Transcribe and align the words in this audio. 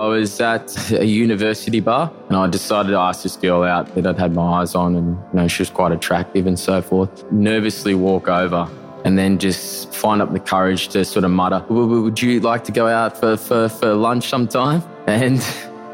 I 0.00 0.06
was 0.06 0.40
at 0.40 0.90
a 0.92 1.04
university 1.04 1.80
bar 1.80 2.10
and 2.28 2.36
I 2.36 2.46
decided 2.46 2.92
oh, 2.92 2.96
to 2.96 3.00
ask 3.00 3.22
this 3.22 3.36
girl 3.36 3.62
out 3.62 3.94
that 3.94 4.06
I'd 4.06 4.18
had 4.18 4.34
my 4.34 4.60
eyes 4.60 4.74
on 4.74 4.96
and 4.96 5.16
you 5.32 5.40
know 5.40 5.48
she 5.48 5.60
was 5.60 5.70
quite 5.70 5.92
attractive 5.92 6.46
and 6.46 6.58
so 6.58 6.80
forth. 6.80 7.30
Nervously 7.30 7.94
walk 7.94 8.28
over 8.28 8.68
and 9.04 9.18
then 9.18 9.38
just 9.38 9.92
find 9.94 10.22
up 10.22 10.32
the 10.32 10.40
courage 10.40 10.88
to 10.88 11.04
sort 11.04 11.24
of 11.24 11.30
mutter, 11.30 11.64
would 11.68 12.22
you 12.22 12.40
like 12.40 12.64
to 12.64 12.72
go 12.72 12.86
out 12.88 13.18
for, 13.18 13.36
for, 13.36 13.68
for 13.68 13.94
lunch 13.94 14.28
sometime? 14.28 14.82
And 15.06 15.44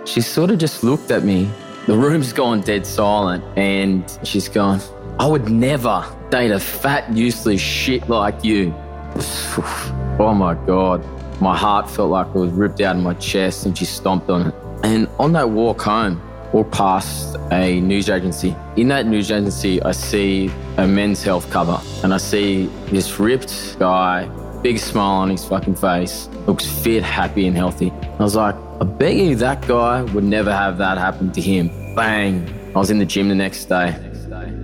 she 0.05 0.21
sort 0.21 0.51
of 0.51 0.59
just 0.59 0.85
looked 0.85 1.11
at 1.11 1.25
me. 1.25 1.51
The 1.87 1.97
room's 1.97 2.33
gone 2.33 2.61
dead 2.61 2.87
silent 2.87 3.43
and 3.59 4.19
she's 4.23 4.49
gone, 4.49 4.81
I 5.19 5.27
would 5.27 5.51
never 5.51 6.05
date 6.31 6.53
a 6.53 6.61
fat, 6.61 7.11
useless 7.17 7.61
shit 7.61 8.09
like 8.09 8.45
you. 8.45 8.75
Oh 10.21 10.35
my 10.35 10.55
God. 10.67 11.05
My 11.41 11.57
heart 11.57 11.89
felt 11.89 12.11
like 12.11 12.27
it 12.29 12.35
was 12.35 12.51
ripped 12.53 12.81
out 12.81 12.97
of 12.97 13.03
my 13.03 13.15
chest 13.15 13.65
and 13.67 13.77
she 13.77 13.85
stomped 13.85 14.29
on 14.29 14.49
it. 14.49 14.55
And 14.83 15.09
on 15.19 15.33
that 15.33 15.51
walk 15.51 15.83
home, 15.83 16.21
walked 16.53 16.73
past 16.73 17.37
a 17.53 17.81
news 17.81 18.09
agency. 18.09 18.57
In 18.77 18.89
that 18.89 19.07
news 19.07 19.31
agency, 19.31 19.83
I 19.83 19.93
see 19.93 20.51
a 20.77 20.87
men's 20.87 21.23
health 21.23 21.51
cover 21.51 21.81
and 22.03 22.13
I 22.13 22.17
see 22.17 22.67
this 22.91 23.19
ripped 23.21 23.79
guy, 23.79 24.27
big 24.63 24.79
smile 24.79 25.23
on 25.23 25.31
his 25.31 25.45
fucking 25.45 25.77
face, 25.77 26.29
looks 26.47 26.67
fit, 26.67 27.03
happy, 27.03 27.47
and 27.47 27.57
healthy. 27.57 27.91
I 27.91 28.23
was 28.23 28.35
like, 28.35 28.57
I 28.81 28.85
bet 28.85 29.15
you 29.15 29.37
that 29.37 29.67
guy 29.67 30.03
would 30.03 30.25
never 30.25 30.53
have 30.53 30.79
that 30.79 30.99
happen 30.99 31.31
to 31.33 31.41
him. 31.41 31.69
Bang. 31.95 32.49
I 32.75 32.79
was 32.79 32.91
in 32.91 32.99
the 32.99 33.07
gym 33.07 33.29
the 33.29 33.35
next 33.35 33.67
day. 33.67 33.97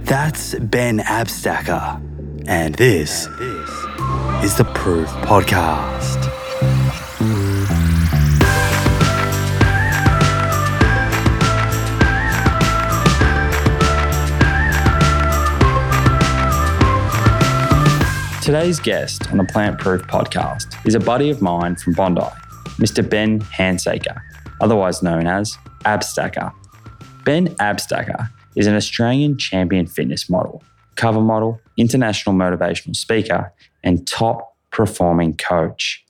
That's 0.04 0.54
Ben 0.56 0.98
Abstacker, 0.98 2.00
and 2.46 2.74
this 2.74 3.26
is 4.44 4.56
the 4.56 4.70
Proof 4.74 5.08
Podcast. 5.22 6.33
Today's 18.44 18.78
guest 18.78 19.30
on 19.30 19.38
the 19.38 19.44
Plant 19.44 19.78
Proof 19.78 20.02
podcast 20.02 20.66
is 20.86 20.94
a 20.94 21.00
buddy 21.00 21.30
of 21.30 21.40
mine 21.40 21.76
from 21.76 21.94
Bondi, 21.94 22.20
Mr. 22.76 23.08
Ben 23.08 23.40
Handsaker, 23.40 24.20
otherwise 24.60 25.02
known 25.02 25.26
as 25.26 25.56
Abstacker. 25.86 26.52
Ben 27.24 27.48
Abstacker 27.54 28.28
is 28.54 28.66
an 28.66 28.74
Australian 28.74 29.38
champion 29.38 29.86
fitness 29.86 30.28
model, 30.28 30.62
cover 30.96 31.22
model, 31.22 31.58
international 31.78 32.34
motivational 32.34 32.94
speaker, 32.94 33.50
and 33.82 34.06
top 34.06 34.54
performing 34.70 35.34
coach. 35.38 36.04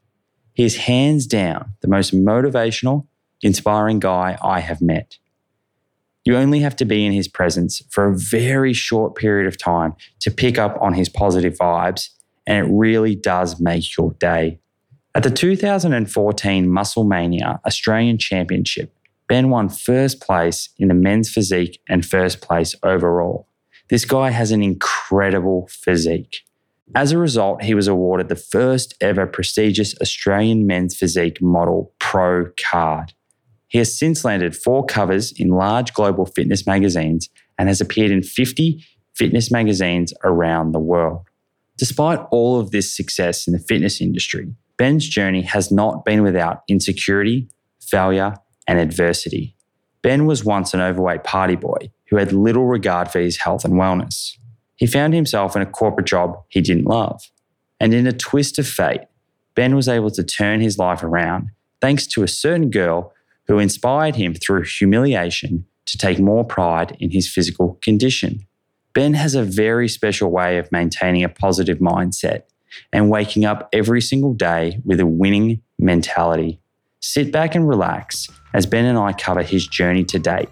He 0.54 0.64
is 0.64 0.76
hands 0.76 1.28
down 1.28 1.74
the 1.82 1.88
most 1.88 2.12
motivational, 2.12 3.06
inspiring 3.42 4.00
guy 4.00 4.38
I 4.42 4.58
have 4.58 4.82
met. 4.82 5.18
You 6.24 6.36
only 6.36 6.60
have 6.60 6.74
to 6.76 6.84
be 6.84 7.06
in 7.06 7.12
his 7.12 7.28
presence 7.28 7.80
for 7.90 8.08
a 8.08 8.18
very 8.18 8.72
short 8.72 9.14
period 9.14 9.46
of 9.46 9.56
time 9.56 9.94
to 10.18 10.32
pick 10.32 10.58
up 10.58 10.76
on 10.80 10.94
his 10.94 11.08
positive 11.08 11.56
vibes 11.56 12.08
and 12.46 12.66
it 12.66 12.70
really 12.70 13.14
does 13.14 13.60
make 13.60 13.96
your 13.96 14.12
day. 14.20 14.58
At 15.14 15.22
the 15.22 15.30
2014 15.30 16.66
Musclemania 16.66 17.60
Australian 17.64 18.18
Championship, 18.18 18.92
Ben 19.28 19.48
won 19.48 19.68
first 19.68 20.20
place 20.20 20.68
in 20.78 20.88
the 20.88 20.94
men's 20.94 21.30
physique 21.30 21.80
and 21.88 22.04
first 22.04 22.40
place 22.40 22.74
overall. 22.82 23.48
This 23.90 24.04
guy 24.04 24.30
has 24.30 24.50
an 24.50 24.62
incredible 24.62 25.68
physique. 25.70 26.40
As 26.94 27.12
a 27.12 27.18
result, 27.18 27.62
he 27.62 27.74
was 27.74 27.88
awarded 27.88 28.28
the 28.28 28.36
first 28.36 28.94
ever 29.00 29.26
prestigious 29.26 29.94
Australian 30.00 30.66
men's 30.66 30.96
physique 30.96 31.40
model 31.40 31.94
pro 31.98 32.50
card. 32.60 33.14
He 33.68 33.78
has 33.78 33.98
since 33.98 34.24
landed 34.24 34.54
four 34.54 34.84
covers 34.84 35.32
in 35.32 35.48
large 35.48 35.94
global 35.94 36.26
fitness 36.26 36.66
magazines 36.66 37.28
and 37.58 37.68
has 37.68 37.80
appeared 37.80 38.10
in 38.10 38.22
50 38.22 38.84
fitness 39.14 39.50
magazines 39.50 40.12
around 40.22 40.72
the 40.72 40.80
world. 40.80 41.28
Despite 41.76 42.20
all 42.30 42.60
of 42.60 42.70
this 42.70 42.94
success 42.94 43.46
in 43.46 43.52
the 43.52 43.58
fitness 43.58 44.00
industry, 44.00 44.54
Ben's 44.76 45.06
journey 45.06 45.42
has 45.42 45.70
not 45.70 46.04
been 46.04 46.22
without 46.22 46.62
insecurity, 46.68 47.48
failure, 47.80 48.34
and 48.66 48.78
adversity. 48.78 49.56
Ben 50.02 50.26
was 50.26 50.44
once 50.44 50.74
an 50.74 50.80
overweight 50.80 51.24
party 51.24 51.56
boy 51.56 51.90
who 52.08 52.16
had 52.16 52.32
little 52.32 52.66
regard 52.66 53.10
for 53.10 53.20
his 53.20 53.38
health 53.38 53.64
and 53.64 53.74
wellness. 53.74 54.32
He 54.76 54.86
found 54.86 55.14
himself 55.14 55.56
in 55.56 55.62
a 55.62 55.66
corporate 55.66 56.06
job 56.06 56.36
he 56.48 56.60
didn't 56.60 56.84
love. 56.84 57.22
And 57.80 57.94
in 57.94 58.06
a 58.06 58.12
twist 58.12 58.58
of 58.58 58.66
fate, 58.66 59.02
Ben 59.54 59.74
was 59.74 59.88
able 59.88 60.10
to 60.10 60.24
turn 60.24 60.60
his 60.60 60.78
life 60.78 61.02
around 61.02 61.50
thanks 61.80 62.06
to 62.08 62.22
a 62.22 62.28
certain 62.28 62.70
girl 62.70 63.12
who 63.46 63.58
inspired 63.58 64.16
him 64.16 64.34
through 64.34 64.64
humiliation 64.64 65.66
to 65.86 65.98
take 65.98 66.18
more 66.18 66.44
pride 66.44 66.96
in 66.98 67.10
his 67.10 67.30
physical 67.30 67.78
condition. 67.82 68.46
Ben 68.94 69.14
has 69.14 69.34
a 69.34 69.42
very 69.42 69.88
special 69.88 70.30
way 70.30 70.56
of 70.56 70.70
maintaining 70.70 71.24
a 71.24 71.28
positive 71.28 71.78
mindset 71.78 72.42
and 72.92 73.10
waking 73.10 73.44
up 73.44 73.68
every 73.72 74.00
single 74.00 74.32
day 74.32 74.80
with 74.84 75.00
a 75.00 75.06
winning 75.06 75.60
mentality. 75.80 76.60
Sit 77.00 77.32
back 77.32 77.56
and 77.56 77.68
relax 77.68 78.28
as 78.54 78.66
Ben 78.66 78.84
and 78.84 78.96
I 78.96 79.12
cover 79.12 79.42
his 79.42 79.66
journey 79.66 80.04
to 80.04 80.18
date 80.20 80.48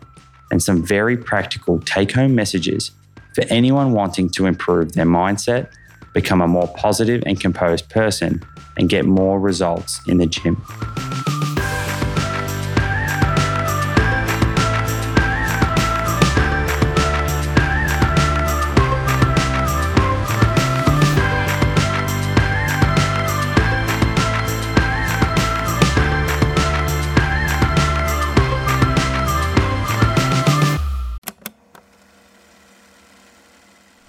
and 0.50 0.60
some 0.60 0.84
very 0.84 1.16
practical 1.16 1.78
take 1.80 2.12
home 2.12 2.34
messages 2.34 2.90
for 3.32 3.44
anyone 3.48 3.92
wanting 3.92 4.28
to 4.30 4.46
improve 4.46 4.92
their 4.92 5.06
mindset, 5.06 5.70
become 6.12 6.42
a 6.42 6.48
more 6.48 6.68
positive 6.76 7.22
and 7.24 7.40
composed 7.40 7.88
person, 7.90 8.42
and 8.76 8.88
get 8.88 9.06
more 9.06 9.38
results 9.38 10.00
in 10.08 10.18
the 10.18 10.26
gym. 10.26 10.60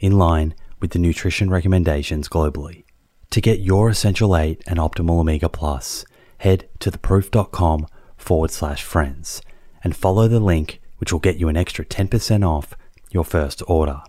in 0.00 0.18
line 0.18 0.54
with 0.80 0.90
the 0.90 0.98
nutrition 0.98 1.50
recommendations 1.50 2.28
globally. 2.28 2.84
To 3.30 3.40
get 3.40 3.60
your 3.60 3.88
Essential 3.88 4.36
8 4.36 4.62
and 4.66 4.78
Optimal 4.78 5.20
Omega 5.20 5.48
Plus, 5.48 6.04
head 6.38 6.68
to 6.80 6.90
theproof.com 6.90 7.86
forward 8.16 8.50
slash 8.50 8.82
friends 8.82 9.40
and 9.84 9.96
follow 9.96 10.26
the 10.26 10.40
link, 10.40 10.80
which 10.98 11.12
will 11.12 11.20
get 11.20 11.36
you 11.36 11.48
an 11.48 11.56
extra 11.56 11.84
10% 11.84 12.44
off 12.44 12.74
your 13.10 13.24
first 13.24 13.62
order. 13.68 14.02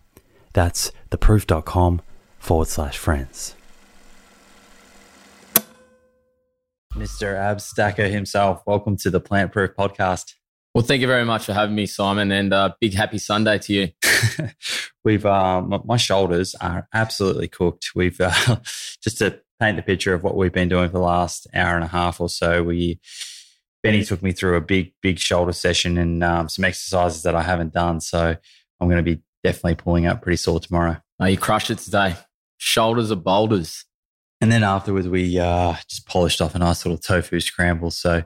That's 0.54 0.92
theproof.com 1.12 2.02
forward 2.40 2.68
slash 2.68 2.98
friends. 2.98 3.56
Mr. 6.96 7.36
Ab 7.36 7.62
Stacker 7.62 8.08
himself, 8.08 8.64
welcome 8.66 8.98
to 8.98 9.10
the 9.10 9.20
Plant 9.20 9.52
Proof 9.54 9.72
Podcast. 9.78 10.34
Well, 10.74 10.84
thank 10.84 11.02
you 11.02 11.08
very 11.08 11.26
much 11.26 11.46
for 11.46 11.54
having 11.54 11.76
me, 11.76 11.86
Simon, 11.86 12.32
and 12.32 12.54
uh, 12.54 12.74
big 12.80 12.94
happy 12.94 13.18
Sunday 13.18 13.60
to 13.60 13.74
you. 13.74 13.90
We've 15.04 15.26
uh, 15.26 15.62
my 15.62 15.98
shoulders 15.98 16.56
are 16.56 16.88
absolutely 16.94 17.48
cooked. 17.48 17.92
We've 17.96 18.20
uh, 18.20 18.32
just 19.04 19.18
to 19.20 19.42
paint 19.60 19.78
the 19.78 19.84
picture 19.84 20.14
of 20.14 20.24
what 20.24 20.36
we've 20.36 20.52
been 20.52 20.70
doing 20.70 20.90
for 20.90 20.94
the 20.94 21.00
last 21.00 21.48
hour 21.54 21.76
and 21.76 21.84
a 21.84 21.88
half 21.88 22.20
or 22.20 22.30
so. 22.30 22.64
We 22.64 23.00
Benny 23.84 24.04
took 24.04 24.22
me 24.22 24.32
through 24.32 24.58
a 24.58 24.62
big, 24.62 24.94
big 25.02 25.20
shoulder 25.20 25.54
session 25.54 25.98
and 25.98 26.24
um, 26.24 26.50
some 26.50 26.66
exercises 26.66 27.24
that 27.24 27.36
I 27.36 27.42
haven't 27.42 27.74
done. 27.74 28.00
So 28.00 28.36
I'm 28.80 28.88
going 28.88 29.04
to 29.04 29.16
be 29.16 29.22
definitely 29.44 29.76
pulling 29.76 30.06
up 30.06 30.22
pretty 30.22 30.38
sore 30.38 30.60
tomorrow. 30.60 30.98
Oh, 31.20 31.26
you 31.26 31.38
crushed 31.38 31.72
it 31.72 31.80
today. 31.80 32.16
Shoulders 32.58 33.12
are 33.12 33.16
boulders. 33.16 33.86
And 34.40 34.52
then 34.52 34.64
afterwards, 34.64 35.08
we 35.08 35.40
uh, 35.40 35.76
just 35.88 36.08
polished 36.08 36.42
off 36.42 36.56
a 36.56 36.60
nice 36.60 36.86
little 36.86 36.98
tofu 36.98 37.40
scramble. 37.40 37.92
So 37.92 38.24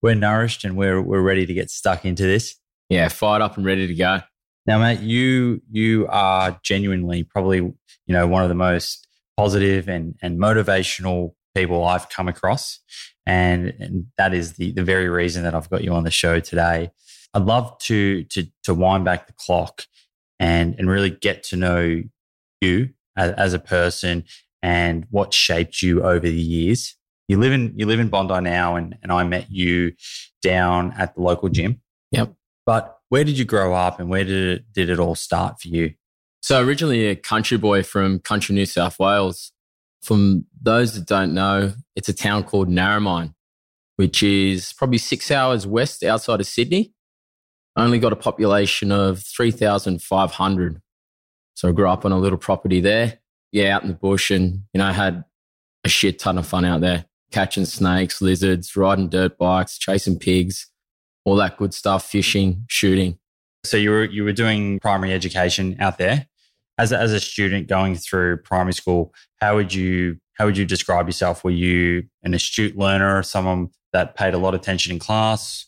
we're 0.00 0.14
nourished 0.14 0.64
and 0.64 0.76
we're 0.76 1.00
we're 1.00 1.20
ready 1.20 1.46
to 1.46 1.54
get 1.54 1.70
stuck 1.70 2.04
into 2.04 2.24
this. 2.24 2.56
Yeah, 2.88 3.08
fired 3.08 3.42
up 3.42 3.56
and 3.56 3.66
ready 3.66 3.86
to 3.86 3.94
go. 3.94 4.20
Now, 4.66 4.78
mate, 4.78 5.00
you 5.00 5.60
you 5.70 6.06
are 6.08 6.58
genuinely 6.62 7.24
probably 7.24 7.58
you 7.58 7.74
know 8.08 8.26
one 8.26 8.42
of 8.42 8.48
the 8.48 8.54
most 8.54 9.06
positive 9.36 9.88
and 9.88 10.14
and 10.22 10.38
motivational 10.38 11.34
people 11.54 11.84
I've 11.84 12.08
come 12.08 12.28
across, 12.28 12.80
and, 13.26 13.74
and 13.78 14.06
that 14.18 14.34
is 14.34 14.54
the 14.54 14.72
the 14.72 14.84
very 14.84 15.08
reason 15.08 15.42
that 15.42 15.54
I've 15.54 15.70
got 15.70 15.84
you 15.84 15.92
on 15.92 16.04
the 16.04 16.10
show 16.10 16.40
today. 16.40 16.90
I'd 17.34 17.44
love 17.44 17.76
to 17.80 18.24
to 18.24 18.46
to 18.64 18.74
wind 18.74 19.04
back 19.04 19.26
the 19.26 19.32
clock 19.32 19.86
and 20.38 20.74
and 20.78 20.88
really 20.88 21.10
get 21.10 21.42
to 21.44 21.56
know 21.56 22.02
you 22.60 22.90
as, 23.16 23.32
as 23.32 23.54
a 23.54 23.58
person 23.58 24.24
and 24.62 25.06
what 25.10 25.34
shaped 25.34 25.82
you 25.82 26.02
over 26.02 26.28
the 26.28 26.32
years. 26.32 26.96
You 27.28 27.38
live 27.38 27.52
in 27.52 27.74
you 27.76 27.86
live 27.86 28.00
in 28.00 28.08
Bondi 28.08 28.40
now, 28.40 28.76
and 28.76 28.96
and 29.02 29.10
I 29.10 29.24
met 29.24 29.50
you 29.50 29.92
down 30.42 30.92
at 30.98 31.14
the 31.14 31.22
local 31.22 31.48
gym. 31.48 31.80
Yep. 32.10 32.34
But 32.66 32.98
where 33.12 33.24
did 33.24 33.38
you 33.38 33.44
grow 33.44 33.74
up, 33.74 34.00
and 34.00 34.08
where 34.08 34.24
did 34.24 34.48
it, 34.48 34.72
did 34.72 34.88
it 34.88 34.98
all 34.98 35.14
start 35.14 35.60
for 35.60 35.68
you? 35.68 35.92
So 36.40 36.64
originally 36.64 37.08
a 37.08 37.14
country 37.14 37.58
boy 37.58 37.82
from 37.82 38.20
country 38.20 38.54
New 38.54 38.64
South 38.64 38.98
Wales. 38.98 39.52
From 40.00 40.46
those 40.62 40.94
that 40.94 41.06
don't 41.06 41.34
know, 41.34 41.74
it's 41.94 42.08
a 42.08 42.14
town 42.14 42.44
called 42.44 42.70
Narromine, 42.70 43.34
which 43.96 44.22
is 44.22 44.72
probably 44.72 44.96
six 44.96 45.30
hours 45.30 45.66
west 45.66 46.02
outside 46.02 46.40
of 46.40 46.46
Sydney. 46.46 46.94
Only 47.76 47.98
got 47.98 48.14
a 48.14 48.16
population 48.16 48.90
of 48.90 49.22
3,500. 49.22 50.80
So 51.52 51.68
I 51.68 51.72
grew 51.72 51.90
up 51.90 52.06
on 52.06 52.12
a 52.12 52.18
little 52.18 52.38
property 52.38 52.80
there. 52.80 53.18
Yeah, 53.52 53.76
out 53.76 53.82
in 53.82 53.88
the 53.88 53.94
bush 53.94 54.30
and, 54.30 54.62
you 54.72 54.78
know, 54.78 54.90
had 54.90 55.22
a 55.84 55.90
shit 55.90 56.18
ton 56.18 56.38
of 56.38 56.46
fun 56.46 56.64
out 56.64 56.80
there 56.80 57.04
catching 57.30 57.66
snakes, 57.66 58.22
lizards, 58.22 58.74
riding 58.74 59.10
dirt 59.10 59.36
bikes, 59.36 59.76
chasing 59.76 60.18
pigs, 60.18 60.71
all 61.24 61.36
that 61.36 61.56
good 61.56 61.74
stuff, 61.74 62.08
fishing, 62.08 62.64
shooting. 62.68 63.18
So 63.64 63.76
you 63.76 63.90
were 63.90 64.04
you 64.04 64.24
were 64.24 64.32
doing 64.32 64.80
primary 64.80 65.12
education 65.12 65.76
out 65.78 65.98
there 65.98 66.26
as 66.78 66.92
a, 66.92 66.98
as 66.98 67.12
a 67.12 67.20
student 67.20 67.68
going 67.68 67.94
through 67.96 68.38
primary 68.38 68.72
school. 68.72 69.14
How 69.40 69.54
would 69.54 69.72
you 69.72 70.18
how 70.34 70.46
would 70.46 70.56
you 70.56 70.64
describe 70.64 71.06
yourself? 71.06 71.44
Were 71.44 71.50
you 71.50 72.04
an 72.22 72.34
astute 72.34 72.76
learner, 72.76 73.22
someone 73.22 73.70
that 73.92 74.16
paid 74.16 74.34
a 74.34 74.38
lot 74.38 74.54
of 74.54 74.60
attention 74.60 74.92
in 74.92 74.98
class? 74.98 75.66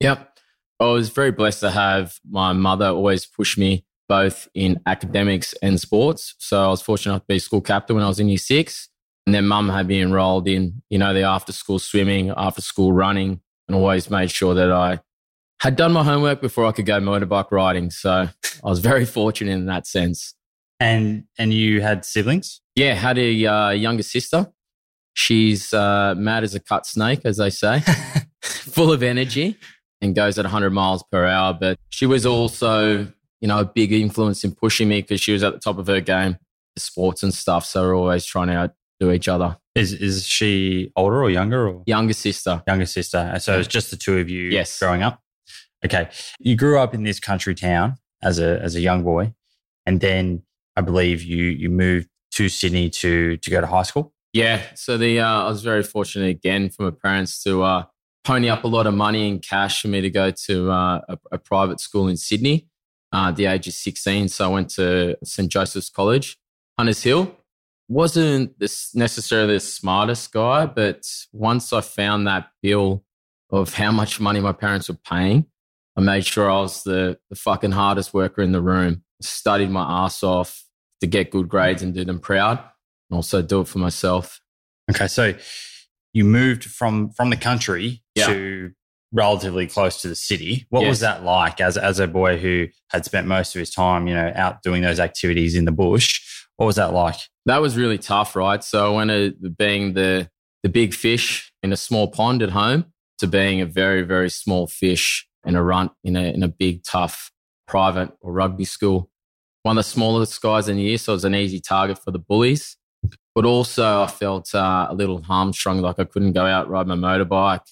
Yep. 0.00 0.38
I 0.80 0.86
was 0.86 1.08
very 1.08 1.30
blessed 1.30 1.60
to 1.60 1.70
have 1.70 2.18
my 2.28 2.52
mother 2.52 2.86
always 2.88 3.26
push 3.26 3.56
me 3.56 3.84
both 4.08 4.48
in 4.54 4.80
academics 4.86 5.54
and 5.62 5.80
sports. 5.80 6.34
So 6.38 6.62
I 6.62 6.68
was 6.68 6.82
fortunate 6.82 7.12
enough 7.12 7.22
to 7.22 7.34
be 7.34 7.38
school 7.38 7.60
captain 7.60 7.96
when 7.96 8.04
I 8.04 8.08
was 8.08 8.20
in 8.20 8.28
year 8.28 8.38
six. 8.38 8.88
And 9.26 9.34
then 9.34 9.46
mum 9.46 9.70
had 9.70 9.88
me 9.88 10.02
enrolled 10.02 10.46
in, 10.46 10.82
you 10.90 10.98
know, 10.98 11.14
the 11.14 11.22
after 11.22 11.52
school 11.52 11.78
swimming, 11.78 12.30
after 12.36 12.60
school 12.60 12.92
running, 12.92 13.40
and 13.68 13.76
always 13.76 14.10
made 14.10 14.30
sure 14.30 14.54
that 14.54 14.70
I 14.70 15.00
had 15.60 15.76
done 15.76 15.92
my 15.92 16.04
homework 16.04 16.40
before 16.40 16.66
I 16.66 16.72
could 16.72 16.86
go 16.86 17.00
motorbike 17.00 17.50
riding. 17.50 17.90
So 17.90 18.10
I 18.10 18.68
was 18.68 18.80
very 18.80 19.04
fortunate 19.04 19.52
in 19.52 19.66
that 19.66 19.86
sense. 19.86 20.34
And 20.80 21.24
and 21.38 21.52
you 21.52 21.80
had 21.80 22.04
siblings? 22.04 22.60
Yeah, 22.74 22.94
had 22.94 23.18
a 23.18 23.46
uh, 23.46 23.70
younger 23.70 24.02
sister. 24.02 24.52
She's 25.14 25.72
uh, 25.72 26.14
mad 26.16 26.42
as 26.42 26.54
a 26.54 26.60
cut 26.60 26.86
snake, 26.86 27.20
as 27.24 27.36
they 27.36 27.50
say, 27.50 27.82
full 28.42 28.92
of 28.92 29.02
energy 29.02 29.56
and 30.00 30.14
goes 30.14 30.38
at 30.38 30.44
100 30.44 30.70
miles 30.70 31.04
per 31.10 31.24
hour. 31.24 31.54
But 31.54 31.78
she 31.88 32.04
was 32.04 32.26
also, 32.26 33.06
you 33.40 33.48
know, 33.48 33.60
a 33.60 33.64
big 33.64 33.92
influence 33.92 34.42
in 34.42 34.54
pushing 34.54 34.88
me 34.88 35.02
because 35.02 35.20
she 35.20 35.32
was 35.32 35.44
at 35.44 35.54
the 35.54 35.60
top 35.60 35.78
of 35.78 35.86
her 35.86 36.00
game, 36.00 36.36
sports 36.76 37.22
and 37.22 37.32
stuff. 37.32 37.64
So 37.64 37.82
we're 37.82 37.96
always 37.96 38.26
trying 38.26 38.48
to 38.48 38.72
to 39.00 39.12
each 39.12 39.28
other. 39.28 39.56
Is 39.74 39.92
is 39.92 40.26
she 40.26 40.92
older 40.94 41.22
or 41.22 41.30
younger 41.30 41.68
or 41.68 41.82
younger 41.86 42.12
sister? 42.12 42.62
Younger 42.66 42.86
sister. 42.86 43.34
So 43.40 43.58
it's 43.58 43.68
just 43.68 43.90
the 43.90 43.96
two 43.96 44.18
of 44.18 44.30
you 44.30 44.42
yes. 44.50 44.78
growing 44.78 45.02
up. 45.02 45.20
Okay. 45.84 46.08
You 46.38 46.56
grew 46.56 46.78
up 46.78 46.94
in 46.94 47.02
this 47.02 47.18
country 47.18 47.54
town 47.54 47.96
as 48.22 48.38
a 48.38 48.60
as 48.60 48.76
a 48.76 48.80
young 48.80 49.02
boy. 49.02 49.34
And 49.84 50.00
then 50.00 50.42
I 50.76 50.80
believe 50.80 51.22
you 51.22 51.44
you 51.44 51.70
moved 51.70 52.08
to 52.32 52.48
Sydney 52.48 52.88
to 52.90 53.36
to 53.36 53.50
go 53.50 53.60
to 53.60 53.66
high 53.66 53.82
school. 53.82 54.12
Yeah. 54.32 54.62
So 54.74 54.96
the 54.96 55.20
uh, 55.20 55.42
I 55.44 55.48
was 55.48 55.62
very 55.62 55.82
fortunate 55.82 56.30
again 56.30 56.70
for 56.70 56.84
my 56.84 56.90
parents 56.90 57.42
to 57.42 57.62
uh, 57.62 57.84
pony 58.24 58.48
up 58.48 58.64
a 58.64 58.68
lot 58.68 58.86
of 58.86 58.94
money 58.94 59.28
and 59.28 59.42
cash 59.42 59.82
for 59.82 59.88
me 59.88 60.00
to 60.00 60.10
go 60.10 60.30
to 60.30 60.70
uh, 60.70 61.00
a, 61.08 61.18
a, 61.32 61.38
private 61.38 61.78
school 61.78 62.08
in 62.08 62.16
Sydney 62.16 62.66
uh, 63.12 63.28
at 63.28 63.36
the 63.36 63.46
age 63.46 63.68
of 63.68 63.74
16. 63.74 64.28
So 64.28 64.46
I 64.46 64.48
went 64.48 64.70
to 64.70 65.16
St. 65.22 65.50
Joseph's 65.50 65.90
College, 65.90 66.38
Hunters 66.78 67.02
Hill 67.02 67.36
wasn't 67.88 68.58
this 68.58 68.94
necessarily 68.94 69.54
the 69.54 69.60
smartest 69.60 70.32
guy, 70.32 70.66
but 70.66 71.02
once 71.32 71.72
I 71.72 71.80
found 71.80 72.26
that 72.26 72.48
bill 72.62 73.04
of 73.50 73.74
how 73.74 73.92
much 73.92 74.20
money 74.20 74.40
my 74.40 74.52
parents 74.52 74.88
were 74.88 74.98
paying, 75.08 75.46
I 75.96 76.00
made 76.00 76.24
sure 76.24 76.50
I 76.50 76.60
was 76.60 76.82
the, 76.82 77.18
the 77.30 77.36
fucking 77.36 77.72
hardest 77.72 78.14
worker 78.14 78.42
in 78.42 78.52
the 78.52 78.62
room. 78.62 79.02
Studied 79.20 79.70
my 79.70 80.04
ass 80.04 80.22
off 80.22 80.64
to 81.00 81.06
get 81.06 81.30
good 81.30 81.48
grades 81.48 81.82
and 81.82 81.94
do 81.94 82.04
them 82.04 82.18
proud, 82.18 82.58
and 82.58 83.16
also 83.16 83.42
do 83.42 83.60
it 83.60 83.68
for 83.68 83.78
myself. 83.78 84.40
Okay, 84.90 85.06
so 85.06 85.34
you 86.12 86.24
moved 86.24 86.64
from 86.64 87.10
from 87.10 87.30
the 87.30 87.36
country 87.36 88.02
yeah. 88.14 88.26
to 88.26 88.72
relatively 89.14 89.66
close 89.66 90.02
to 90.02 90.08
the 90.08 90.16
city. 90.16 90.66
What 90.68 90.82
yes. 90.82 90.88
was 90.88 91.00
that 91.00 91.24
like 91.24 91.60
as 91.60 91.78
as 91.78 92.00
a 92.00 92.08
boy 92.08 92.36
who 92.36 92.66
had 92.90 93.04
spent 93.04 93.26
most 93.26 93.54
of 93.54 93.60
his 93.60 93.70
time, 93.70 94.06
you 94.06 94.14
know, 94.14 94.32
out 94.34 94.62
doing 94.62 94.82
those 94.82 95.00
activities 95.00 95.54
in 95.54 95.64
the 95.64 95.72
bush? 95.72 96.20
What 96.56 96.66
was 96.66 96.76
that 96.76 96.92
like? 96.92 97.16
That 97.46 97.62
was 97.62 97.76
really 97.76 97.98
tough, 97.98 98.36
right? 98.36 98.62
So 98.62 98.92
I 98.92 98.96
went 98.96 99.10
to 99.10 99.50
being 99.50 99.94
the 99.94 100.28
the 100.62 100.68
big 100.68 100.92
fish 100.92 101.52
in 101.62 101.72
a 101.72 101.76
small 101.76 102.08
pond 102.08 102.42
at 102.42 102.50
home 102.50 102.86
to 103.18 103.26
being 103.26 103.60
a 103.60 103.66
very 103.66 104.02
very 104.02 104.28
small 104.28 104.66
fish 104.66 105.26
in 105.46 105.54
a 105.54 105.62
runt 105.62 105.92
in 106.02 106.16
a 106.16 106.32
in 106.32 106.42
a 106.42 106.48
big 106.48 106.82
tough 106.82 107.30
private 107.66 108.10
or 108.20 108.32
rugby 108.32 108.64
school. 108.64 109.08
One 109.62 109.78
of 109.78 109.84
the 109.84 109.90
smallest 109.90 110.42
guys 110.42 110.68
in 110.68 110.76
the 110.76 110.82
year, 110.82 110.98
so 110.98 111.12
it 111.12 111.16
was 111.16 111.24
an 111.24 111.34
easy 111.34 111.60
target 111.60 111.98
for 111.98 112.10
the 112.10 112.18
bullies. 112.18 112.76
But 113.34 113.44
also, 113.44 114.02
I 114.02 114.06
felt 114.06 114.54
uh, 114.54 114.86
a 114.90 114.94
little 114.94 115.22
hamstrung, 115.22 115.80
like 115.80 115.98
I 115.98 116.04
couldn't 116.04 116.32
go 116.32 116.46
out 116.46 116.68
ride 116.68 116.86
my 116.86 116.94
motorbike 116.94 117.66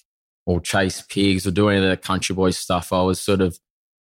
or 0.45 0.59
chase 0.59 1.01
pigs 1.01 1.47
or 1.47 1.51
do 1.51 1.69
any 1.69 1.83
of 1.83 1.89
the 1.89 1.97
country 1.97 2.35
boy 2.35 2.51
stuff. 2.51 2.91
I 2.93 3.01
was 3.01 3.21
sort 3.21 3.41
of 3.41 3.57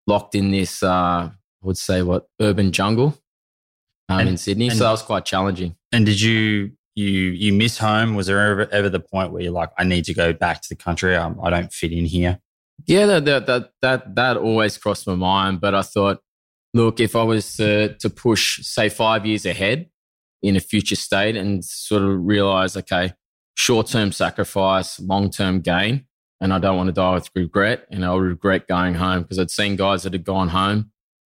locked 0.06 0.34
in 0.34 0.50
this 0.50 0.82
uh, 0.82 1.30
I 1.30 1.32
would 1.62 1.78
say 1.78 2.02
what 2.02 2.26
urban 2.40 2.72
jungle 2.72 3.18
um, 4.08 4.20
And- 4.20 4.28
in 4.30 4.36
Sydney. 4.36 4.68
and- 4.68 4.76
so 4.78 4.84
that 4.84 4.90
was 4.92 5.02
quite 5.02 5.24
challenging. 5.24 5.76
And 5.92 6.06
did 6.06 6.20
you 6.20 6.72
you 6.96 7.06
you 7.08 7.52
miss 7.52 7.78
home? 7.78 8.14
Was 8.14 8.26
there 8.26 8.40
ever, 8.40 8.68
ever 8.72 8.88
the 8.88 9.00
point 9.00 9.32
where 9.32 9.42
you're 9.42 9.52
like, 9.52 9.70
I 9.78 9.84
need 9.84 10.04
to 10.06 10.14
go 10.14 10.32
back 10.32 10.60
to 10.62 10.68
the 10.68 10.74
country? 10.76 11.14
Um, 11.16 11.38
I 11.42 11.50
don't 11.50 11.72
fit 11.72 11.92
in 11.92 12.04
here. 12.04 12.40
Yeah, 12.86 13.06
that, 13.06 13.24
that 13.26 13.46
that 13.46 13.70
that 13.82 14.14
that 14.16 14.36
always 14.38 14.76
crossed 14.78 15.06
my 15.06 15.14
mind. 15.14 15.60
But 15.60 15.74
I 15.74 15.82
thought, 15.82 16.20
look, 16.74 16.98
if 17.00 17.14
I 17.14 17.22
was 17.22 17.56
to 17.56 17.94
to 17.98 18.10
push, 18.10 18.64
say, 18.64 18.88
five 18.88 19.26
years 19.26 19.44
ahead 19.46 19.88
in 20.42 20.56
a 20.56 20.60
future 20.60 20.96
state, 20.96 21.36
and 21.36 21.64
sort 21.64 22.02
of 22.02 22.24
realize, 22.24 22.76
okay, 22.76 23.12
short 23.56 23.86
term 23.86 24.10
sacrifice, 24.12 24.98
long 24.98 25.30
term 25.30 25.60
gain, 25.60 26.06
and 26.40 26.52
I 26.52 26.58
don't 26.58 26.76
want 26.76 26.88
to 26.88 26.92
die 26.92 27.14
with 27.14 27.30
regret, 27.34 27.86
and 27.90 28.04
I'll 28.04 28.18
regret 28.20 28.66
going 28.68 28.94
home 28.94 29.22
because 29.22 29.38
I'd 29.38 29.50
seen 29.50 29.76
guys 29.76 30.02
that 30.04 30.12
had 30.12 30.24
gone 30.24 30.48
home 30.48 30.90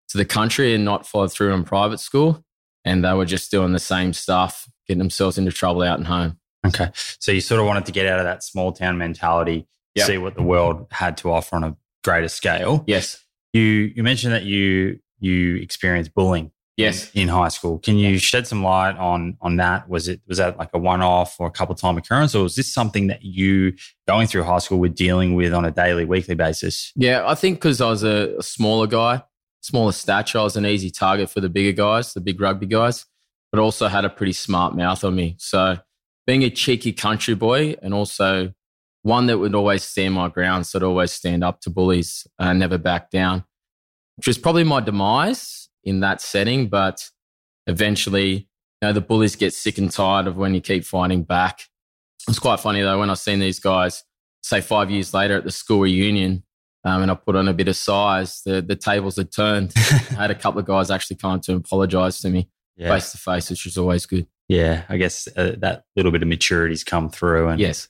to 0.08 0.18
the 0.18 0.24
country 0.24 0.74
and 0.74 0.84
not 0.84 1.06
followed 1.06 1.32
through 1.32 1.52
in 1.54 1.64
private 1.64 2.00
school, 2.00 2.44
and 2.84 3.04
they 3.04 3.12
were 3.14 3.24
just 3.26 3.50
doing 3.50 3.72
the 3.72 3.78
same 3.78 4.12
stuff, 4.12 4.68
getting 4.86 4.98
themselves 4.98 5.38
into 5.38 5.52
trouble 5.52 5.82
out 5.82 5.98
and 5.98 6.06
home. 6.06 6.38
Okay. 6.66 6.90
So 6.94 7.30
you 7.32 7.40
sort 7.40 7.60
of 7.60 7.66
wanted 7.66 7.86
to 7.86 7.92
get 7.92 8.06
out 8.06 8.18
of 8.18 8.24
that 8.24 8.42
small 8.42 8.72
town 8.72 8.98
mentality, 8.98 9.66
Yep. 9.94 10.06
see 10.06 10.18
what 10.18 10.34
the 10.34 10.42
world 10.42 10.86
had 10.90 11.16
to 11.18 11.30
offer 11.32 11.56
on 11.56 11.64
a 11.64 11.76
greater 12.04 12.28
scale. 12.28 12.84
Yes, 12.86 13.24
You 13.52 13.62
you 13.62 14.02
mentioned 14.02 14.32
that 14.32 14.44
you 14.44 14.98
you 15.18 15.56
experienced 15.56 16.14
bullying 16.14 16.52
yes. 16.78 17.10
in 17.12 17.28
high 17.28 17.48
school. 17.48 17.78
Can 17.78 17.98
you 17.98 18.18
shed 18.18 18.46
some 18.46 18.62
light 18.62 18.96
on 18.96 19.36
on 19.40 19.56
that? 19.56 19.88
Was 19.88 20.08
it 20.08 20.20
was 20.26 20.38
that 20.38 20.56
like 20.56 20.70
a 20.72 20.78
one 20.78 21.02
off 21.02 21.38
or 21.38 21.46
a 21.46 21.50
couple 21.50 21.74
time 21.74 21.98
occurrence, 21.98 22.34
or 22.34 22.44
was 22.44 22.56
this 22.56 22.72
something 22.72 23.08
that 23.08 23.22
you 23.22 23.74
going 24.06 24.26
through 24.26 24.44
high 24.44 24.58
school 24.58 24.78
were 24.78 24.88
dealing 24.88 25.34
with 25.34 25.52
on 25.52 25.64
a 25.64 25.70
daily, 25.70 26.04
weekly 26.04 26.34
basis? 26.34 26.92
Yeah, 26.96 27.24
I 27.26 27.34
think 27.34 27.58
because 27.58 27.80
I 27.80 27.90
was 27.90 28.04
a, 28.04 28.36
a 28.38 28.42
smaller 28.42 28.86
guy, 28.86 29.22
smaller 29.60 29.92
stature, 29.92 30.38
I 30.38 30.44
was 30.44 30.56
an 30.56 30.66
easy 30.66 30.90
target 30.90 31.30
for 31.30 31.40
the 31.40 31.48
bigger 31.48 31.72
guys, 31.72 32.14
the 32.14 32.20
big 32.20 32.40
rugby 32.40 32.66
guys, 32.66 33.04
but 33.50 33.60
also 33.60 33.88
had 33.88 34.04
a 34.04 34.10
pretty 34.10 34.32
smart 34.32 34.74
mouth 34.74 35.02
on 35.04 35.14
me. 35.14 35.36
So 35.38 35.78
being 36.26 36.44
a 36.44 36.50
cheeky 36.50 36.92
country 36.92 37.34
boy 37.34 37.76
and 37.82 37.92
also 37.92 38.52
one 39.02 39.26
that 39.26 39.38
would 39.38 39.54
always 39.54 39.84
stand 39.84 40.14
my 40.14 40.28
ground, 40.28 40.66
so 40.66 40.78
I'd 40.78 40.82
always 40.82 41.12
stand 41.12 41.42
up 41.42 41.60
to 41.62 41.70
bullies 41.70 42.26
and 42.38 42.58
never 42.58 42.78
back 42.78 43.10
down, 43.10 43.44
which 44.16 44.26
was 44.26 44.38
probably 44.38 44.64
my 44.64 44.80
demise 44.80 45.67
in 45.84 46.00
that 46.00 46.20
setting. 46.20 46.68
But 46.68 47.08
eventually, 47.66 48.48
you 48.80 48.88
know, 48.88 48.92
the 48.92 49.00
bullies 49.00 49.36
get 49.36 49.52
sick 49.52 49.78
and 49.78 49.90
tired 49.90 50.26
of 50.26 50.36
when 50.36 50.54
you 50.54 50.60
keep 50.60 50.84
fighting 50.84 51.24
back. 51.24 51.60
It's 52.28 52.38
quite 52.38 52.60
funny 52.60 52.82
though, 52.82 52.98
when 52.98 53.10
I've 53.10 53.18
seen 53.18 53.38
these 53.38 53.60
guys, 53.60 54.04
say 54.42 54.60
five 54.60 54.90
years 54.90 55.14
later 55.14 55.36
at 55.36 55.44
the 55.44 55.50
school 55.50 55.80
reunion, 55.80 56.44
um, 56.84 57.02
and 57.02 57.10
I 57.10 57.14
put 57.14 57.36
on 57.36 57.48
a 57.48 57.54
bit 57.54 57.68
of 57.68 57.76
size, 57.76 58.42
the, 58.44 58.62
the 58.62 58.76
tables 58.76 59.16
had 59.16 59.32
turned. 59.32 59.72
I 59.76 60.14
had 60.14 60.30
a 60.30 60.34
couple 60.34 60.60
of 60.60 60.66
guys 60.66 60.90
actually 60.90 61.16
come 61.16 61.40
to 61.40 61.56
apologize 61.56 62.20
to 62.20 62.30
me 62.30 62.48
face 62.90 63.12
to 63.12 63.18
face, 63.18 63.50
which 63.50 63.64
was 63.64 63.76
always 63.76 64.06
good. 64.06 64.26
yeah. 64.48 64.84
I 64.88 64.96
guess 64.96 65.28
uh, 65.36 65.56
that 65.58 65.84
little 65.96 66.12
bit 66.12 66.22
of 66.22 66.28
maturity's 66.28 66.84
come 66.84 67.10
through, 67.10 67.48
and 67.48 67.60
Yes. 67.60 67.88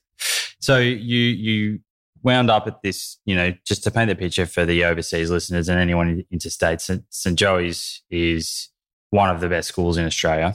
So 0.60 0.78
you 0.78 1.18
you 1.18 1.80
wound 2.22 2.50
up 2.50 2.66
at 2.66 2.82
this, 2.82 3.18
you 3.24 3.34
know, 3.34 3.52
just 3.66 3.84
to 3.84 3.90
paint 3.90 4.08
the 4.08 4.16
picture 4.16 4.46
for 4.46 4.64
the 4.64 4.84
overseas 4.84 5.30
listeners 5.30 5.68
and 5.68 5.78
anyone 5.78 6.08
in- 6.08 6.24
interstate. 6.30 6.80
St. 6.80 7.04
St. 7.10 7.38
Joey's 7.38 8.02
is 8.10 8.70
one 9.10 9.30
of 9.30 9.40
the 9.40 9.48
best 9.48 9.68
schools 9.68 9.96
in 9.96 10.04
Australia. 10.04 10.54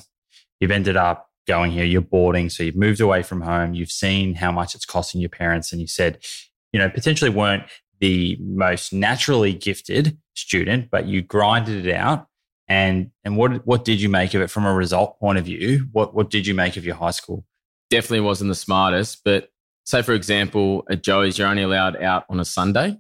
You've 0.59 0.71
ended 0.71 0.97
up 0.97 1.29
going 1.47 1.71
here. 1.71 1.85
You're 1.85 2.01
boarding, 2.01 2.49
so 2.49 2.63
you've 2.63 2.75
moved 2.75 3.01
away 3.01 3.23
from 3.23 3.41
home. 3.41 3.73
You've 3.73 3.91
seen 3.91 4.35
how 4.35 4.51
much 4.51 4.75
it's 4.75 4.85
costing 4.85 5.21
your 5.21 5.29
parents, 5.29 5.71
and 5.71 5.81
you 5.81 5.87
said, 5.87 6.23
you 6.71 6.79
know, 6.79 6.89
potentially 6.89 7.29
weren't 7.29 7.63
the 7.99 8.37
most 8.41 8.93
naturally 8.93 9.53
gifted 9.53 10.17
student, 10.35 10.89
but 10.91 11.07
you 11.07 11.21
grinded 11.21 11.85
it 11.85 11.93
out. 11.93 12.27
And 12.67 13.11
and 13.23 13.37
what 13.37 13.65
what 13.67 13.85
did 13.85 14.01
you 14.01 14.09
make 14.09 14.33
of 14.33 14.41
it 14.41 14.49
from 14.49 14.65
a 14.65 14.73
result 14.73 15.19
point 15.19 15.37
of 15.37 15.45
view? 15.45 15.87
What 15.91 16.15
what 16.15 16.29
did 16.29 16.47
you 16.47 16.53
make 16.53 16.77
of 16.77 16.85
your 16.85 16.95
high 16.95 17.11
school? 17.11 17.45
Definitely 17.89 18.21
wasn't 18.21 18.49
the 18.49 18.55
smartest, 18.55 19.21
but 19.23 19.49
say, 19.85 20.01
for 20.01 20.13
example, 20.13 20.85
at 20.89 21.03
Joey's, 21.03 21.37
you're 21.37 21.47
only 21.47 21.63
allowed 21.63 22.01
out 22.01 22.25
on 22.29 22.39
a 22.39 22.45
Sunday. 22.45 22.97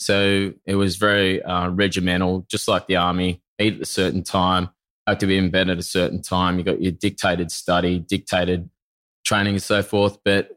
So 0.00 0.52
it 0.64 0.76
was 0.76 0.96
very 0.96 1.42
uh, 1.42 1.70
regimental, 1.70 2.46
just 2.50 2.68
like 2.68 2.86
the 2.86 2.96
army, 2.96 3.42
eat 3.58 3.74
at 3.74 3.80
a 3.80 3.86
certain 3.86 4.22
time, 4.22 4.70
have 5.06 5.18
to 5.18 5.26
be 5.26 5.36
in 5.36 5.50
bed 5.50 5.68
at 5.70 5.78
a 5.78 5.82
certain 5.82 6.22
time. 6.22 6.58
You 6.58 6.64
got 6.64 6.80
your 6.80 6.92
dictated 6.92 7.50
study, 7.50 7.98
dictated 7.98 8.70
training, 9.24 9.54
and 9.54 9.62
so 9.62 9.82
forth. 9.82 10.18
But 10.24 10.50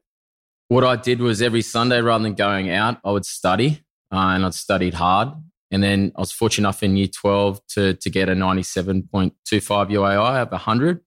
what 0.67 0.83
I 0.83 0.95
did 0.95 1.21
was 1.21 1.41
every 1.41 1.61
Sunday, 1.61 2.01
rather 2.01 2.23
than 2.23 2.35
going 2.35 2.69
out, 2.69 2.99
I 3.03 3.11
would 3.11 3.25
study, 3.25 3.83
uh, 4.11 4.17
and 4.35 4.45
I'd 4.45 4.53
studied 4.53 4.93
hard. 4.93 5.29
And 5.71 5.81
then 5.81 6.11
I 6.15 6.19
was 6.19 6.31
fortunate 6.31 6.67
enough 6.67 6.83
in 6.83 6.97
year 6.97 7.07
12 7.07 7.65
to, 7.69 7.93
to 7.93 8.09
get 8.09 8.29
a 8.29 8.33
97.25 8.33 9.33
UAI 9.45 10.41
of 10.41 10.51
100, 10.51 11.01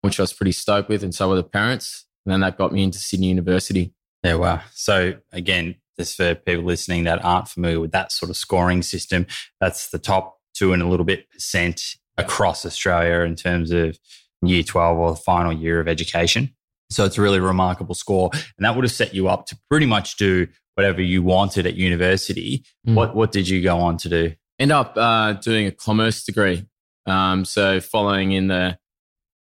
which 0.00 0.18
I 0.18 0.22
was 0.22 0.32
pretty 0.32 0.52
stoked 0.52 0.88
with, 0.88 1.04
and 1.04 1.14
so 1.14 1.28
were 1.28 1.36
the 1.36 1.44
parents. 1.44 2.06
And 2.24 2.32
then 2.32 2.40
that 2.40 2.58
got 2.58 2.72
me 2.72 2.82
into 2.82 2.98
Sydney 2.98 3.28
University. 3.28 3.92
Yeah, 4.22 4.34
wow. 4.34 4.60
So 4.72 5.14
again, 5.32 5.76
just 5.98 6.16
for 6.16 6.34
people 6.34 6.64
listening 6.64 7.04
that 7.04 7.24
aren't 7.24 7.48
familiar 7.48 7.80
with 7.80 7.92
that 7.92 8.12
sort 8.12 8.30
of 8.30 8.36
scoring 8.36 8.82
system, 8.82 9.26
that's 9.60 9.90
the 9.90 9.98
top 9.98 10.38
two 10.54 10.72
and 10.72 10.82
a 10.82 10.88
little 10.88 11.06
bit 11.06 11.30
percent 11.30 11.96
across 12.16 12.66
Australia 12.66 13.20
in 13.20 13.36
terms 13.36 13.70
of 13.70 13.98
year 14.42 14.62
12 14.62 14.98
or 14.98 15.10
the 15.10 15.16
final 15.16 15.52
year 15.52 15.80
of 15.80 15.88
education. 15.88 16.54
So 16.90 17.04
it's 17.04 17.18
a 17.18 17.22
really 17.22 17.40
remarkable 17.40 17.94
score. 17.94 18.30
And 18.32 18.64
that 18.64 18.74
would 18.74 18.84
have 18.84 18.92
set 18.92 19.14
you 19.14 19.28
up 19.28 19.46
to 19.46 19.58
pretty 19.70 19.86
much 19.86 20.16
do 20.16 20.48
whatever 20.74 21.00
you 21.00 21.22
wanted 21.22 21.66
at 21.66 21.74
university. 21.74 22.64
Mm. 22.86 22.94
What 22.94 23.14
what 23.14 23.32
did 23.32 23.48
you 23.48 23.62
go 23.62 23.78
on 23.78 23.96
to 23.98 24.08
do? 24.08 24.32
End 24.58 24.72
up 24.72 24.94
uh, 24.96 25.34
doing 25.34 25.66
a 25.66 25.70
commerce 25.70 26.24
degree. 26.24 26.66
Um, 27.06 27.44
so 27.44 27.80
following 27.80 28.32
in 28.32 28.48
the, 28.48 28.78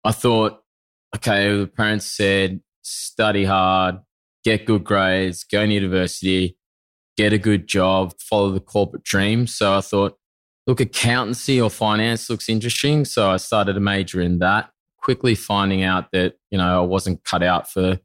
I 0.05 0.13
thought, 0.13 0.61
okay, 1.17 1.59
the 1.59 1.67
parents 1.67 2.07
said 2.07 2.61
study 2.89 3.45
hard, 3.45 3.99
get 4.45 4.67
good 4.67 4.85
grades, 4.85 5.45
go 5.45 5.65
to 5.65 5.73
university, 5.73 6.57
get 7.17 7.33
a 7.33 7.39
good 7.39 7.67
job, 7.67 8.15
follow 8.21 8.51
the 8.51 8.61
corporate 8.61 9.03
dream. 9.03 9.47
So 9.47 9.77
I 9.77 9.81
thought, 9.81 10.17
look, 10.67 10.81
accountancy 10.81 11.61
or 11.61 11.69
finance 11.69 12.31
looks 12.31 12.49
interesting. 12.49 13.05
So 13.05 13.31
I 13.31 13.37
started 13.37 13.75
to 13.75 13.81
major 13.81 14.21
in 14.21 14.39
that. 14.39 14.71
Quickly 15.03 15.35
finding 15.35 15.83
out 15.83 16.11
that 16.13 16.35
you 16.51 16.59
know 16.59 16.83
I 16.83 16.87
wasn't 16.87 17.25
cut 17.25 17.43
out 17.43 17.71
for 17.71 17.99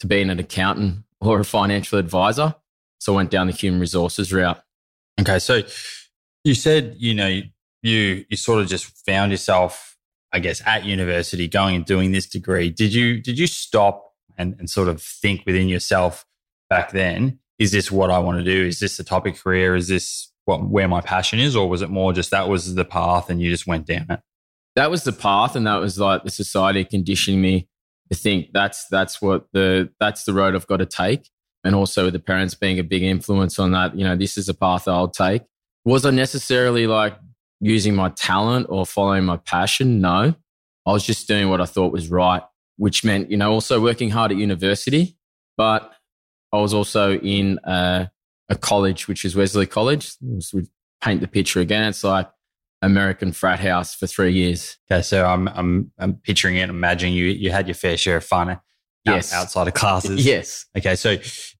to 0.00 0.06
being 0.06 0.30
an 0.30 0.38
accountant 0.38 1.04
or 1.20 1.40
a 1.40 1.44
financial 1.44 1.98
advisor. 1.98 2.54
So 2.98 3.12
I 3.12 3.16
went 3.16 3.30
down 3.30 3.46
the 3.46 3.52
human 3.52 3.80
resources 3.80 4.32
route. 4.32 4.60
Okay, 5.20 5.38
so 5.38 5.62
you 6.44 6.54
said 6.54 6.96
you 6.98 7.14
know 7.14 7.42
you 7.82 8.24
you 8.28 8.36
sort 8.36 8.60
of 8.60 8.68
just 8.68 8.86
found 9.06 9.30
yourself, 9.30 9.96
I 10.32 10.40
guess, 10.40 10.62
at 10.66 10.84
university 10.84 11.48
going 11.48 11.76
and 11.76 11.84
doing 11.84 12.12
this 12.12 12.26
degree. 12.26 12.70
Did 12.70 12.92
you 12.92 13.20
did 13.20 13.38
you 13.38 13.46
stop 13.46 14.07
and, 14.38 14.54
and 14.58 14.70
sort 14.70 14.88
of 14.88 15.02
think 15.02 15.42
within 15.44 15.68
yourself 15.68 16.24
back 16.70 16.92
then? 16.92 17.40
Is 17.58 17.72
this 17.72 17.90
what 17.90 18.10
I 18.10 18.18
want 18.20 18.38
to 18.38 18.44
do? 18.44 18.66
Is 18.66 18.78
this 18.78 18.96
the 18.96 19.04
of 19.04 19.42
career? 19.42 19.74
Is 19.74 19.88
this 19.88 20.32
what 20.44 20.64
where 20.64 20.88
my 20.88 21.02
passion 21.02 21.40
is, 21.40 21.54
or 21.54 21.68
was 21.68 21.82
it 21.82 21.90
more 21.90 22.12
just 22.12 22.30
that 22.30 22.48
was 22.48 22.74
the 22.74 22.84
path 22.84 23.28
and 23.28 23.42
you 23.42 23.50
just 23.50 23.66
went 23.66 23.86
down 23.86 24.06
it? 24.08 24.20
that 24.78 24.92
was 24.92 25.02
the 25.02 25.12
path 25.12 25.56
and 25.56 25.66
that 25.66 25.78
was 25.78 25.98
like 25.98 26.22
the 26.22 26.30
society 26.30 26.84
conditioning 26.84 27.40
me 27.40 27.68
to 28.12 28.16
think 28.16 28.52
that's 28.52 28.86
that's 28.86 29.20
what 29.20 29.46
the 29.52 29.90
that's 29.98 30.22
the 30.22 30.32
road 30.32 30.54
I've 30.54 30.68
got 30.68 30.76
to 30.76 30.86
take. 30.86 31.28
And 31.64 31.74
also 31.74 32.04
with 32.04 32.12
the 32.12 32.20
parents 32.20 32.54
being 32.54 32.78
a 32.78 32.84
big 32.84 33.02
influence 33.02 33.58
on 33.58 33.72
that, 33.72 33.98
you 33.98 34.04
know, 34.04 34.14
this 34.14 34.38
is 34.38 34.48
a 34.48 34.54
path 34.54 34.86
I'll 34.86 35.08
take. 35.08 35.42
Was 35.84 36.06
I 36.06 36.10
necessarily 36.10 36.86
like 36.86 37.18
using 37.60 37.96
my 37.96 38.10
talent 38.10 38.66
or 38.68 38.86
following 38.86 39.24
my 39.24 39.38
passion? 39.38 40.00
No. 40.00 40.36
I 40.86 40.92
was 40.92 41.04
just 41.04 41.26
doing 41.26 41.48
what 41.48 41.60
I 41.60 41.66
thought 41.66 41.92
was 41.92 42.08
right, 42.08 42.42
which 42.78 43.04
meant, 43.04 43.30
you 43.30 43.36
know, 43.36 43.52
also 43.52 43.80
working 43.80 44.08
hard 44.10 44.32
at 44.32 44.38
university. 44.38 45.16
But 45.58 45.92
I 46.52 46.56
was 46.58 46.72
also 46.72 47.12
in 47.14 47.58
a, 47.64 48.08
a 48.48 48.56
college, 48.56 49.06
which 49.08 49.24
is 49.26 49.36
Wesley 49.36 49.66
College. 49.66 50.12
Would 50.54 50.68
paint 51.02 51.20
the 51.20 51.28
picture 51.28 51.60
again. 51.60 51.84
It's 51.84 52.02
like 52.02 52.30
American 52.80 53.32
frat 53.32 53.60
house 53.60 53.94
for 53.94 54.06
three 54.06 54.32
years. 54.32 54.78
Okay, 54.90 55.02
so 55.02 55.26
I'm 55.26 55.48
I'm 55.48 55.92
I'm 55.98 56.14
picturing 56.14 56.56
it, 56.56 56.70
imagining 56.70 57.14
you 57.14 57.26
you 57.26 57.50
had 57.50 57.66
your 57.66 57.74
fair 57.74 57.96
share 57.96 58.16
of 58.16 58.24
fun 58.24 58.50
out- 58.50 58.60
Yes. 59.04 59.32
outside 59.32 59.68
of 59.68 59.74
classes. 59.74 60.24
Yes. 60.26 60.66
Okay, 60.76 60.94
so 60.94 61.16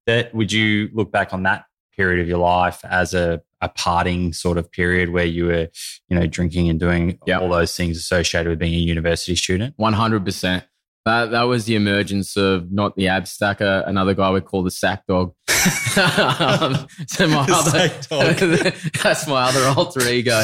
that 0.07 0.35
would 0.35 0.53
you 0.53 0.91
look 0.93 1.11
back 1.11 1.33
on 1.33 1.43
that 1.45 1.65
period 1.97 2.21
of 2.21 2.29
your 2.29 2.39
life 2.39 2.85
as 2.85 3.15
a, 3.15 3.41
a 3.61 3.69
parting 3.69 4.33
sort 4.33 4.59
of 4.59 4.71
period 4.71 5.11
where 5.11 5.25
you 5.25 5.47
were, 5.47 5.69
you 6.09 6.19
know, 6.19 6.27
drinking 6.27 6.69
and 6.69 6.79
doing 6.79 7.19
Yeah. 7.27 7.39
all 7.41 7.49
those 7.49 7.75
things 7.77 7.97
associated 7.97 8.51
with 8.51 8.59
being 8.59 8.75
a 8.75 8.77
university 8.77 9.35
student? 9.35 9.75
One 9.77 9.95
hundred 9.95 10.25
percent. 10.25 10.65
That 11.05 11.31
that 11.31 11.43
was 11.45 11.65
the 11.65 11.75
emergence 11.75 12.37
of 12.37 12.71
not 12.71 12.97
the 12.97 13.09
ab 13.09 13.27
stacker, 13.27 13.83
another 13.87 14.15
guy 14.15 14.31
we 14.31 14.41
call 14.41 14.63
the 14.63 14.71
sack 14.71 15.07
dog. 15.07 15.33
um, 15.49 16.87
so 17.07 17.27
my 17.27 17.47
The 17.47 17.55
other, 17.55 17.71
sack 17.71 18.09
dog. 18.09 18.73
that's 19.03 19.27
my 19.27 19.43
other 19.45 19.65
alter 19.77 20.07
ego. 20.09 20.39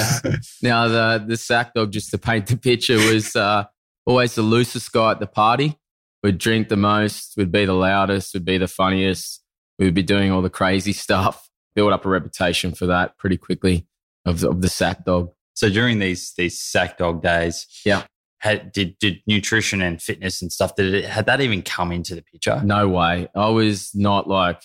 Now 0.62 0.88
the 0.88 1.24
the 1.26 1.36
sack 1.36 1.74
dog, 1.74 1.92
just 1.92 2.10
to 2.12 2.18
paint 2.18 2.46
the 2.46 2.56
picture, 2.56 2.96
was 2.96 3.36
uh, 3.36 3.64
always 4.06 4.34
the 4.34 4.42
loosest 4.42 4.92
guy 4.92 5.12
at 5.12 5.20
the 5.20 5.26
party. 5.26 5.78
Would 6.22 6.38
drink 6.38 6.70
the 6.70 6.76
most, 6.76 7.34
would 7.36 7.52
be 7.52 7.66
the 7.66 7.74
loudest, 7.74 8.32
would 8.32 8.46
be 8.46 8.56
the 8.56 8.68
funniest. 8.68 9.42
We 9.78 9.84
would 9.84 9.94
be 9.94 10.02
doing 10.02 10.32
all 10.32 10.40
the 10.40 10.48
crazy 10.48 10.94
stuff. 10.94 11.50
Build 11.74 11.92
up 11.92 12.06
a 12.06 12.08
reputation 12.08 12.72
for 12.72 12.86
that 12.86 13.18
pretty 13.18 13.36
quickly 13.36 13.86
of 14.24 14.40
the, 14.40 14.48
of 14.48 14.62
the 14.62 14.68
sack 14.70 15.04
dog. 15.04 15.30
So 15.52 15.68
during 15.68 15.98
these 15.98 16.32
these 16.36 16.58
sack 16.58 16.96
dog 16.98 17.22
days, 17.22 17.66
Yeah. 17.84 18.04
Had, 18.44 18.72
did 18.72 18.98
did 18.98 19.20
nutrition 19.26 19.80
and 19.80 20.00
fitness 20.02 20.42
and 20.42 20.52
stuff 20.52 20.74
did 20.76 20.92
it 20.92 21.06
had 21.06 21.24
that 21.26 21.40
even 21.40 21.62
come 21.62 21.90
into 21.90 22.14
the 22.14 22.20
picture? 22.22 22.60
No 22.62 22.88
way. 22.88 23.26
I 23.34 23.48
was 23.48 23.90
not 23.94 24.28
like 24.28 24.60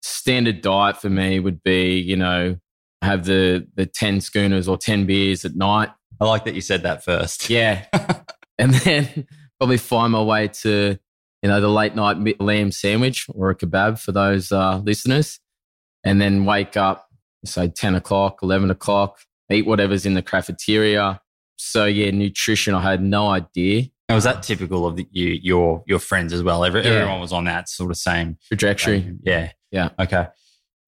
standard 0.00 0.62
diet 0.62 0.96
for 0.96 1.10
me 1.10 1.38
would 1.38 1.62
be, 1.62 1.98
you 1.98 2.16
know, 2.16 2.56
have 3.02 3.26
the 3.26 3.68
the 3.74 3.84
10 3.84 4.22
schooners 4.22 4.66
or 4.66 4.78
10 4.78 5.04
beers 5.04 5.44
at 5.44 5.54
night. 5.54 5.90
I 6.20 6.24
like 6.24 6.46
that 6.46 6.54
you 6.54 6.62
said 6.62 6.84
that 6.84 7.04
first. 7.04 7.50
Yeah. 7.50 7.84
and 8.58 8.72
then 8.72 9.26
probably 9.60 9.76
find 9.76 10.12
my 10.12 10.22
way 10.22 10.48
to, 10.48 10.96
you 11.42 11.48
know, 11.48 11.60
the 11.60 11.68
late 11.68 11.94
night 11.94 12.40
lamb 12.40 12.72
sandwich 12.72 13.26
or 13.34 13.50
a 13.50 13.54
kebab 13.54 14.00
for 14.00 14.12
those 14.12 14.50
uh, 14.52 14.78
listeners. 14.78 15.38
And 16.02 16.18
then 16.20 16.46
wake 16.46 16.78
up, 16.78 17.08
say 17.44 17.68
10 17.68 17.94
o'clock, 17.94 18.38
11 18.42 18.70
o'clock, 18.70 19.18
eat 19.50 19.66
whatever's 19.66 20.06
in 20.06 20.14
the 20.14 20.22
cafeteria. 20.22 21.20
So 21.64 21.84
yeah, 21.84 22.10
nutrition, 22.10 22.74
I 22.74 22.82
had 22.82 23.02
no 23.02 23.28
idea. 23.28 23.84
And 24.08 24.16
was 24.16 24.24
that 24.24 24.42
typical 24.42 24.84
of 24.86 24.96
the, 24.96 25.06
you, 25.12 25.28
your 25.42 25.84
your 25.86 25.98
friends 26.00 26.32
as 26.32 26.42
well? 26.42 26.64
Every, 26.64 26.82
Yeah. 26.82 26.90
Everyone 26.90 27.20
was 27.20 27.32
on 27.32 27.44
that 27.44 27.68
sort 27.68 27.90
of 27.90 27.96
same 27.96 28.36
Trajectory. 28.48 29.16
Yeah. 29.22 29.52
Yeah. 29.70 29.90
Okay. 29.98 30.26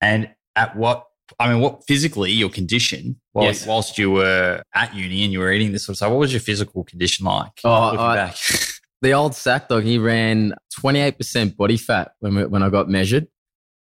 And 0.00 0.30
at 0.56 0.76
what 0.76 1.06
I 1.38 1.50
mean, 1.50 1.60
what 1.62 1.86
physically 1.86 2.32
your 2.32 2.50
condition 2.50 3.20
while, 3.32 3.46
Yes. 3.46 3.66
whilst 3.66 3.98
you 3.98 4.10
were 4.10 4.62
at 4.74 4.94
uni 4.94 5.22
and 5.24 5.32
you 5.32 5.38
were 5.38 5.50
eating 5.52 5.72
this 5.72 5.84
sort 5.86 5.94
of 5.94 5.96
stuff, 5.98 6.10
what 6.10 6.18
was 6.18 6.32
your 6.32 6.40
physical 6.40 6.84
condition 6.84 7.24
like? 7.24 7.52
Oh, 7.62 7.84
looking 7.86 8.00
I- 8.00 8.14
back? 8.16 8.36
the 9.00 9.12
old 9.12 9.34
sack 9.34 9.68
dog, 9.68 9.84
he 9.84 9.96
ran 9.98 10.54
28% 10.80 11.56
body 11.56 11.76
fat 11.76 12.12
when, 12.18 12.34
we, 12.34 12.44
when 12.46 12.62
I 12.62 12.68
got 12.68 12.88
measured. 12.88 13.28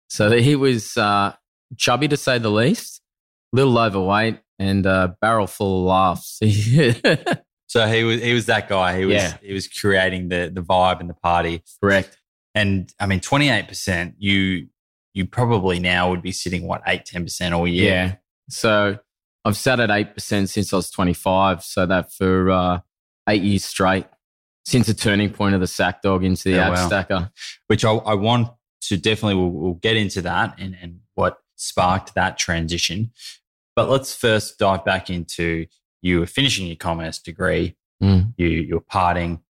So 0.09 0.29
he 0.31 0.55
was 0.55 0.97
uh, 0.97 1.33
chubby 1.77 2.07
to 2.09 2.17
say 2.17 2.37
the 2.37 2.51
least, 2.51 3.01
little 3.53 3.77
overweight, 3.79 4.39
and 4.61 4.85
uh, 4.85 5.13
barrel 5.21 5.47
full 5.47 5.79
of 5.81 5.85
laughs. 5.87 6.39
So 7.67 7.87
he 7.87 8.03
was 8.03 8.21
he 8.21 8.33
was 8.33 8.47
that 8.47 8.67
guy. 8.67 8.97
He 8.97 9.05
was 9.05 9.15
Yeah. 9.15 9.37
he 9.41 9.53
was 9.53 9.67
creating 9.67 10.27
the 10.27 10.51
the 10.53 10.61
vibe 10.61 10.99
and 10.99 11.09
the 11.09 11.13
party. 11.13 11.63
Correct. 11.81 12.17
And 12.53 12.93
I 12.99 13.05
mean, 13.05 13.21
twenty 13.21 13.49
eight 13.49 13.67
percent. 13.69 14.15
You 14.17 14.67
you 15.13 15.25
probably 15.25 15.79
now 15.79 16.09
would 16.09 16.21
be 16.21 16.33
sitting 16.33 16.67
what 16.67 16.81
eight 16.85 17.05
ten 17.05 17.23
percent 17.23 17.53
all 17.53 17.65
year. 17.67 17.91
Yeah. 17.93 18.15
So 18.49 18.99
I've 19.45 19.55
sat 19.57 19.79
at 19.79 19.89
8% 19.89 20.49
since 20.49 20.71
I 20.71 20.75
was 20.75 20.91
25. 20.91 21.63
So 21.63 21.85
that 21.87 22.11
for 22.13 22.51
uh, 22.51 22.79
eight 23.27 23.41
years 23.41 23.63
straight 23.65 24.05
since 24.65 24.85
the 24.87 24.93
turning 24.93 25.31
point 25.31 25.55
of 25.55 25.61
the 25.61 25.67
sack 25.67 26.01
dog 26.03 26.23
into 26.23 26.43
the 26.51 26.59
Oh, 26.59 26.63
ab 26.63 26.73
wow. 26.73 26.87
stacker. 26.87 27.31
which 27.67 27.83
I, 27.85 27.91
I 27.93 28.13
want 28.13 28.49
to 28.81 28.97
definitely 28.97 29.35
we'll, 29.41 29.49
we'll 29.49 29.73
get 29.75 29.95
into 29.97 30.21
that 30.23 30.59
and, 30.59 30.75
and 30.79 30.99
what 31.15 31.37
sparked 31.55 32.13
that 32.15 32.37
transition. 32.37 33.11
But 33.75 33.89
let's 33.89 34.15
first 34.15 34.59
dive 34.59 34.83
back 34.85 35.09
into 35.09 35.65
you 36.01 36.19
were 36.19 36.25
finishing 36.25 36.67
your 36.67 36.75
commerce 36.77 37.19
degree, 37.19 37.75
Mm. 38.01 38.33
you 38.35 38.47
you 38.47 38.73
were 38.75 38.81
parting 38.81 39.41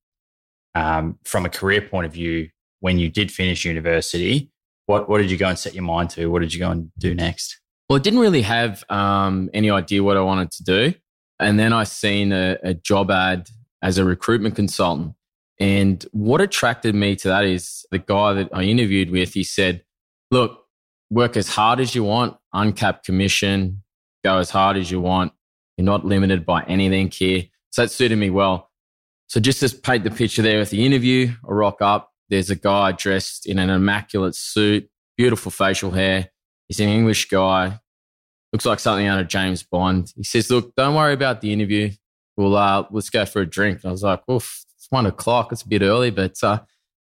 um, 0.75 1.17
from 1.23 1.45
a 1.45 1.49
career 1.49 1.81
point 1.81 2.05
of 2.05 2.11
view. 2.11 2.49
When 2.81 2.97
you 2.99 3.09
did 3.09 3.31
finish 3.31 3.63
university, 3.63 4.51
what 4.87 5.07
what 5.07 5.19
did 5.19 5.31
you 5.31 5.37
go 5.37 5.47
and 5.47 5.57
set 5.57 5.73
your 5.73 5.83
mind 5.83 6.09
to? 6.11 6.27
What 6.27 6.41
did 6.41 6.53
you 6.53 6.59
go 6.59 6.69
and 6.71 6.91
do 6.97 7.15
next? 7.15 7.59
Well, 7.89 7.97
I 7.97 8.01
didn't 8.01 8.19
really 8.19 8.41
have 8.41 8.83
um, 8.89 9.49
any 9.53 9.69
idea 9.69 10.03
what 10.03 10.17
I 10.17 10.21
wanted 10.21 10.51
to 10.51 10.63
do. 10.63 10.93
And 11.39 11.59
then 11.59 11.73
I 11.73 11.83
seen 11.83 12.31
a, 12.31 12.57
a 12.63 12.73
job 12.73 13.09
ad 13.11 13.49
as 13.81 13.97
a 13.97 14.05
recruitment 14.05 14.55
consultant. 14.55 15.13
And 15.59 16.05
what 16.11 16.41
attracted 16.41 16.95
me 16.95 17.15
to 17.17 17.27
that 17.27 17.45
is 17.45 17.85
the 17.91 17.99
guy 17.99 18.33
that 18.33 18.49
I 18.53 18.63
interviewed 18.63 19.11
with, 19.11 19.33
he 19.33 19.43
said, 19.43 19.83
look, 20.29 20.65
work 21.09 21.35
as 21.37 21.49
hard 21.49 21.79
as 21.79 21.93
you 21.93 22.03
want, 22.03 22.37
uncapped 22.53 23.05
commission, 23.05 23.83
go 24.23 24.37
as 24.37 24.49
hard 24.49 24.77
as 24.77 24.91
you 24.91 25.01
want. 25.01 25.33
You're 25.77 25.85
not 25.85 26.05
limited 26.05 26.45
by 26.45 26.63
anything 26.63 27.09
here. 27.09 27.43
So 27.71 27.83
that 27.83 27.89
suited 27.89 28.17
me 28.17 28.29
well. 28.29 28.69
So 29.27 29.39
just 29.39 29.61
to 29.61 29.77
paint 29.77 30.03
the 30.03 30.11
picture 30.11 30.41
there 30.41 30.59
with 30.59 30.71
the 30.71 30.85
interview, 30.85 31.31
I 31.47 31.51
rock 31.51 31.81
up. 31.81 32.11
There's 32.29 32.49
a 32.49 32.55
guy 32.55 32.91
dressed 32.91 33.45
in 33.45 33.59
an 33.59 33.69
immaculate 33.69 34.35
suit, 34.35 34.89
beautiful 35.17 35.51
facial 35.51 35.91
hair. 35.91 36.29
He's 36.67 36.79
an 36.79 36.89
English 36.89 37.29
guy. 37.29 37.79
Looks 38.53 38.65
like 38.65 38.79
something 38.79 39.07
out 39.07 39.19
of 39.19 39.27
James 39.27 39.63
Bond. 39.63 40.11
He 40.15 40.23
says, 40.23 40.49
"Look, 40.49 40.75
don't 40.75 40.95
worry 40.95 41.13
about 41.13 41.41
the 41.41 41.53
interview. 41.53 41.91
We'll 42.35 42.55
uh, 42.55 42.85
let's 42.91 43.09
go 43.09 43.25
for 43.25 43.41
a 43.41 43.45
drink." 43.45 43.79
And 43.83 43.89
I 43.89 43.91
was 43.91 44.03
like, 44.03 44.21
"Oof, 44.29 44.65
it's 44.75 44.87
one 44.89 45.05
o'clock. 45.05 45.51
It's 45.51 45.61
a 45.61 45.67
bit 45.67 45.81
early, 45.81 46.11
but 46.11 46.35
uh, 46.43 46.59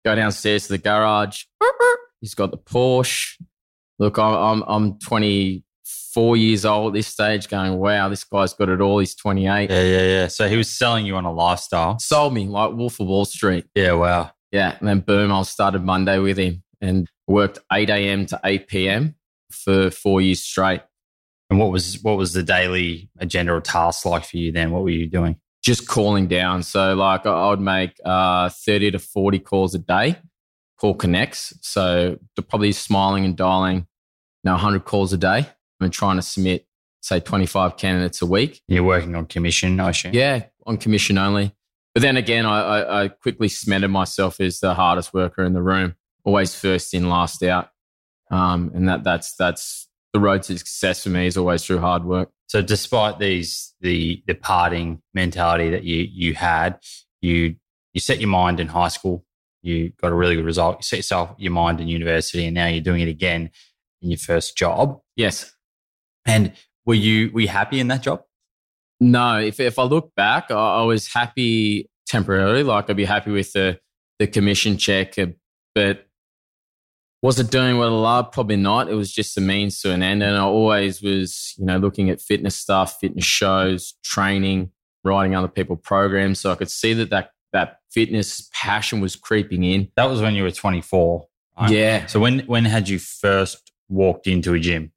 go 0.05 0.14
downstairs 0.14 0.66
to 0.66 0.74
the 0.74 0.79
garage. 0.79 1.44
He's 2.20 2.35
got 2.35 2.52
the 2.52 2.59
Porsche. 2.59 3.40
Look, 3.98 4.18
I'm 4.18 4.35
I'm, 4.35 4.64
I'm 4.66 4.98
24 6.14 6.37
years 6.37 6.64
old 6.64 6.88
at 6.88 6.92
this 6.94 7.09
stage. 7.09 7.48
Going, 7.48 7.77
wow, 7.77 8.09
this 8.09 8.24
guy's 8.24 8.55
got 8.55 8.68
it 8.68 8.81
all. 8.81 9.00
He's 9.00 9.14
28. 9.14 9.70
Yeah, 9.70 9.83
yeah, 9.83 10.00
yeah. 10.00 10.27
So 10.29 10.48
he 10.48 10.57
was 10.57 10.70
selling 10.70 11.07
you 11.07 11.16
on 11.16 11.24
a 11.24 11.33
lifestyle. 11.33 11.98
Sold 11.98 12.35
me 12.35 12.46
like 12.46 12.72
Wolf 12.72 13.00
of 13.00 13.09
Wall 13.09 13.24
Street. 13.24 13.66
Yeah, 13.74 13.92
wow. 13.92 14.31
Yeah, 14.53 14.77
and 14.79 14.88
then 14.88 15.00
boom, 15.00 15.33
I 15.33 15.42
started 15.42 15.83
Monday 15.83 16.18
with 16.18 16.38
him 16.38 16.62
and 16.81 17.11
worked 17.27 17.59
8 17.72 17.90
a.m. 17.90 18.27
to 18.27 18.40
8 18.44 18.68
p.m. 18.68 19.16
for 19.50 19.90
four 19.90 20.20
years 20.20 20.42
straight. 20.42 20.83
And 21.50 21.59
what 21.59 21.72
was 21.72 22.00
what 22.03 22.16
was 22.16 22.33
the 22.33 22.42
daily 22.42 23.11
agenda 23.18 23.53
or 23.53 23.61
task 23.61 24.07
like 24.07 24.24
for 24.24 24.38
you 24.38 24.53
then? 24.53 24.70
What 24.70 24.83
were 24.83 24.90
you 24.90 25.09
doing? 25.09 25.37
just 25.62 25.88
calling 25.88 26.29
down. 26.29 26.62
So 26.62 26.94
like 26.94 27.24
I 27.24 27.48
would 27.48 27.61
make 27.61 27.92
uh, 28.05 28.50
30 28.50 28.90
to 28.90 28.98
40 28.98 29.38
calls 29.38 29.74
a 29.74 29.79
day, 29.79 30.18
call 30.79 30.94
connects. 30.94 31.55
So 31.62 32.18
probably 32.50 32.72
smiling 32.72 33.24
and 33.24 33.35
dialing, 33.35 33.77
you 33.79 33.85
know, 34.44 34.53
100 34.53 34.85
calls 34.85 35.14
a 35.14 35.16
day 35.16 35.46
and 35.80 35.92
trying 35.92 36.16
to 36.16 36.22
submit, 36.22 36.66
say 37.00 37.20
25 37.20 37.76
candidates 37.76 38.22
a 38.22 38.26
week. 38.26 38.62
You're 38.68 38.84
working 38.84 39.14
on 39.14 39.26
commission, 39.26 39.80
I 39.80 39.90
assume. 39.90 40.14
Yeah, 40.14 40.44
on 40.66 40.76
commission 40.76 41.18
only. 41.18 41.54
But 41.94 42.02
then 42.02 42.16
again, 42.16 42.44
I, 42.44 42.60
I, 42.60 43.04
I 43.04 43.08
quickly 43.08 43.48
cemented 43.48 43.88
myself 43.88 44.40
as 44.40 44.60
the 44.60 44.74
hardest 44.74 45.14
worker 45.14 45.44
in 45.44 45.52
the 45.52 45.62
room, 45.62 45.94
always 46.24 46.54
first 46.54 46.92
in, 46.92 47.08
last 47.08 47.42
out. 47.42 47.68
Um, 48.30 48.72
and 48.74 48.88
that 48.88 49.04
that's 49.04 49.37
that's 49.37 49.88
the 50.12 50.20
road 50.20 50.42
to 50.44 50.58
success 50.58 51.02
for 51.02 51.10
me 51.10 51.26
is 51.26 51.37
always 51.37 51.64
through 51.64 51.78
hard 51.78 52.04
work. 52.04 52.30
So 52.46 52.62
despite 52.62 53.18
these 53.18 53.74
the 53.80 54.22
the 54.26 54.34
parting 54.34 55.02
mentality 55.12 55.70
that 55.70 55.84
you 55.84 56.08
you 56.10 56.34
had, 56.34 56.78
you 57.20 57.56
you 57.92 58.00
set 58.00 58.20
your 58.20 58.28
mind 58.28 58.60
in 58.60 58.68
high 58.68 58.88
school, 58.88 59.24
you 59.62 59.92
got 60.00 60.12
a 60.12 60.14
really 60.14 60.34
good 60.37 60.44
result. 60.44 60.78
You 60.78 60.82
set 60.82 60.96
yourself 60.96 61.34
your 61.38 61.52
mind 61.52 61.80
in 61.80 61.88
university, 61.88 62.46
and 62.46 62.54
now 62.54 62.66
you're 62.66 62.80
doing 62.80 63.00
it 63.00 63.08
again 63.08 63.50
in 64.02 64.10
your 64.10 64.18
first 64.18 64.56
job. 64.56 65.00
Yes. 65.16 65.54
And 66.26 66.52
were 66.87 66.94
you 66.94 67.30
were 67.32 67.40
you 67.40 67.48
happy 67.48 67.80
in 67.80 67.88
that 67.88 68.02
job? 68.02 68.22
No, 69.00 69.38
if 69.38 69.60
if 69.60 69.78
I 69.78 69.82
look 69.84 70.14
back, 70.14 70.50
I, 70.50 70.54
I 70.54 70.82
was 70.82 71.12
happy 71.12 71.90
temporarily. 72.06 72.62
Like 72.62 72.88
I'd 72.88 72.96
be 72.96 73.04
happy 73.04 73.30
with 73.30 73.52
the 73.52 73.78
the 74.18 74.26
commission 74.26 74.76
check, 74.78 75.18
uh, 75.18 75.26
but 75.74 76.06
was 77.22 77.40
it 77.40 77.50
doing 77.50 77.78
what 77.78 77.87
I 77.88 77.90
loved? 77.90 78.32
Probably 78.32 78.56
not. 78.56 78.88
It 78.90 78.94
was 78.94 79.10
just 79.10 79.37
a 79.38 79.40
means 79.40 79.80
to 79.80 79.90
an 79.92 80.02
end, 80.02 80.22
and 80.22 80.37
I 80.37 80.40
always 80.40 81.02
was, 81.02 81.54
you 81.58 81.64
know, 81.64 81.78
looking 81.78 82.10
at 82.10 82.20
fitness 82.20 82.54
stuff, 82.54 82.98
fitness 83.00 83.24
shows, 83.24 83.94
training, 84.04 84.70
writing 85.04 85.34
other 85.34 85.48
people 85.48 85.76
programs, 85.76 86.40
so 86.40 86.52
I 86.52 86.54
could 86.54 86.70
see 86.70 86.92
that 86.94 87.10
that 87.10 87.30
that 87.52 87.78
fitness 87.90 88.50
passion 88.52 89.00
was 89.00 89.16
creeping 89.16 89.64
in. 89.64 89.88
That 89.96 90.04
was 90.04 90.20
when 90.20 90.34
you 90.34 90.42
were 90.42 90.50
24. 90.50 91.26
right? 91.60 91.70
Yeah, 91.70 92.06
So 92.06 92.20
when 92.20 92.40
when 92.40 92.64
had 92.64 92.88
you 92.88 92.98
first 92.98 93.72
walked 93.88 94.26
into 94.26 94.54
a 94.54 94.58
gym? 94.58 94.92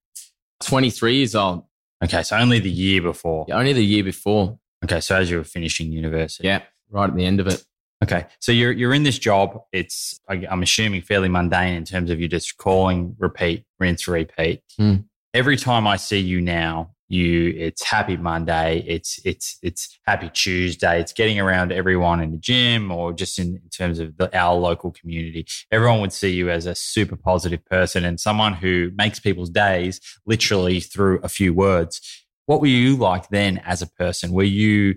Twenty 0.60 0.90
three 0.90 1.18
years 1.18 1.36
old. 1.36 1.64
Okay, 2.04 2.22
so 2.24 2.38
only 2.38 2.60
the 2.60 2.70
year 2.70 3.02
before. 3.02 3.46
Only 3.52 3.74
the 3.74 3.84
year 3.84 4.04
before. 4.04 4.60
Okay, 4.86 5.00
so 5.00 5.16
as 5.16 5.30
you 5.32 5.38
were 5.38 5.44
finishing 5.44 5.92
university. 5.92 6.48
Yeah, 6.48 6.62
right 6.92 7.10
at 7.10 7.16
the 7.16 7.26
end 7.26 7.40
of 7.40 7.48
it. 7.48 7.64
Okay, 8.04 8.26
so 8.40 8.52
you're 8.52 8.72
you're 8.72 8.94
in 8.94 9.04
this 9.04 9.18
job. 9.18 9.60
It's 9.72 10.20
I- 10.30 10.46
I'm 10.50 10.62
assuming 10.62 11.02
fairly 11.02 11.30
mundane 11.30 11.74
in 11.76 11.84
terms 11.84 12.12
of 12.12 12.20
you 12.22 12.28
just 12.28 12.58
calling, 12.58 13.16
repeat, 13.18 13.66
rinse, 13.80 14.08
repeat. 14.08 14.62
Hmm. 14.78 14.96
Every 15.34 15.58
time 15.58 15.88
I 15.88 15.98
see 15.98 16.20
you 16.20 16.40
now, 16.42 16.92
you 17.08 17.54
it's 17.58 17.84
Happy 17.84 18.18
Monday, 18.18 18.84
it's 18.88 19.20
it's 19.26 19.58
it's 19.62 19.98
Happy 20.06 20.30
Tuesday. 20.34 21.00
It's 21.00 21.14
getting 21.14 21.40
around 21.40 21.72
everyone 21.72 22.22
in 22.22 22.32
the 22.32 22.38
gym 22.38 22.92
or 22.92 23.14
just 23.14 23.40
in, 23.40 23.60
in 23.64 23.70
terms 23.70 24.00
of 24.00 24.18
the, 24.18 24.36
our 24.38 24.56
local 24.56 24.92
community. 24.92 25.46
Everyone 25.72 26.02
would 26.02 26.14
see 26.14 26.32
you 26.32 26.50
as 26.50 26.66
a 26.66 26.76
super 26.76 27.16
positive 27.16 27.66
person 27.66 28.04
and 28.04 28.20
someone 28.20 28.54
who 28.54 28.92
makes 28.96 29.20
people's 29.20 29.50
days 29.50 30.00
literally 30.26 30.80
through 30.80 31.20
a 31.24 31.30
few 31.30 31.54
words. 31.54 32.02
What 32.46 32.62
were 32.62 32.68
you 32.68 32.96
like 32.96 33.30
then 33.30 33.60
as 33.60 33.82
a 33.82 33.88
person? 33.88 34.32
Were 34.32 34.44
you 34.44 34.96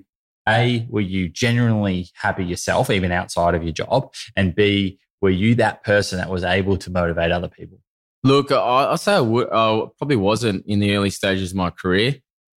a, 0.48 0.86
were 0.88 1.00
you 1.00 1.28
genuinely 1.28 2.08
happy 2.14 2.44
yourself, 2.44 2.90
even 2.90 3.12
outside 3.12 3.54
of 3.54 3.62
your 3.62 3.72
job? 3.72 4.12
And 4.36 4.54
B, 4.54 4.98
were 5.20 5.30
you 5.30 5.54
that 5.56 5.84
person 5.84 6.18
that 6.18 6.30
was 6.30 6.44
able 6.44 6.76
to 6.78 6.90
motivate 6.90 7.30
other 7.30 7.48
people? 7.48 7.80
Look, 8.22 8.52
I, 8.52 8.92
I 8.92 8.96
say 8.96 9.14
I, 9.14 9.20
I 9.20 9.86
probably 9.98 10.16
wasn't 10.16 10.64
in 10.66 10.80
the 10.80 10.94
early 10.94 11.10
stages 11.10 11.52
of 11.52 11.56
my 11.56 11.70
career. 11.70 12.16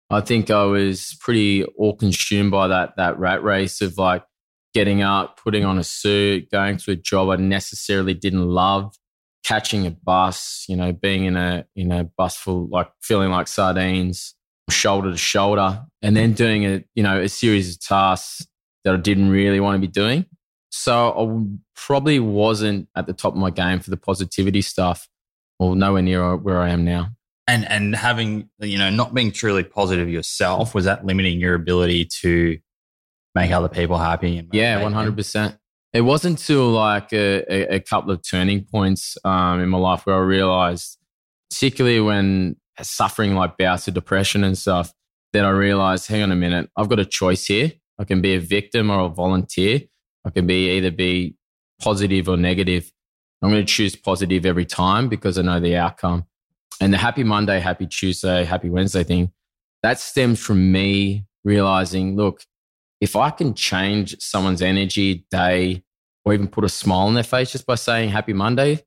I 0.09 0.21
think 0.21 0.51
I 0.51 0.65
was 0.65 1.17
pretty 1.21 1.65
all 1.65 1.97
consumed 1.97 2.51
by 2.51 2.69
that 2.69 2.97
that 2.97 3.19
rat 3.19 3.43
race 3.45 3.81
of 3.81 3.97
like 3.97 4.25
getting 4.75 5.03
up, 5.03 5.39
putting 5.43 5.65
on 5.65 5.79
a 5.79 5.85
suit, 5.85 6.51
going 6.51 6.77
to 6.79 6.93
a 6.93 6.97
job 6.97 7.29
I 7.29 7.37
necessarily 7.37 8.15
didn't 8.15 8.47
love, 8.47 8.95
catching 9.45 9.87
a 9.87 9.91
bus, 9.91 10.65
you 10.69 10.77
know, 10.77 10.93
being 10.93 11.25
in 11.25 11.37
a 11.37 11.65
in 11.77 11.93
a 11.93 12.05
bus 12.05 12.37
full 12.37 12.69
like 12.69 12.91
feeling 13.01 13.31
like 13.31 13.47
sardines, 13.47 14.35
shoulder 14.71 15.11
to 15.11 15.17
shoulder, 15.17 15.85
and 16.03 16.17
then 16.17 16.33
doing 16.33 16.65
a 16.65 16.85
you 16.95 17.03
know 17.03 17.21
a 17.21 17.29
series 17.29 17.75
of 17.75 17.81
tasks 17.81 18.47
that 18.85 18.95
I 18.95 18.97
didn't 18.97 19.31
really 19.31 19.61
want 19.61 19.77
to 19.77 19.87
be 19.87 19.93
doing. 19.93 20.27
So 20.71 21.11
I 21.11 21.59
probably 21.75 22.21
wasn't 22.21 22.89
at 22.97 23.07
the 23.07 23.13
top 23.13 23.35
of 23.35 23.39
my 23.39 23.51
game 23.51 23.81
for 23.81 23.91
the 23.91 23.97
positivity 23.97 24.63
stuff, 24.63 25.09
or 25.61 25.77
nowhere 25.77 26.03
near 26.03 26.35
where 26.37 26.59
I 26.59 26.71
am 26.71 26.85
now. 26.85 27.11
And 27.47 27.69
and 27.71 27.95
having 27.95 28.49
you 28.61 28.79
know 28.79 28.91
not 28.91 29.15
being 29.15 29.31
truly 29.31 29.63
positive 29.63 30.09
yourself 30.09 30.75
was 30.75 30.87
that 30.87 31.05
limiting 31.05 31.39
your 31.39 31.55
ability 31.55 32.07
to 32.23 32.59
make 33.35 33.53
other 33.53 33.69
people 33.69 33.99
happy? 33.99 34.39
And 34.39 34.49
yeah, 34.53 34.83
one 34.83 34.93
hundred 34.93 35.17
percent. 35.17 35.57
It 35.93 36.03
wasn't 36.03 36.39
until 36.39 36.71
like 36.71 37.13
a, 37.13 37.45
a, 37.53 37.77
a 37.77 37.81
couple 37.81 38.13
of 38.13 38.23
turning 38.23 38.65
points 38.65 39.19
um, 39.25 39.61
in 39.61 39.69
my 39.69 39.79
life 39.79 40.07
where 40.07 40.15
I 40.15 40.21
realized, 40.21 40.97
particularly 41.51 42.01
when 42.01 42.57
suffering 42.81 43.35
like 43.35 43.59
bouts 43.59 43.89
of 43.89 43.95
depression 43.95 44.45
and 44.45 44.57
stuff, 44.57 44.93
that 45.33 45.45
I 45.45 45.51
realized, 45.51 46.07
hang 46.07 46.23
on 46.23 46.31
a 46.31 46.37
minute, 46.37 46.71
I've 46.77 46.89
got 46.89 47.01
a 47.01 47.05
choice 47.05 47.45
here. 47.45 47.73
I 47.99 48.05
can 48.05 48.23
be 48.23 48.35
a 48.35 48.41
victim 48.41 48.89
or 48.89 49.01
a 49.01 49.09
volunteer. 49.09 49.81
I 50.25 50.31
can 50.31 50.47
be 50.47 50.71
either 50.77 50.93
be 50.93 51.35
positive 51.83 52.29
or 52.29 52.37
negative. 52.37 52.93
I'm 53.43 53.51
going 53.51 53.65
to 53.65 53.73
choose 53.73 53.97
positive 53.97 54.45
every 54.45 54.67
time 54.67 55.09
because 55.09 55.39
I 55.39 55.43
know 55.43 55.61
the 55.61 55.77
outcome. 55.77 56.27
And 56.81 56.93
the 56.93 56.99
happy 56.99 57.25
Monday, 57.25 57.59
happy 57.59 57.87
Tuesday, 57.87 58.45
happy 58.45 58.71
Wednesday 58.71 59.05
thing, 59.05 59.33
that 59.83 59.99
stems 59.99 60.41
from 60.41 60.73
me 60.73 61.27
realizing, 61.45 62.17
look, 62.17 62.43
if 63.01 63.17
I 63.17 63.31
can 63.31 63.55
change 63.55 64.17
someone's 64.21 64.63
energy, 64.63 65.27
day, 65.31 65.83
or 66.25 66.35
even 66.35 66.49
put 66.49 66.65
a 66.65 66.69
smile 66.69 67.07
on 67.07 67.15
their 67.15 67.23
face 67.23 67.53
just 67.53 67.67
by 67.67 67.75
saying 67.75 68.11
Happy 68.11 68.33
Monday, 68.33 68.85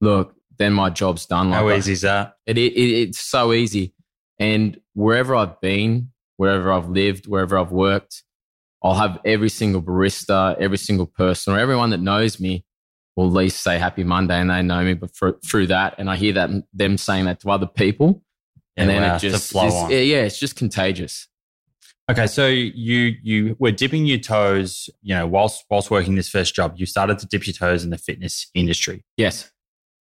look, 0.00 0.34
then 0.58 0.72
my 0.72 0.90
job's 0.90 1.26
done. 1.26 1.50
Like 1.50 1.60
How 1.60 1.70
easy 1.70 1.92
is 1.92 2.00
that? 2.02 2.36
It, 2.46 2.56
it, 2.56 2.72
it's 2.72 3.20
so 3.20 3.52
easy. 3.52 3.92
And 4.38 4.80
wherever 4.94 5.34
I've 5.34 5.60
been, 5.60 6.10
wherever 6.36 6.72
I've 6.72 6.88
lived, 6.88 7.26
wherever 7.26 7.58
I've 7.58 7.70
worked, 7.70 8.22
I'll 8.82 8.94
have 8.94 9.18
every 9.24 9.48
single 9.48 9.82
barista, 9.82 10.56
every 10.58 10.78
single 10.78 11.06
person, 11.06 11.54
or 11.54 11.58
everyone 11.58 11.90
that 11.90 12.00
knows 12.00 12.40
me 12.40 12.64
will 13.16 13.26
at 13.26 13.32
least 13.32 13.62
say 13.62 13.78
Happy 13.78 14.04
Monday, 14.04 14.38
and 14.38 14.50
they 14.50 14.62
know 14.62 14.82
me. 14.84 14.94
But 14.94 15.14
for, 15.14 15.38
through 15.44 15.68
that, 15.68 15.94
and 15.98 16.10
I 16.10 16.16
hear 16.16 16.32
that 16.34 16.50
them 16.72 16.98
saying 16.98 17.26
that 17.26 17.40
to 17.40 17.50
other 17.50 17.66
people, 17.66 18.22
yeah, 18.76 18.82
and 18.82 18.90
then 18.90 19.02
wow, 19.02 19.16
it 19.16 19.20
just, 19.20 19.54
on. 19.54 19.90
yeah, 19.90 20.22
it's 20.22 20.38
just 20.38 20.56
contagious. 20.56 21.28
Okay, 22.10 22.26
so 22.26 22.46
you 22.46 23.14
you 23.22 23.56
were 23.58 23.70
dipping 23.70 24.04
your 24.04 24.18
toes, 24.18 24.90
you 25.02 25.14
know, 25.14 25.26
whilst 25.26 25.64
whilst 25.70 25.90
working 25.90 26.16
this 26.16 26.28
first 26.28 26.54
job, 26.54 26.74
you 26.76 26.84
started 26.84 27.18
to 27.20 27.26
dip 27.26 27.46
your 27.46 27.54
toes 27.54 27.82
in 27.82 27.90
the 27.90 27.98
fitness 27.98 28.50
industry. 28.54 29.04
Yes. 29.16 29.50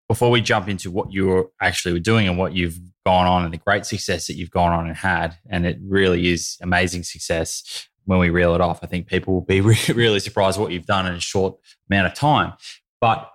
Before 0.07 0.29
we 0.29 0.39
jump 0.39 0.69
into 0.69 0.89
what 0.89 1.11
you 1.11 1.27
were 1.27 1.49
actually 1.61 1.91
were 1.93 1.99
doing 1.99 2.29
and 2.29 2.37
what 2.37 2.53
you've 2.53 2.79
gone 3.05 3.27
on 3.27 3.43
and 3.43 3.53
the 3.53 3.57
great 3.57 3.85
success 3.85 4.27
that 4.27 4.35
you've 4.35 4.51
gone 4.51 4.71
on 4.71 4.87
and 4.87 4.95
had, 4.95 5.37
and 5.49 5.65
it 5.65 5.79
really 5.83 6.31
is 6.31 6.57
amazing 6.61 7.03
success 7.03 7.89
when 8.05 8.19
we 8.19 8.29
reel 8.29 8.55
it 8.55 8.61
off. 8.61 8.79
I 8.83 8.87
think 8.87 9.07
people 9.07 9.33
will 9.33 9.41
be 9.41 9.59
really 9.93 10.19
surprised 10.19 10.59
what 10.59 10.71
you've 10.71 10.85
done 10.85 11.07
in 11.07 11.13
a 11.13 11.19
short 11.19 11.57
amount 11.89 12.07
of 12.07 12.13
time. 12.13 12.53
But 13.01 13.29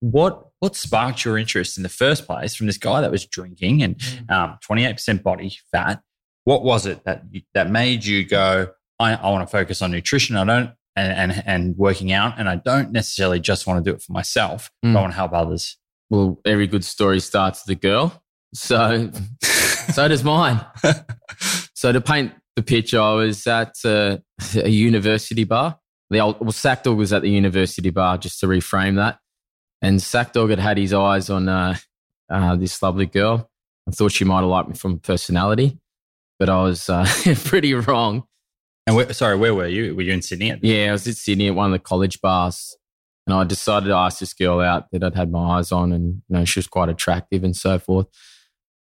what 0.00 0.46
what 0.60 0.76
sparked 0.76 1.24
your 1.24 1.38
interest 1.38 1.76
in 1.76 1.82
the 1.82 1.88
first 1.88 2.26
place 2.26 2.54
from 2.54 2.66
this 2.66 2.78
guy 2.78 3.00
that 3.00 3.10
was 3.10 3.24
drinking 3.26 3.82
and 3.82 4.00
um, 4.28 4.58
28% 4.68 5.22
body 5.22 5.56
fat 5.72 6.00
what 6.44 6.62
was 6.64 6.86
it 6.86 7.04
that 7.04 7.22
that 7.54 7.68
made 7.70 8.04
you 8.04 8.24
go 8.24 8.68
I, 9.00 9.14
I 9.14 9.30
want 9.30 9.46
to 9.48 9.50
focus 9.50 9.82
on 9.82 9.90
nutrition 9.90 10.36
i 10.36 10.44
don't 10.44 10.70
and, 10.96 11.32
and 11.32 11.42
and 11.46 11.76
working 11.76 12.12
out 12.12 12.34
and 12.38 12.48
i 12.48 12.56
don't 12.56 12.92
necessarily 12.92 13.38
just 13.40 13.66
want 13.66 13.84
to 13.84 13.90
do 13.90 13.94
it 13.94 14.02
for 14.02 14.12
myself 14.12 14.70
Mm. 14.84 14.96
i 14.96 15.00
want 15.00 15.12
to 15.12 15.16
help 15.16 15.32
others 15.32 15.76
Well, 16.10 16.40
every 16.44 16.66
good 16.68 16.84
story 16.84 17.20
starts 17.20 17.66
with 17.66 17.76
a 17.76 17.80
girl. 17.80 18.22
So, 18.54 19.10
so 19.42 20.08
does 20.08 20.22
mine. 20.24 20.64
So 21.74 21.92
to 21.92 22.00
paint 22.00 22.32
the 22.56 22.62
picture, 22.62 23.00
I 23.00 23.12
was 23.14 23.46
at 23.46 23.74
uh, 23.84 24.16
a 24.56 24.68
university 24.70 25.44
bar. 25.44 25.78
The 26.10 26.20
old, 26.20 26.40
well, 26.40 26.52
Sackdog 26.52 26.96
was 26.96 27.12
at 27.12 27.22
the 27.22 27.30
university 27.30 27.90
bar, 27.90 28.18
just 28.18 28.40
to 28.40 28.46
reframe 28.46 28.96
that. 28.96 29.18
And 29.82 30.00
Sackdog 30.00 30.50
had 30.50 30.58
had 30.58 30.78
his 30.78 30.92
eyes 30.92 31.30
on 31.30 31.48
uh, 31.48 31.76
uh, 32.30 32.56
this 32.56 32.82
lovely 32.82 33.06
girl. 33.06 33.50
I 33.86 33.90
thought 33.90 34.12
she 34.12 34.24
might 34.24 34.40
have 34.40 34.48
liked 34.48 34.68
me 34.68 34.74
from 34.74 34.98
personality, 34.98 35.78
but 36.38 36.48
I 36.48 36.62
was 36.62 36.88
uh, 36.88 37.06
pretty 37.44 37.74
wrong. 37.74 38.24
and 38.86 38.96
where, 38.96 39.12
sorry 39.12 39.36
where 39.36 39.54
were 39.54 39.66
you 39.66 39.94
were 39.94 40.02
you 40.02 40.12
in 40.12 40.22
sydney 40.22 40.50
at 40.50 40.62
Yeah, 40.62 40.88
I 40.88 40.92
was 40.92 41.06
in 41.06 41.14
Sydney 41.14 41.48
at 41.48 41.54
one 41.54 41.66
of 41.66 41.72
the 41.72 41.78
college 41.78 42.20
bars, 42.20 42.76
and 43.26 43.34
I 43.34 43.44
decided 43.44 43.86
to 43.86 43.94
ask 43.94 44.18
this 44.18 44.34
girl 44.34 44.60
out 44.60 44.90
that 44.92 45.04
I'd 45.04 45.14
had 45.14 45.30
my 45.30 45.58
eyes 45.58 45.72
on, 45.72 45.92
and 45.92 46.22
you 46.28 46.36
know 46.36 46.44
she 46.44 46.58
was 46.58 46.66
quite 46.66 46.88
attractive 46.88 47.44
and 47.44 47.56
so 47.56 47.78
forth. 47.78 48.06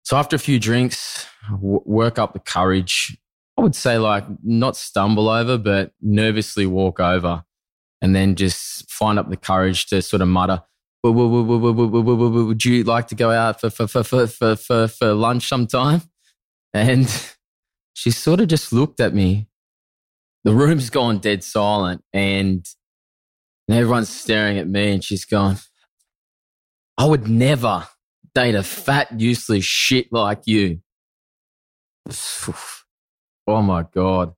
So 0.04 0.16
after 0.16 0.36
a 0.36 0.38
few 0.38 0.58
drinks, 0.58 1.26
w- 1.50 1.82
work 1.84 2.18
up 2.18 2.34
the 2.34 2.38
courage. 2.38 3.18
I 3.56 3.62
would 3.62 3.74
say 3.74 3.98
like 3.98 4.24
not 4.42 4.76
stumble 4.76 5.28
over, 5.28 5.58
but 5.58 5.92
nervously 6.00 6.66
walk 6.66 7.00
over, 7.00 7.44
and 8.02 8.14
then 8.14 8.34
just 8.34 8.90
find 8.90 9.18
up 9.18 9.30
the 9.30 9.36
courage 9.36 9.86
to 9.86 10.02
sort 10.02 10.22
of 10.22 10.28
mutter. 10.28 10.62
"Would- 11.02 12.64
you 12.64 12.84
like 12.84 13.08
to 13.08 13.14
go 13.14 13.30
out 13.30 13.60
for 13.60 13.70
for 13.70 13.86
for 13.86 14.02
for 14.04 14.56
for 14.56 14.88
for, 14.88 15.14
lunch 15.14 15.48
sometime? 15.48 16.02
And 16.72 17.06
she 17.94 18.10
sort 18.10 18.40
of 18.40 18.48
just 18.48 18.72
looked 18.72 19.00
at 19.00 19.14
me 19.14 19.48
the 20.44 20.54
room's 20.54 20.90
gone 20.90 21.18
dead 21.18 21.42
silent 21.42 22.02
and 22.12 22.68
everyone's 23.70 24.10
staring 24.10 24.58
at 24.58 24.68
me 24.68 24.92
and 24.92 25.02
she's 25.02 25.24
gone, 25.24 25.56
I 26.98 27.06
would 27.06 27.26
never 27.26 27.88
date 28.34 28.54
a 28.54 28.62
fat, 28.62 29.18
useless 29.18 29.64
shit 29.64 30.12
like 30.12 30.42
you. 30.46 30.80
Oh 33.46 33.62
my 33.62 33.84
God. 33.92 34.34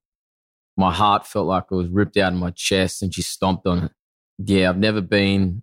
My 0.76 0.92
heart 0.92 1.26
felt 1.26 1.46
like 1.46 1.64
it 1.70 1.74
was 1.74 1.88
ripped 1.88 2.16
out 2.16 2.32
of 2.32 2.38
my 2.38 2.50
chest 2.50 3.02
and 3.02 3.14
she 3.14 3.22
stomped 3.22 3.66
on 3.66 3.84
it. 3.84 3.92
Yeah, 4.38 4.68
I've 4.68 4.78
never 4.78 5.00
been 5.00 5.62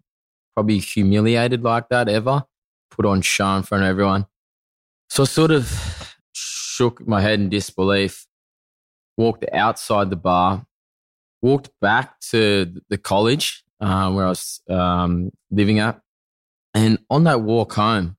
probably 0.56 0.79
humiliated 0.79 1.63
like 1.63 1.89
that 1.89 2.10
ever, 2.10 2.43
put 2.89 3.06
on 3.06 3.21
show 3.21 3.56
in 3.56 3.63
front 3.63 3.84
of 3.84 3.89
everyone. 3.89 4.25
So 5.10 5.23
I 5.23 5.25
sort 5.27 5.51
of 5.51 6.15
shook 6.34 7.08
my 7.08 7.21
head 7.21 7.39
in 7.39 7.49
disbelief 7.49 8.27
walked 9.17 9.45
outside 9.53 10.10
the 10.10 10.15
bar, 10.15 10.65
walked 11.41 11.69
back 11.82 12.19
to 12.19 12.73
the 12.89 12.97
college 12.97 13.63
uh, 13.79 14.12
where 14.12 14.25
I 14.25 14.29
was 14.29 14.62
um, 14.69 15.32
living 15.51 15.79
at. 15.79 15.99
And 16.73 16.99
on 17.10 17.23
that 17.25 17.41
walk 17.41 17.73
home, 17.73 18.17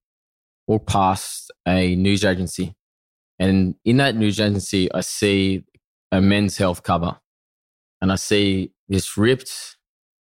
walked 0.66 0.86
past 0.86 1.50
a 1.66 1.96
news 1.96 2.24
agency. 2.24 2.74
And 3.38 3.74
in 3.84 3.96
that 3.98 4.16
news 4.16 4.40
agency, 4.40 4.92
I 4.92 5.00
see 5.00 5.64
a 6.12 6.20
men's 6.20 6.56
health 6.56 6.82
cover. 6.82 7.18
And 8.00 8.12
I 8.12 8.16
see 8.16 8.72
this 8.88 9.16
ripped 9.16 9.76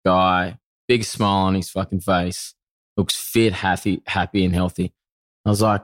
guy, 0.04 0.58
big 0.88 1.04
smile 1.04 1.46
on 1.46 1.54
his 1.54 1.70
fucking 1.70 2.00
face, 2.00 2.54
looks 2.96 3.16
fit, 3.16 3.52
happy, 3.52 4.02
happy 4.06 4.44
and 4.44 4.54
healthy. 4.54 4.92
I 5.44 5.50
was 5.50 5.62
like, 5.62 5.82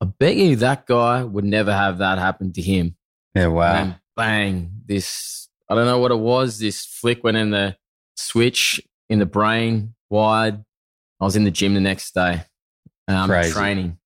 I 0.00 0.06
bet 0.06 0.36
you 0.36 0.56
that 0.56 0.86
guy 0.86 1.24
would 1.24 1.44
never 1.44 1.72
have 1.72 1.98
that 1.98 2.18
happen 2.18 2.52
to 2.52 2.62
him 2.62 2.96
yeah 3.34 3.46
wow 3.46 3.74
and 3.74 3.96
bang, 4.16 4.70
this, 4.86 5.48
I 5.68 5.74
don't 5.74 5.86
know 5.86 5.98
what 5.98 6.10
it 6.10 6.18
was. 6.18 6.58
This 6.58 6.84
flick 6.84 7.22
went 7.24 7.36
in 7.36 7.50
the 7.50 7.76
switch 8.16 8.80
in 9.08 9.18
the 9.18 9.26
brain 9.26 9.94
wide. 10.08 10.64
I 11.20 11.24
was 11.24 11.36
in 11.36 11.44
the 11.44 11.50
gym 11.50 11.74
the 11.74 11.80
next 11.80 12.14
day, 12.14 12.42
um, 13.08 13.28
Crazy. 13.28 13.52
training. 13.52 13.98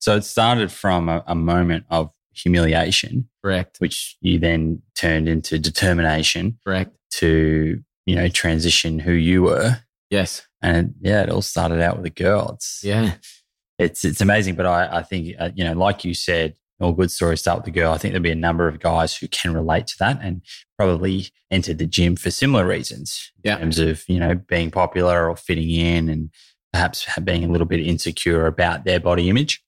So 0.00 0.16
it 0.16 0.24
started 0.24 0.72
from 0.72 1.08
a, 1.08 1.22
a 1.26 1.34
moment 1.34 1.84
of 1.90 2.10
humiliation 2.32 3.28
Correct. 3.44 3.76
which 3.78 4.16
you 4.20 4.38
then 4.38 4.82
turned 4.94 5.28
into 5.28 5.58
determination 5.58 6.58
Correct. 6.66 6.90
to 7.12 7.80
you 8.06 8.14
know 8.16 8.28
transition 8.28 8.98
who 8.98 9.12
you 9.12 9.42
were 9.42 9.78
Yes. 10.10 10.46
and 10.62 10.94
yeah 11.00 11.22
it 11.22 11.30
all 11.30 11.42
started 11.42 11.80
out 11.80 11.96
with 11.96 12.06
a 12.06 12.10
girl 12.10 12.52
it's 12.54 12.82
Yeah. 12.82 13.14
it's 13.78 14.04
it's 14.04 14.20
amazing. 14.20 14.56
But 14.56 14.66
I, 14.66 14.98
I 14.98 15.02
think 15.02 15.36
uh, 15.38 15.50
you 15.54 15.64
know, 15.64 15.72
like 15.74 16.04
you 16.04 16.12
said, 16.14 16.54
all 16.80 16.92
good 16.92 17.10
stories 17.10 17.40
start 17.40 17.58
with 17.58 17.64
the 17.66 17.70
girl. 17.80 17.92
I 17.92 17.98
think 17.98 18.12
there'll 18.12 18.22
be 18.22 18.30
a 18.30 18.34
number 18.48 18.66
of 18.68 18.78
guys 18.80 19.14
who 19.16 19.28
can 19.28 19.54
relate 19.54 19.86
to 19.88 19.96
that 20.00 20.18
and 20.22 20.42
probably 20.78 21.28
entered 21.50 21.78
the 21.78 21.86
gym 21.86 22.16
for 22.16 22.30
similar 22.30 22.66
reasons 22.66 23.32
Yeah. 23.44 23.54
in 23.54 23.60
terms 23.60 23.78
of 23.78 24.04
you 24.08 24.18
know 24.20 24.34
being 24.34 24.70
popular 24.70 25.28
or 25.28 25.36
fitting 25.36 25.70
in 25.70 26.08
and 26.08 26.30
perhaps 26.72 27.06
being 27.24 27.44
a 27.44 27.48
little 27.48 27.66
bit 27.66 27.80
insecure 27.80 28.46
about 28.46 28.84
their 28.84 29.00
body 29.00 29.28
image. 29.28 29.62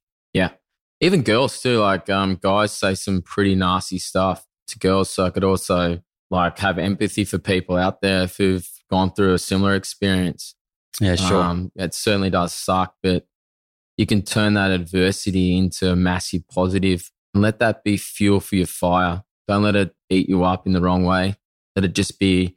Even 1.03 1.23
girls 1.23 1.61
too. 1.61 1.81
Like 1.81 2.09
um, 2.09 2.39
guys 2.41 2.73
say 2.73 2.95
some 2.95 3.23
pretty 3.23 3.57
nasty 3.57 3.99
stuff 3.99 4.47
to 4.69 4.79
girls. 4.79 5.11
So 5.11 5.25
I 5.25 5.31
could 5.31 5.43
also 5.43 6.01
like 6.31 6.59
have 6.61 6.79
empathy 6.79 7.25
for 7.25 7.39
people 7.39 7.77
out 7.77 8.01
there 8.01 8.27
who've 8.27 8.69
gone 8.89 9.13
through 9.13 9.35
a 9.35 9.39
similar 9.39 9.75
experience. 9.75 10.55
Yeah, 11.01 11.17
sure. 11.17 11.43
Um, 11.43 11.73
it 11.75 11.93
certainly 11.93 12.31
does 12.31 12.55
suck, 12.55 12.95
but 13.03 13.27
you 13.97 14.07
can 14.07 14.23
turn 14.23 14.55
that 14.55 14.71
adversity 14.71 15.59
into 15.59 15.91
a 15.91 15.97
massive 15.97 16.47
positive 16.49 17.11
and 17.35 17.43
let 17.43 17.59
that 17.59 17.83
be 17.83 17.97
fuel 17.97 18.39
for 18.39 18.55
your 18.55 18.67
fire. 18.67 19.25
Don't 19.49 19.65
let 19.65 19.75
it 19.75 19.97
eat 20.09 20.29
you 20.29 20.45
up 20.45 20.67
in 20.67 20.73
the 20.73 20.81
wrong 20.81 21.05
way. 21.05 21.37
Let 21.75 21.85
it 21.85 21.95
just 21.95 22.21
be 22.21 22.57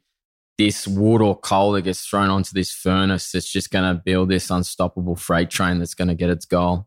this 0.56 0.86
wood 0.86 1.20
or 1.20 1.36
coal 1.36 1.72
that 1.72 1.82
gets 1.82 2.06
thrown 2.06 2.30
onto 2.30 2.52
this 2.54 2.70
furnace 2.70 3.32
that's 3.32 3.50
just 3.50 3.70
going 3.70 3.84
to 3.92 4.00
build 4.02 4.28
this 4.28 4.50
unstoppable 4.50 5.16
freight 5.16 5.50
train 5.50 5.78
that's 5.78 5.94
going 5.94 6.08
to 6.08 6.14
get 6.14 6.30
its 6.30 6.46
goal. 6.46 6.86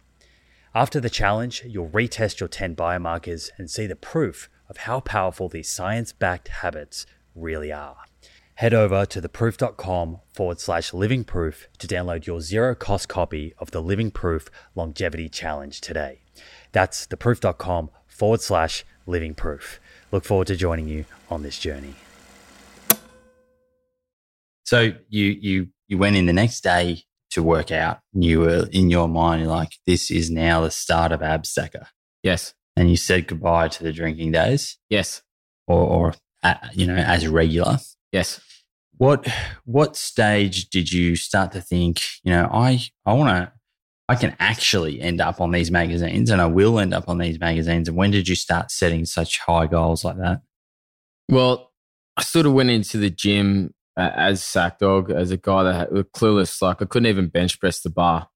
After 0.73 1.01
the 1.01 1.09
challenge, 1.09 1.63
you'll 1.67 1.89
retest 1.89 2.39
your 2.39 2.47
10 2.47 2.77
biomarkers 2.77 3.49
and 3.57 3.69
see 3.69 3.87
the 3.87 3.95
proof 3.95 4.49
of 4.69 4.77
how 4.77 5.01
powerful 5.01 5.49
these 5.49 5.69
science 5.69 6.13
backed 6.13 6.47
habits 6.47 7.05
really 7.35 7.73
are. 7.73 7.97
Head 8.55 8.73
over 8.73 9.05
to 9.07 9.21
theproof.com 9.21 10.19
forward 10.33 10.61
slash 10.61 10.93
living 10.93 11.25
proof 11.25 11.67
to 11.79 11.87
download 11.87 12.25
your 12.25 12.39
zero 12.39 12.73
cost 12.73 13.09
copy 13.09 13.53
of 13.57 13.71
the 13.71 13.81
Living 13.81 14.11
Proof 14.11 14.47
Longevity 14.73 15.27
Challenge 15.27 15.81
today. 15.81 16.21
That's 16.71 17.05
theproof.com 17.05 17.89
forward 18.07 18.39
slash 18.39 18.85
living 19.05 19.33
proof. 19.33 19.81
Look 20.11 20.23
forward 20.23 20.47
to 20.47 20.55
joining 20.55 20.87
you 20.87 21.03
on 21.29 21.43
this 21.43 21.59
journey. 21.59 21.95
So 24.63 24.93
you 25.09 25.25
you 25.41 25.67
you 25.89 25.97
went 25.97 26.15
in 26.15 26.27
the 26.27 26.33
next 26.33 26.61
day 26.61 27.03
to 27.31 27.43
work 27.43 27.71
out. 27.71 27.99
You 28.13 28.41
were 28.41 28.67
in 28.71 28.89
your 28.89 29.07
mind, 29.07 29.47
like, 29.47 29.73
this 29.85 30.11
is 30.11 30.29
now 30.29 30.61
the 30.61 30.71
start 30.71 31.11
of 31.11 31.21
Abstacker. 31.21 31.87
Yes. 32.23 32.53
And 32.75 32.89
you 32.89 32.97
said 32.97 33.27
goodbye 33.27 33.67
to 33.69 33.83
the 33.83 33.91
drinking 33.91 34.31
days 34.31 34.77
Yes. 34.89 35.21
or, 35.67 35.81
or 35.81 36.13
uh, 36.43 36.55
you 36.73 36.87
know, 36.87 36.95
as 36.95 37.27
regular. 37.27 37.77
Yes. 38.11 38.39
What, 38.97 39.27
what 39.65 39.95
stage 39.95 40.69
did 40.69 40.91
you 40.91 41.15
start 41.15 41.51
to 41.53 41.61
think, 41.61 42.01
you 42.23 42.31
know, 42.31 42.49
I, 42.51 42.79
I 43.05 43.13
want 43.13 43.29
to, 43.29 43.51
I 44.07 44.15
can 44.15 44.35
actually 44.39 45.01
end 45.01 45.21
up 45.21 45.39
on 45.41 45.51
these 45.51 45.71
magazines 45.71 46.29
and 46.29 46.41
I 46.41 46.45
will 46.45 46.79
end 46.79 46.93
up 46.93 47.07
on 47.07 47.17
these 47.17 47.39
magazines. 47.39 47.87
And 47.87 47.97
when 47.97 48.11
did 48.11 48.27
you 48.27 48.35
start 48.35 48.69
setting 48.69 49.05
such 49.05 49.39
high 49.39 49.67
goals 49.67 50.03
like 50.03 50.17
that? 50.17 50.41
Well, 51.29 51.71
I 52.17 52.23
sort 52.23 52.45
of 52.45 52.53
went 52.53 52.69
into 52.69 52.97
the 52.97 53.09
gym 53.09 53.73
uh, 53.97 54.09
as 54.15 54.43
sack 54.43 54.79
dog, 54.79 55.11
as 55.11 55.31
a 55.31 55.37
guy 55.37 55.63
that 55.63 55.73
had, 55.73 55.91
was 55.91 56.05
clueless. 56.15 56.61
Like 56.61 56.81
I 56.81 56.85
couldn't 56.85 57.07
even 57.07 57.27
bench 57.27 57.59
press 57.59 57.81
the 57.81 57.89
bar, 57.89 58.29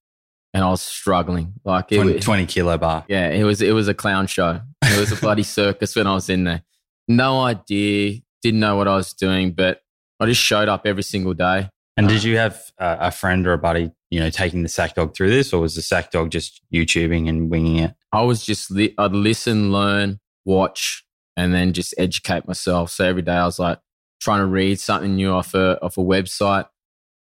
and 0.53 0.63
I 0.63 0.69
was 0.69 0.81
struggling. 0.81 1.53
Like 1.63 1.91
it, 1.91 1.97
20, 1.97 2.19
20 2.19 2.45
kilo 2.45 2.77
bar. 2.77 3.05
yeah, 3.07 3.29
it 3.29 3.43
was 3.43 3.61
it 3.61 3.73
was 3.73 3.87
a 3.87 3.93
clown 3.93 4.27
show. 4.27 4.61
It 4.83 4.99
was 4.99 5.11
a 5.11 5.15
bloody 5.15 5.43
circus 5.43 5.95
when 5.95 6.07
I 6.07 6.13
was 6.13 6.29
in 6.29 6.43
there. 6.43 6.63
No 7.07 7.41
idea, 7.41 8.19
didn't 8.41 8.59
know 8.59 8.75
what 8.75 8.87
I 8.87 8.95
was 8.95 9.13
doing, 9.13 9.51
but 9.51 9.81
I 10.19 10.25
just 10.25 10.41
showed 10.41 10.67
up 10.67 10.85
every 10.85 11.03
single 11.03 11.33
day. 11.33 11.69
And 11.97 12.09
did 12.09 12.23
you 12.23 12.37
have 12.37 12.61
a, 12.77 12.97
a 13.01 13.11
friend 13.11 13.47
or 13.47 13.53
a 13.53 13.57
buddy, 13.57 13.91
you 14.09 14.19
know, 14.19 14.29
taking 14.29 14.63
the 14.63 14.69
sack 14.69 14.95
dog 14.95 15.15
through 15.15 15.29
this, 15.29 15.53
or 15.53 15.61
was 15.61 15.75
the 15.75 15.81
sack 15.81 16.11
dog 16.11 16.29
just 16.29 16.61
YouTubing 16.73 17.29
and 17.29 17.49
winging 17.49 17.77
it? 17.77 17.93
I 18.11 18.23
was 18.23 18.45
just 18.45 18.69
li- 18.71 18.93
I'd 18.97 19.13
listen, 19.13 19.71
learn, 19.71 20.19
watch, 20.43 21.05
and 21.37 21.53
then 21.53 21.73
just 21.73 21.93
educate 21.97 22.47
myself. 22.47 22.91
So 22.91 23.05
every 23.05 23.21
day 23.21 23.33
I 23.33 23.45
was 23.45 23.59
like 23.59 23.79
trying 24.19 24.39
to 24.39 24.45
read 24.45 24.79
something 24.79 25.15
new 25.15 25.31
off 25.31 25.53
a 25.53 25.81
off 25.81 25.97
a 25.97 26.01
website 26.01 26.65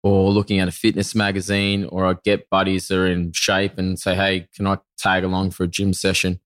or 0.03 0.31
looking 0.31 0.61
at 0.61 0.68
a 0.68 0.72
fitness 0.72 1.14
magazine, 1.14 1.85
or 1.87 2.07
I'd 2.07 2.22
get 2.22 2.49
buddies 2.49 2.88
that 2.88 2.99
are 2.99 3.07
in 3.07 3.33
shape 3.33 3.79
and 3.79 3.99
say, 3.99 4.14
"Hey, 4.14 4.49
can 4.55 4.66
I 4.66 4.79
tag 4.99 5.25
along 5.25 5.51
for 5.51 5.64
a 5.64 5.68
gym 5.68 5.92
session?" 5.92 6.40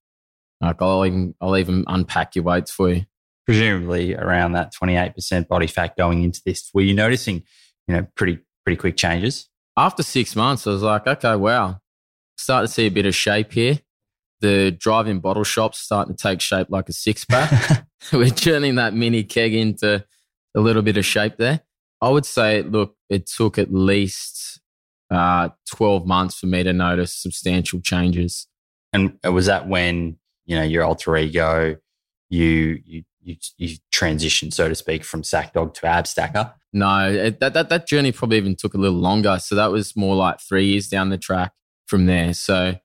Like 0.61 0.81
I'll 0.81 1.05
even 1.07 1.35
I'll 1.41 1.57
even 1.57 1.85
unpack 1.87 2.35
your 2.35 2.45
weights 2.45 2.71
for 2.71 2.91
you. 2.91 3.07
Presumably 3.47 4.15
around 4.15 4.53
that 4.53 4.73
28% 4.73 5.49
body 5.49 5.67
fat 5.67 5.97
going 5.97 6.23
into 6.23 6.41
this. 6.45 6.71
Were 6.73 6.83
you 6.83 6.95
noticing, 6.95 7.43
you 7.89 7.97
know, 7.97 8.07
pretty, 8.15 8.39
pretty 8.65 8.77
quick 8.77 8.97
changes? 8.97 9.49
After 9.77 10.03
six 10.03 10.37
months, 10.37 10.67
I 10.67 10.71
was 10.71 10.83
like, 10.83 11.07
"Okay, 11.07 11.37
wow, 11.37 11.81
starting 12.37 12.67
to 12.69 12.73
see 12.73 12.87
a 12.87 12.91
bit 12.91 13.07
of 13.07 13.15
shape 13.15 13.53
here." 13.53 13.81
The 14.41 14.71
drive-in 14.71 15.21
bottle 15.21 15.45
shop's 15.45 15.79
starting 15.79 16.17
to 16.17 16.23
take 16.23 16.41
shape 16.41 16.69
like 16.71 16.89
a 16.89 16.93
six 16.93 17.25
pack. 17.25 17.87
We're 18.13 18.31
turning 18.31 18.77
that 18.77 18.95
mini 18.95 19.23
keg 19.25 19.55
into 19.55 20.05
a 20.57 20.61
little 20.61 20.83
bit 20.83 20.97
of 20.97 21.05
shape 21.05 21.37
there. 21.37 21.61
I 22.01 22.09
would 22.09 22.27
say, 22.27 22.63
look, 22.63 22.97
it 23.09 23.27
took 23.27 23.59
at 23.59 23.73
least 23.73 24.61
uh, 25.11 25.51
12 25.69 26.07
months 26.07 26.39
for 26.39 26.47
me 26.47 26.63
to 26.63 26.73
notice 26.73 27.15
substantial 27.15 27.81
changes. 27.81 28.47
And 28.93 29.19
was 29.25 29.47
that 29.47 29.69
when, 29.69 30.19
you 30.47 30.57
know, 30.57 30.63
your 30.63 30.85
alter 30.85 31.17
ego, 31.17 31.77
you, 32.29 32.79
you, 32.85 33.03
you, 33.21 33.37
you 33.57 33.77
transitioned, 33.95 34.53
so 34.55 34.69
to 34.69 34.75
speak, 34.75 35.05
from 35.05 35.23
sack 35.23 35.53
dog 35.53 35.75
to 35.75 35.87
ab 35.87 36.07
stacker? 36.07 36.55
No, 36.73 37.11
it, 37.11 37.41
that, 37.41 37.53
that, 37.55 37.69
that 37.69 37.87
journey 37.87 38.13
probably 38.13 38.39
even 38.39 38.57
took 38.57 38.75
a 38.75 38.79
little 38.79 38.99
longer. 38.99 39.39
So 39.41 39.55
that 39.57 39.71
was 39.71 39.97
more 39.97 40.17
like 40.17 40.41
three 40.41 40.67
years 40.67 40.89
down 40.89 41.11
the 41.11 41.19
track 41.19 41.53
from 41.87 42.07
there. 42.07 42.33
So 42.35 42.57
I 42.57 42.81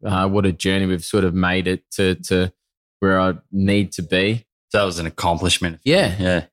uh, 0.05 0.27
what 0.27 0.45
a 0.45 0.51
journey 0.51 0.85
we've 0.85 1.03
sort 1.03 1.23
of 1.23 1.33
made 1.33 1.67
it 1.67 1.83
to 1.91 2.15
to 2.15 2.51
where 2.99 3.19
I 3.19 3.33
need 3.51 3.91
to 3.93 4.01
be. 4.01 4.45
So 4.71 4.79
that 4.79 4.85
was 4.85 4.99
an 4.99 5.05
accomplishment. 5.05 5.79
Yeah, 5.83 6.15
Yeah. 6.19 6.45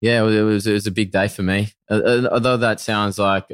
yeah, 0.00 0.22
it 0.24 0.42
was 0.42 0.66
it 0.66 0.72
was 0.72 0.86
a 0.86 0.90
big 0.90 1.12
day 1.12 1.28
for 1.28 1.42
me. 1.42 1.72
Uh, 1.90 1.94
uh, 1.94 2.28
although 2.32 2.56
that 2.56 2.80
sounds 2.80 3.18
like 3.18 3.46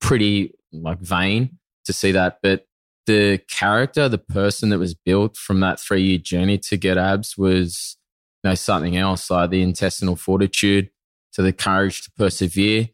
pretty 0.00 0.54
like 0.72 0.98
vain 1.00 1.58
to 1.84 1.92
see 1.92 2.12
that, 2.12 2.38
but 2.42 2.66
the 3.06 3.38
character, 3.50 4.08
the 4.08 4.18
person 4.18 4.70
that 4.70 4.78
was 4.78 4.94
built 4.94 5.36
from 5.36 5.60
that 5.60 5.78
three 5.78 6.02
year 6.02 6.18
journey 6.18 6.56
to 6.58 6.76
get 6.76 6.96
abs 6.98 7.36
was 7.36 7.96
you 8.42 8.50
know 8.50 8.54
something 8.54 8.96
else. 8.96 9.30
Like 9.30 9.50
the 9.50 9.62
intestinal 9.62 10.16
fortitude, 10.16 10.90
to 11.34 11.42
the 11.42 11.52
courage 11.52 12.02
to 12.02 12.10
persevere, 12.12 12.88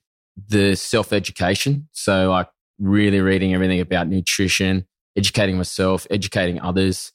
the 0.48 0.74
self 0.74 1.12
education. 1.12 1.88
So 1.92 2.30
like 2.30 2.48
really 2.78 3.20
reading 3.20 3.54
everything 3.54 3.80
about 3.80 4.08
nutrition, 4.08 4.86
educating 5.16 5.56
myself, 5.56 6.06
educating 6.10 6.60
others. 6.60 7.12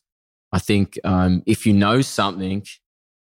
I 0.51 0.59
think 0.59 0.97
um, 1.03 1.43
if 1.45 1.65
you 1.65 1.73
know 1.73 2.01
something, 2.01 2.65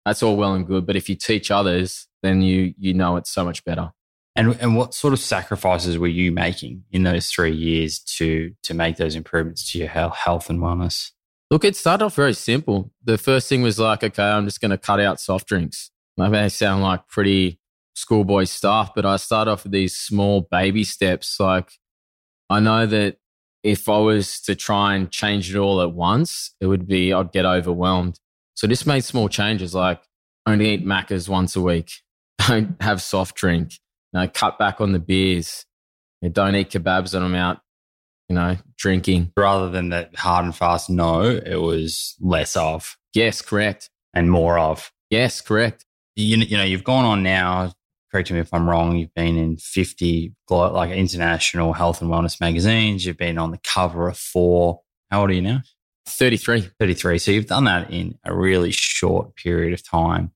that's 0.06 0.22
all 0.22 0.36
well 0.36 0.54
and 0.54 0.66
good. 0.66 0.86
But 0.86 0.96
if 0.96 1.08
you 1.08 1.16
teach 1.16 1.50
others, 1.50 2.08
then 2.22 2.42
you 2.42 2.74
you 2.78 2.94
know 2.94 3.16
it 3.16 3.26
so 3.26 3.44
much 3.44 3.64
better. 3.64 3.92
And 4.36 4.56
and 4.60 4.76
what 4.76 4.94
sort 4.94 5.12
of 5.12 5.18
sacrifices 5.20 5.98
were 5.98 6.06
you 6.06 6.32
making 6.32 6.84
in 6.92 7.02
those 7.02 7.28
three 7.28 7.54
years 7.54 7.98
to 8.16 8.52
to 8.62 8.74
make 8.74 8.96
those 8.96 9.16
improvements 9.16 9.70
to 9.72 9.78
your 9.78 9.88
health, 9.88 10.16
health 10.16 10.48
and 10.48 10.60
wellness? 10.60 11.10
Look, 11.50 11.64
it 11.64 11.74
started 11.74 12.04
off 12.04 12.14
very 12.14 12.32
simple. 12.34 12.92
The 13.02 13.18
first 13.18 13.48
thing 13.48 13.60
was 13.62 13.78
like, 13.78 14.04
okay, 14.04 14.22
I'm 14.22 14.44
just 14.44 14.60
going 14.60 14.70
to 14.70 14.78
cut 14.78 15.00
out 15.00 15.18
soft 15.18 15.48
drinks. 15.48 15.90
That 16.16 16.30
may 16.30 16.48
sound 16.48 16.82
like 16.82 17.08
pretty 17.08 17.59
schoolboy 18.00 18.44
stuff, 18.44 18.92
but 18.94 19.04
I 19.06 19.16
start 19.16 19.48
off 19.48 19.64
with 19.64 19.72
these 19.72 19.96
small 19.96 20.46
baby 20.50 20.84
steps. 20.84 21.38
Like, 21.38 21.70
I 22.48 22.60
know 22.60 22.86
that 22.86 23.16
if 23.62 23.88
I 23.88 23.98
was 23.98 24.40
to 24.42 24.54
try 24.54 24.94
and 24.94 25.10
change 25.10 25.54
it 25.54 25.58
all 25.58 25.80
at 25.82 25.92
once, 25.92 26.54
it 26.60 26.66
would 26.66 26.86
be, 26.88 27.12
I'd 27.12 27.32
get 27.32 27.44
overwhelmed. 27.44 28.18
So 28.54 28.66
just 28.66 28.86
made 28.86 29.04
small 29.04 29.28
changes 29.28 29.74
like 29.74 30.02
only 30.46 30.70
eat 30.70 30.84
Maccas 30.84 31.28
once 31.28 31.56
a 31.56 31.60
week. 31.60 31.90
Don't 32.48 32.80
have 32.82 33.02
soft 33.02 33.36
drink. 33.36 33.72
You 34.12 34.20
know, 34.20 34.28
cut 34.28 34.58
back 34.58 34.80
on 34.80 34.92
the 34.92 34.98
beers. 34.98 35.64
You 36.20 36.28
know, 36.28 36.32
don't 36.32 36.54
eat 36.56 36.70
kebabs 36.70 37.14
when 37.14 37.22
I'm 37.22 37.34
out, 37.34 37.60
you 38.28 38.34
know, 38.34 38.56
drinking. 38.76 39.32
Rather 39.36 39.70
than 39.70 39.90
that 39.90 40.16
hard 40.16 40.44
and 40.44 40.54
fast 40.54 40.90
no, 40.90 41.22
it 41.22 41.60
was 41.60 42.16
less 42.20 42.56
of 42.56 42.96
Yes, 43.14 43.40
correct. 43.40 43.88
and 44.14 44.30
more 44.30 44.58
of. 44.58 44.90
Yes, 45.10 45.40
correct. 45.40 45.84
You, 46.16 46.38
you 46.38 46.56
know, 46.56 46.64
you've 46.64 46.84
gone 46.84 47.04
on 47.04 47.22
now. 47.22 47.72
Correct 48.10 48.30
me 48.32 48.40
if 48.40 48.52
I'm 48.52 48.68
wrong. 48.68 48.96
You've 48.96 49.14
been 49.14 49.36
in 49.36 49.56
50 49.56 50.34
like 50.48 50.90
international 50.90 51.72
health 51.72 52.02
and 52.02 52.10
wellness 52.10 52.40
magazines. 52.40 53.06
You've 53.06 53.16
been 53.16 53.38
on 53.38 53.52
the 53.52 53.60
cover 53.62 54.08
of 54.08 54.18
four. 54.18 54.80
How 55.10 55.20
old 55.20 55.30
are 55.30 55.34
you 55.34 55.42
now? 55.42 55.60
33. 56.06 56.70
33. 56.78 57.18
So 57.18 57.30
you've 57.30 57.46
done 57.46 57.64
that 57.64 57.90
in 57.90 58.18
a 58.24 58.34
really 58.34 58.72
short 58.72 59.36
period 59.36 59.72
of 59.72 59.88
time. 59.88 60.32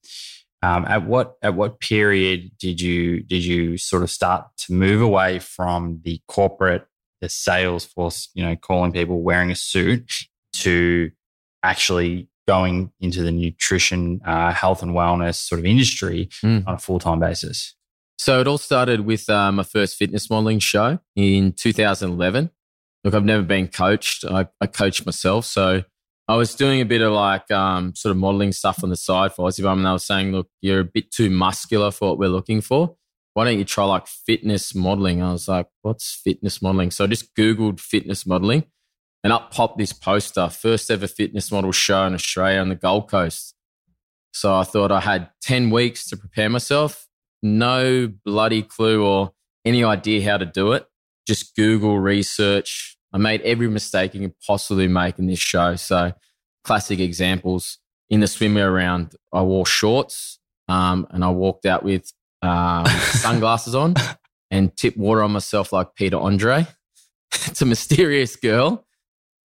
Um, 0.63 0.87
at 0.87 1.05
what 1.05 1.35
at 1.43 1.55
what 1.55 1.81
period 1.81 2.53
did 2.59 2.81
you 2.81 3.23
did 3.23 3.45
you 3.45 3.77
sort 3.77 4.03
of 4.03 4.11
start 4.11 4.47
to 4.59 4.73
move 4.73 5.03
away 5.03 5.39
from 5.39 6.01
the 6.05 6.23
corporate, 6.27 6.87
the 7.21 7.29
sales 7.29 7.85
force, 7.85 8.31
you 8.35 8.43
know, 8.43 8.57
calling 8.57 8.93
people 8.93 9.21
wearing 9.21 9.51
a 9.51 9.57
suit 9.57 10.11
to 10.55 11.11
actually 11.63 12.29
going 12.47 12.93
into 13.01 13.23
the 13.23 13.31
nutrition, 13.33 14.21
uh, 14.27 14.53
health 14.53 14.83
and 14.83 14.93
wellness 14.93 15.37
sort 15.37 15.59
of 15.59 15.65
industry 15.67 16.29
Mm. 16.43 16.67
on 16.67 16.75
a 16.75 16.79
full 16.79 16.99
time 16.99 17.21
basis? 17.21 17.75
So 18.19 18.41
it 18.41 18.47
all 18.47 18.59
started 18.59 19.01
with 19.01 19.29
uh, 19.29 19.51
my 19.53 19.63
first 19.65 19.97
fitness 19.97 20.31
modeling 20.31 20.59
show 20.61 20.99
in 21.17 21.53
2011. 21.53 22.51
Look, 23.03 23.13
I've 23.15 23.25
never 23.25 23.43
been 23.43 23.69
coached. 23.69 24.25
I, 24.25 24.47
I 24.61 24.67
coached 24.67 25.05
myself. 25.05 25.45
So 25.47 25.83
I 26.29 26.37
was 26.37 26.55
doing 26.55 26.81
a 26.81 26.85
bit 26.87 27.03
of 27.03 27.13
like 27.13 27.51
um, 27.51 27.95
sort 27.95 28.13
of 28.13 28.17
modeling 28.17 28.53
stuff 28.53 28.83
on 28.83 28.89
the 28.91 28.97
side 28.97 29.33
for 29.35 29.49
Aussie 29.49 29.63
Bum. 29.63 29.79
And 29.79 29.87
they 29.87 29.91
were 29.91 29.99
saying, 29.99 30.33
look, 30.33 30.49
you're 30.63 30.81
a 30.81 30.85
bit 30.85 31.11
too 31.11 31.29
muscular 31.29 31.91
for 31.91 32.11
what 32.11 32.19
we're 32.19 32.29
looking 32.29 32.61
for. 32.61 32.97
Why 33.35 33.45
don't 33.45 33.59
you 33.59 33.65
try 33.65 33.85
like 33.85 34.07
fitness 34.07 34.75
modeling? 34.75 35.21
I 35.21 35.33
was 35.33 35.49
like, 35.49 35.67
what's 35.83 36.15
fitness 36.15 36.63
modeling? 36.63 36.93
So 36.93 37.05
I 37.05 37.09
just 37.09 37.35
Googled 37.35 37.81
fitness 37.81 38.25
modeling 38.27 38.65
and 39.25 39.33
up 39.33 39.51
popped 39.51 39.79
this 39.79 39.93
poster, 39.93 40.49
first 40.49 40.91
ever 40.91 41.09
fitness 41.09 41.51
model 41.51 41.73
show 41.73 42.07
in 42.07 42.15
Australia 42.15 42.61
on 42.61 42.69
the 42.69 42.77
Gold 42.77 43.11
Coast. 43.11 43.55
So 44.33 44.55
I 44.55 44.65
thought 44.65 44.93
I 44.93 45.01
had 45.01 45.31
10 45.43 45.71
weeks 45.71 46.07
to 46.09 46.17
prepare 46.17 46.51
myself 46.51 47.09
no 47.45 48.11
bloody 48.25 48.63
clue 48.63 49.05
or 49.05 49.33
any 49.65 49.85
idea 49.85 50.29
how 50.29 50.39
to 50.39 50.47
do 50.47 50.73
it. 50.73 50.87
Just 51.27 51.55
Google 51.55 52.01
research. 52.01 52.97
I 53.13 53.19
made 53.19 53.43
every 53.43 53.69
mistake 53.69 54.15
you 54.15 54.21
can 54.21 54.35
possibly 54.45 54.89
make 54.89 55.19
in 55.19 55.27
this 55.27 55.39
show. 55.39 55.77
So, 55.77 56.13
classic 56.65 56.99
examples 56.99 57.79
in 58.09 58.21
the 58.21 58.27
swimwear 58.27 58.75
round, 58.75 59.15
I 59.33 59.43
wore 59.43 59.67
shorts 59.67 60.39
um, 60.69 61.07
and 61.11 61.23
I 61.23 61.31
walked 61.31 61.67
out 61.67 61.85
with 61.85 62.13
um, 62.43 62.87
sunglasses 63.13 63.75
on 63.75 63.95
and 64.51 64.75
tipped 64.77 64.97
water 64.97 65.23
on 65.23 65.33
myself 65.33 65.73
like 65.73 65.95
Peter 65.95 66.17
Andre. 66.17 66.67
it's 67.33 67.63
a 67.63 67.67
mysterious 67.67 68.37
girl. 68.37 68.84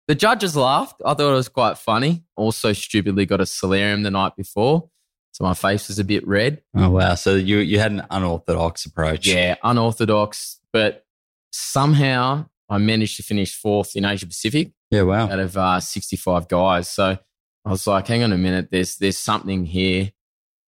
The 0.08 0.14
judges 0.14 0.56
laughed. 0.56 1.00
I 1.04 1.14
thought 1.14 1.30
it 1.32 1.36
was 1.36 1.48
quite 1.50 1.78
funny. 1.78 2.24
Also, 2.34 2.72
stupidly 2.72 3.26
got 3.26 3.40
a 3.40 3.46
solarium 3.46 4.02
the 4.02 4.10
night 4.10 4.34
before. 4.36 4.88
So 5.32 5.44
my 5.44 5.54
face 5.54 5.88
was 5.88 5.98
a 5.98 6.04
bit 6.04 6.26
red. 6.26 6.62
Oh 6.74 6.90
wow! 6.90 7.14
So 7.14 7.36
you 7.36 7.58
you 7.58 7.78
had 7.78 7.92
an 7.92 8.02
unorthodox 8.10 8.86
approach. 8.86 9.26
Yeah, 9.28 9.56
unorthodox, 9.62 10.58
but 10.72 11.04
somehow 11.52 12.46
I 12.68 12.78
managed 12.78 13.16
to 13.16 13.22
finish 13.22 13.54
fourth 13.54 13.96
in 13.96 14.04
Asia 14.04 14.26
Pacific 14.26 14.72
Yeah. 14.90 15.02
Wow. 15.02 15.30
out 15.30 15.38
of 15.38 15.56
uh, 15.56 15.80
65 15.80 16.48
guys. 16.48 16.88
So 16.90 17.18
I 17.64 17.70
was 17.70 17.86
like, 17.86 18.06
hang 18.08 18.22
on 18.22 18.32
a 18.32 18.38
minute, 18.38 18.68
there's 18.70 18.96
there's 18.96 19.18
something 19.18 19.66
here. 19.66 20.12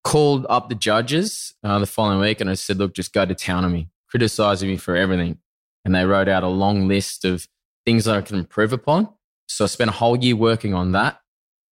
Called 0.04 0.46
up 0.50 0.70
the 0.70 0.76
judges 0.76 1.54
uh, 1.62 1.78
the 1.80 1.86
following 1.86 2.20
week 2.20 2.40
and 2.40 2.50
I 2.50 2.54
said, 2.54 2.78
look, 2.78 2.94
just 2.94 3.14
go 3.14 3.26
to 3.26 3.36
town 3.36 3.66
on 3.66 3.74
me, 3.74 3.90
criticizing 4.10 4.70
me 4.70 4.78
for 4.78 4.96
everything. 4.96 5.40
And 5.84 5.94
they 5.94 6.06
wrote 6.06 6.30
out 6.30 6.44
a 6.44 6.48
long 6.48 6.88
list 6.88 7.26
of 7.26 7.48
things 7.86 8.06
that 8.06 8.16
I 8.16 8.22
can 8.22 8.38
improve 8.38 8.72
upon. 8.72 9.10
So 9.50 9.66
I 9.66 9.68
spent 9.68 9.90
a 9.90 9.94
whole 9.94 10.16
year 10.18 10.36
working 10.36 10.74
on 10.74 10.92
that. 10.94 11.20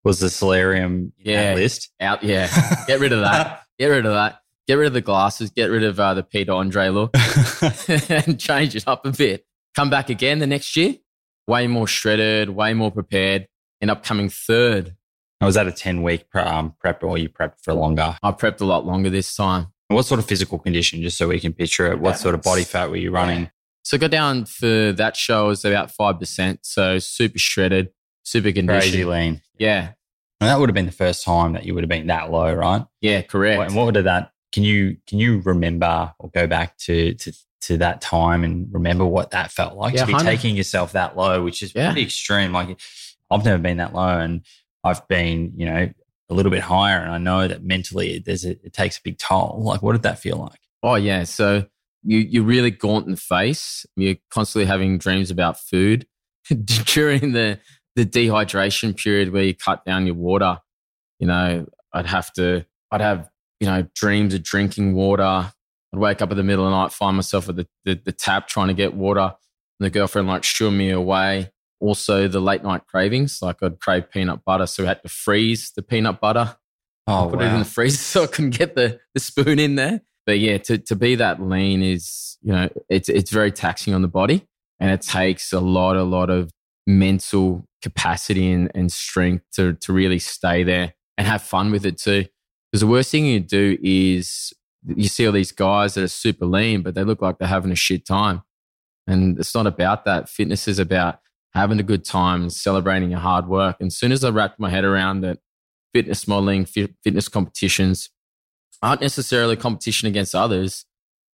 Was 0.03 0.19
the 0.19 0.29
solarium 0.29 1.13
Yeah. 1.17 1.53
list? 1.55 1.89
Out, 1.99 2.23
yeah, 2.23 2.47
get 2.87 2.99
rid 2.99 3.11
of 3.11 3.21
that. 3.21 3.63
Get 3.79 3.87
rid 3.87 4.07
of 4.07 4.13
that. 4.13 4.39
Get 4.67 4.73
rid 4.73 4.87
of 4.87 4.93
the 4.93 5.01
glasses. 5.01 5.51
Get 5.51 5.67
rid 5.67 5.83
of 5.83 5.99
uh, 5.99 6.15
the 6.15 6.23
Peter 6.23 6.51
Andre 6.51 6.89
look. 6.89 7.11
and 7.87 8.39
change 8.39 8.75
it 8.75 8.83
up 8.87 9.05
a 9.05 9.11
bit. 9.11 9.45
Come 9.75 9.91
back 9.91 10.09
again 10.09 10.39
the 10.39 10.47
next 10.47 10.75
year, 10.75 10.95
way 11.47 11.67
more 11.67 11.85
shredded, 11.85 12.49
way 12.49 12.73
more 12.73 12.89
prepared, 12.91 13.47
end 13.81 13.91
up 13.91 14.03
coming 14.03 14.29
third. 14.29 14.95
was 15.41 15.53
that 15.53 15.67
a 15.67 15.71
10 15.71 16.01
week 16.01 16.27
pre- 16.31 16.41
um, 16.41 16.73
prep 16.79 17.03
or 17.03 17.19
you 17.19 17.29
prepped 17.29 17.59
for 17.61 17.73
longer? 17.75 18.17
I 18.23 18.31
prepped 18.31 18.61
a 18.61 18.65
lot 18.65 18.83
longer 18.87 19.11
this 19.11 19.35
time. 19.35 19.67
What 19.89 20.03
sort 20.07 20.19
of 20.19 20.25
physical 20.25 20.57
condition, 20.57 21.03
just 21.03 21.17
so 21.19 21.27
we 21.27 21.39
can 21.39 21.53
picture 21.53 21.91
it? 21.91 21.99
What 21.99 22.17
sort 22.17 22.33
of 22.33 22.41
body 22.41 22.63
fat 22.63 22.89
were 22.89 22.97
you 22.97 23.11
running? 23.11 23.51
So 23.87 23.95
I 23.95 23.99
got 24.01 24.11
down 24.11 24.43
for 24.43 24.91
that 24.91 25.15
show, 25.15 25.45
it 25.45 25.47
was 25.47 25.63
about 25.63 25.93
5%. 25.95 26.57
So 26.63 26.99
super 26.99 27.39
shredded, 27.39 27.91
super 28.23 28.51
Crazy 28.51 28.53
conditioned. 28.53 29.09
lean. 29.09 29.41
Yeah. 29.57 29.93
And 30.41 30.49
that 30.49 30.59
would 30.59 30.67
have 30.67 30.73
been 30.73 30.87
the 30.87 30.91
first 30.91 31.23
time 31.23 31.53
that 31.53 31.65
you 31.65 31.73
would 31.73 31.83
have 31.85 31.89
been 31.89 32.07
that 32.07 32.29
low, 32.29 32.53
right? 32.53 32.85
Yeah, 32.99 33.21
correct. 33.21 33.61
And 33.61 33.75
what 33.77 33.93
did 33.93 34.03
that? 34.03 34.33
Can 34.51 34.63
you 34.65 34.97
can 35.07 35.19
you 35.19 35.39
remember 35.39 36.13
or 36.19 36.29
go 36.31 36.47
back 36.47 36.75
to 36.79 37.13
to 37.13 37.31
to 37.61 37.77
that 37.77 38.01
time 38.01 38.43
and 38.43 38.67
remember 38.73 39.05
what 39.05 39.31
that 39.31 39.51
felt 39.53 39.77
like 39.77 39.93
Yeah, 39.93 40.01
to 40.01 40.07
be 40.07 40.13
100. 40.13 40.29
taking 40.35 40.57
yourself 40.57 40.91
that 40.91 41.15
low, 41.15 41.41
which 41.41 41.63
is 41.63 41.73
Yeah. 41.73 41.87
pretty 41.87 42.03
extreme. 42.03 42.51
Like 42.51 42.77
I've 43.31 43.45
never 43.45 43.57
been 43.57 43.77
that 43.77 43.93
low, 43.93 44.19
and 44.19 44.41
I've 44.83 45.07
been 45.07 45.53
you 45.55 45.65
know 45.65 45.89
a 46.29 46.33
little 46.33 46.51
bit 46.51 46.61
higher, 46.63 46.99
and 46.99 47.09
I 47.11 47.19
know 47.19 47.47
that 47.47 47.63
mentally 47.63 48.19
there's 48.19 48.43
a, 48.43 48.51
it 48.65 48.73
takes 48.73 48.97
a 48.97 49.01
big 49.01 49.17
toll. 49.17 49.61
Like, 49.63 49.81
what 49.81 49.93
did 49.93 50.03
that 50.03 50.19
feel 50.19 50.35
like? 50.37 50.59
Oh 50.83 50.95
yeah, 50.95 51.23
so 51.23 51.65
you 52.03 52.19
you're 52.19 52.43
really 52.43 52.71
gaunt 52.71 53.05
in 53.05 53.11
the 53.11 53.17
face. 53.17 53.85
You're 53.95 54.15
constantly 54.31 54.65
having 54.65 54.97
dreams 54.97 55.31
about 55.31 55.59
food 55.59 56.07
during 56.49 57.33
the 57.33 57.59
the 57.95 58.05
dehydration 58.05 58.95
period 58.95 59.33
where 59.33 59.43
you 59.43 59.55
cut 59.55 59.83
down 59.85 60.05
your 60.05 60.15
water. 60.15 60.59
You 61.19 61.27
know, 61.27 61.65
I'd 61.93 62.05
have 62.05 62.31
to, 62.33 62.65
I'd 62.91 63.01
have 63.01 63.29
you 63.59 63.67
know 63.67 63.87
dreams 63.95 64.33
of 64.33 64.43
drinking 64.43 64.93
water. 64.93 65.23
I'd 65.23 65.99
wake 65.99 66.21
up 66.21 66.31
in 66.31 66.37
the 66.37 66.43
middle 66.43 66.65
of 66.65 66.71
the 66.71 66.77
night, 66.77 66.91
find 66.91 67.15
myself 67.15 67.49
at 67.49 67.55
the 67.55 67.67
the, 67.85 67.99
the 68.03 68.11
tap 68.11 68.47
trying 68.47 68.67
to 68.67 68.73
get 68.73 68.93
water, 68.93 69.33
and 69.79 69.85
the 69.85 69.89
girlfriend 69.89 70.27
like 70.27 70.43
shoo 70.43 70.71
me 70.71 70.89
away. 70.89 71.51
Also, 71.79 72.27
the 72.27 72.39
late 72.39 72.63
night 72.63 72.87
cravings, 72.87 73.39
like 73.41 73.61
I'd 73.61 73.79
crave 73.79 74.09
peanut 74.09 74.43
butter, 74.43 74.65
so 74.65 74.83
we 74.83 74.87
had 74.87 75.03
to 75.03 75.09
freeze 75.09 75.71
the 75.75 75.83
peanut 75.83 76.19
butter 76.19 76.57
Oh, 77.07 77.29
put 77.31 77.41
it 77.41 77.45
in 77.45 77.59
the 77.59 77.65
freezer 77.65 77.97
so 77.97 78.23
I 78.23 78.27
couldn't 78.27 78.57
get 78.57 78.75
the, 78.75 78.99
the 79.13 79.19
spoon 79.19 79.59
in 79.59 79.75
there. 79.75 80.01
But 80.27 80.39
yeah, 80.39 80.57
to, 80.59 80.77
to 80.77 80.95
be 80.95 81.15
that 81.15 81.41
lean 81.41 81.81
is, 81.81 82.37
you 82.41 82.51
know, 82.51 82.69
it's, 82.89 83.07
it's 83.07 83.31
very 83.31 83.51
taxing 83.51 83.93
on 83.93 84.01
the 84.01 84.09
body 84.09 84.45
and 84.77 84.91
it 84.91 85.01
takes 85.01 85.53
a 85.53 85.61
lot, 85.61 85.95
a 85.95 86.03
lot 86.03 86.29
of 86.29 86.51
mental 86.85 87.65
capacity 87.81 88.51
and, 88.51 88.69
and 88.75 88.91
strength 88.91 89.45
to, 89.53 89.73
to 89.75 89.93
really 89.93 90.19
stay 90.19 90.63
there 90.63 90.93
and 91.17 91.25
have 91.27 91.41
fun 91.41 91.71
with 91.71 91.85
it 91.85 91.97
too. 91.97 92.25
Because 92.69 92.81
the 92.81 92.87
worst 92.87 93.09
thing 93.09 93.25
you 93.25 93.39
do 93.39 93.77
is 93.81 94.51
you 94.85 95.07
see 95.07 95.25
all 95.25 95.31
these 95.31 95.53
guys 95.53 95.93
that 95.93 96.03
are 96.03 96.09
super 96.09 96.45
lean, 96.45 96.81
but 96.81 96.93
they 96.93 97.05
look 97.05 97.21
like 97.21 97.37
they're 97.37 97.47
having 97.47 97.71
a 97.71 97.75
shit 97.75 98.05
time. 98.05 98.43
And 99.07 99.39
it's 99.39 99.55
not 99.55 99.65
about 99.65 100.03
that. 100.03 100.27
Fitness 100.27 100.67
is 100.67 100.77
about 100.77 101.19
having 101.53 101.79
a 101.79 101.83
good 101.83 102.03
time 102.03 102.41
and 102.41 102.51
celebrating 102.51 103.11
your 103.11 103.21
hard 103.21 103.47
work. 103.47 103.77
And 103.79 103.87
as 103.87 103.97
soon 103.97 104.11
as 104.11 104.25
I 104.25 104.29
wrapped 104.29 104.59
my 104.59 104.69
head 104.69 104.83
around 104.83 105.21
that 105.21 105.39
fitness 105.93 106.27
modeling, 106.27 106.65
fitness 106.65 107.29
competitions 107.29 108.09
aren't 108.81 109.01
necessarily 109.01 109.55
competition 109.55 110.07
against 110.07 110.35
others. 110.35 110.85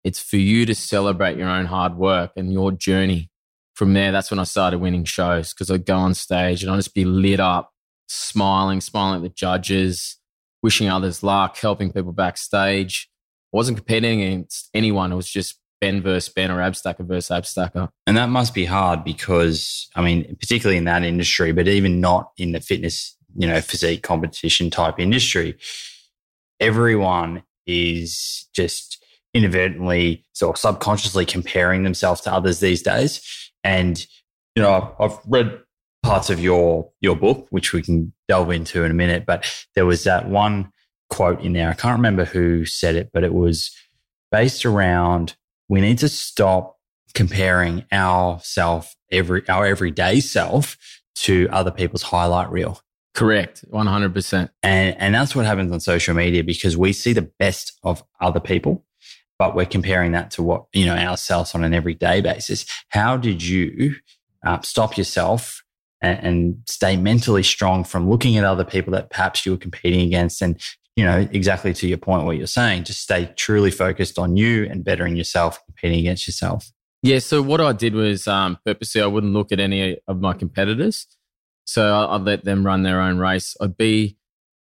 It's 0.04 0.22
for 0.22 0.38
you 0.38 0.66
to 0.66 0.76
celebrate 0.76 1.38
your 1.38 1.50
own 1.50 1.66
hard 1.66 1.96
work 1.96 2.32
and 2.36 2.52
your 2.52 2.72
journey. 2.72 3.30
From 3.76 3.94
there, 3.94 4.12
that's 4.12 4.30
when 4.30 4.40
I 4.40 4.44
started 4.44 4.80
winning 4.80 5.04
shows 5.04 5.54
because 5.54 5.72
I'd 5.72 5.86
go 5.86 5.96
on 5.96 6.14
stage 6.14 6.62
and 6.62 6.72
I'd 6.72 6.78
just 6.78 6.94
be 6.94 7.06
lit 7.06 7.40
up, 7.40 7.72
smiling, 8.08 8.82
smiling 8.82 9.18
at 9.18 9.24
the 9.24 9.30
judges, 9.30 10.18
wishing 10.62 10.90
others 10.90 11.24
luck, 11.24 11.58
helping 11.58 11.92
people 11.92 12.12
backstage. 12.12 13.10
I 13.54 13.58
wasn't 13.58 13.78
competing 13.78 14.22
against 14.22 14.70
anyone. 14.74 15.12
It 15.12 15.16
was 15.16 15.30
just 15.30 15.60
Ben 15.82 16.02
versus 16.02 16.32
Ben 16.32 16.52
or 16.52 16.60
Abstacker 16.60 17.06
versus 17.06 17.30
Abstacker. 17.30 17.90
And 18.08 18.16
that 18.16 18.30
must 18.30 18.54
be 18.54 18.66
hard 18.66 19.04
because, 19.04 19.90
I 19.96 20.02
mean, 20.02 20.36
particularly 20.40 20.78
in 20.78 20.86
that 20.86 21.04
industry, 21.04 21.52
but 21.52 21.68
even 21.68 22.00
not 22.00 22.32
in 22.38 22.54
the 22.54 22.62
fitness, 22.62 23.18
you 23.36 23.48
know, 23.48 23.60
physique 23.60 24.04
competition 24.04 24.70
type 24.70 25.00
industry, 25.00 25.58
everyone 26.64 27.44
is 27.68 28.48
just 28.54 29.04
inadvertently 29.34 30.26
or 30.42 30.56
subconsciously 30.56 31.26
comparing 31.26 31.84
themselves 31.84 32.22
to 32.22 32.32
others 32.32 32.60
these 32.60 32.82
days. 32.82 33.22
And, 33.64 34.06
you 34.56 34.64
know, 34.64 34.96
I've, 35.00 35.20
read 35.28 35.60
parts 36.04 36.30
of 36.30 36.40
your 36.40 36.90
your 37.00 37.16
book, 37.16 37.48
which 37.50 37.74
we 37.74 37.82
can 37.82 38.14
delve 38.28 38.52
into 38.52 38.84
in 38.84 38.92
a 38.92 38.94
minute. 38.94 39.26
But 39.26 39.50
there 39.76 39.86
was 39.86 40.04
that 40.04 40.28
one 40.28 40.72
quote 41.10 41.42
in 41.42 41.54
there. 41.54 41.70
I 41.70 41.74
can't 41.74 41.98
remember 41.98 42.26
who 42.26 42.66
said 42.66 42.96
it, 42.96 43.10
but 43.14 43.24
it 43.24 43.34
was 43.34 43.72
based 44.32 44.66
around 44.66 45.36
we 45.70 45.82
need 45.82 45.98
to 46.00 46.10
stop 46.10 46.78
comparing 47.14 47.86
our 47.92 48.40
self 48.44 48.96
every 49.12 49.48
our 49.48 49.66
everyday 49.66 50.20
self 50.20 50.78
to 51.16 51.48
other 51.52 51.72
people's 51.72 52.04
highlight 52.04 52.52
reel. 52.52 52.82
Correct, 53.14 53.64
one 53.70 53.88
hundred 53.88 54.14
percent. 54.14 54.52
And 54.62 54.96
and 55.00 55.14
that's 55.14 55.36
what 55.36 55.46
happens 55.46 55.72
on 55.72 55.80
social 55.80 56.16
media 56.16 56.44
because 56.44 56.76
we 56.76 56.94
see 56.94 57.14
the 57.14 57.30
best 57.40 57.78
of 57.84 58.04
other 58.20 58.40
people, 58.40 58.84
but 59.38 59.56
we're 59.56 59.66
comparing 59.66 60.14
that 60.14 60.32
to 60.32 60.44
what 60.44 60.66
you 60.74 60.86
know 60.86 60.96
ourselves 60.96 61.54
on 61.54 61.64
an 61.64 61.74
everyday 61.74 62.22
basis. 62.22 62.66
How 62.90 63.18
did 63.18 63.44
you 63.44 63.96
uh, 64.46 64.62
stop 64.62 64.98
yourself 64.98 65.64
and, 66.02 66.20
and 66.20 66.58
stay 66.68 66.98
mentally 66.98 67.44
strong 67.44 67.84
from 67.84 68.10
looking 68.10 68.38
at 68.38 68.44
other 68.44 68.66
people 68.66 68.92
that 68.94 69.10
perhaps 69.10 69.46
you 69.46 69.52
were 69.52 69.58
competing 69.58 70.02
against 70.02 70.42
and 70.42 70.60
you 70.96 71.04
know, 71.04 71.28
exactly 71.32 71.74
to 71.74 71.88
your 71.88 71.98
point, 71.98 72.26
what 72.26 72.38
you're 72.38 72.48
saying, 72.48 72.84
just 72.84 73.02
stay 73.02 73.32
truly 73.36 73.72
focused 73.72 74.20
on 74.20 74.38
you 74.38 74.66
and 74.66 74.84
bettering 74.84 75.16
yourself, 75.16 75.60
competing 75.66 76.00
against 76.00 76.28
yourself. 76.28 76.72
Yeah. 77.02 77.20
So 77.20 77.42
what 77.42 77.60
I 77.60 77.74
did 77.74 77.96
was 77.96 78.28
um, 78.28 78.58
purposely 78.66 79.02
I 79.02 79.08
wouldn't 79.08 79.34
look 79.34 79.52
at 79.52 79.60
any 79.60 79.98
of 80.08 80.22
my 80.22 80.34
competitors. 80.34 81.08
So 81.66 82.08
I'd 82.10 82.22
let 82.22 82.46
them 82.46 82.66
run 82.66 82.84
their 82.84 83.02
own 83.02 83.18
race. 83.18 83.56
I'd 83.62 83.78
be 83.78 84.18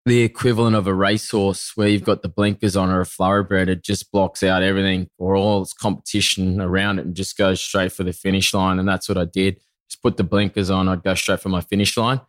the 0.05 0.21
equivalent 0.21 0.75
of 0.75 0.87
a 0.87 0.93
racehorse 0.93 1.73
where 1.75 1.87
you've 1.87 2.03
got 2.03 2.21
the 2.21 2.29
blinkers 2.29 2.77
on 2.77 2.89
or 2.89 3.01
a 3.01 3.05
thoroughbred. 3.05 3.69
It 3.69 3.83
just 3.83 4.11
blocks 4.11 4.41
out 4.41 4.63
everything 4.63 5.09
or 5.17 5.35
all 5.35 5.61
its 5.61 5.73
competition 5.73 6.61
around 6.61 6.99
it 6.99 7.05
and 7.05 7.15
just 7.15 7.37
goes 7.37 7.59
straight 7.59 7.91
for 7.91 8.03
the 8.03 8.13
finish 8.13 8.53
line. 8.53 8.79
And 8.79 8.87
that's 8.87 9.09
what 9.09 9.17
I 9.17 9.25
did. 9.25 9.59
Just 9.89 10.01
put 10.01 10.17
the 10.17 10.23
blinkers 10.23 10.69
on. 10.69 10.87
I'd 10.87 11.03
go 11.03 11.13
straight 11.13 11.41
for 11.41 11.49
my 11.49 11.61
finish 11.61 11.97
line. 11.97 12.21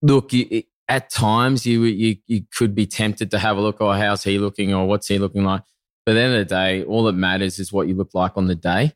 Look, 0.00 0.32
it, 0.32 0.66
at 0.88 1.10
times 1.10 1.64
you, 1.66 1.84
you 1.84 2.16
you 2.26 2.42
could 2.56 2.74
be 2.74 2.86
tempted 2.86 3.30
to 3.30 3.38
have 3.38 3.56
a 3.56 3.60
look, 3.60 3.78
oh, 3.80 3.92
how's 3.92 4.22
he 4.22 4.38
looking 4.38 4.74
or 4.74 4.86
what's 4.86 5.08
he 5.08 5.18
looking 5.18 5.44
like? 5.44 5.62
But 6.04 6.12
at 6.12 6.14
the 6.14 6.20
end 6.20 6.34
of 6.34 6.38
the 6.40 6.54
day, 6.54 6.84
all 6.84 7.04
that 7.04 7.14
matters 7.14 7.58
is 7.58 7.72
what 7.72 7.88
you 7.88 7.94
look 7.94 8.10
like 8.14 8.32
on 8.36 8.46
the 8.46 8.54
day. 8.54 8.92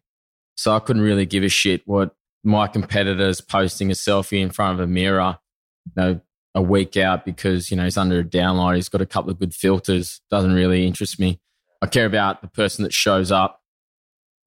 So 0.56 0.74
I 0.74 0.80
couldn't 0.80 1.02
really 1.02 1.24
give 1.24 1.44
a 1.44 1.48
shit 1.48 1.82
what 1.86 2.14
my 2.44 2.66
competitor's 2.66 3.40
posting 3.40 3.90
a 3.90 3.94
selfie 3.94 4.40
in 4.40 4.50
front 4.50 4.78
of 4.78 4.84
a 4.84 4.86
mirror, 4.86 5.38
you 5.86 5.92
know, 5.96 6.20
a 6.54 6.62
week 6.62 6.96
out 6.96 7.24
because, 7.24 7.70
you 7.70 7.76
know, 7.76 7.84
he's 7.84 7.96
under 7.96 8.20
a 8.20 8.24
downlight, 8.24 8.76
he's 8.76 8.88
got 8.88 9.00
a 9.00 9.06
couple 9.06 9.30
of 9.30 9.38
good 9.38 9.54
filters. 9.54 10.20
Doesn't 10.30 10.52
really 10.52 10.86
interest 10.86 11.20
me. 11.20 11.40
I 11.82 11.86
care 11.86 12.06
about 12.06 12.42
the 12.42 12.48
person 12.48 12.82
that 12.84 12.92
shows 12.92 13.30
up 13.30 13.62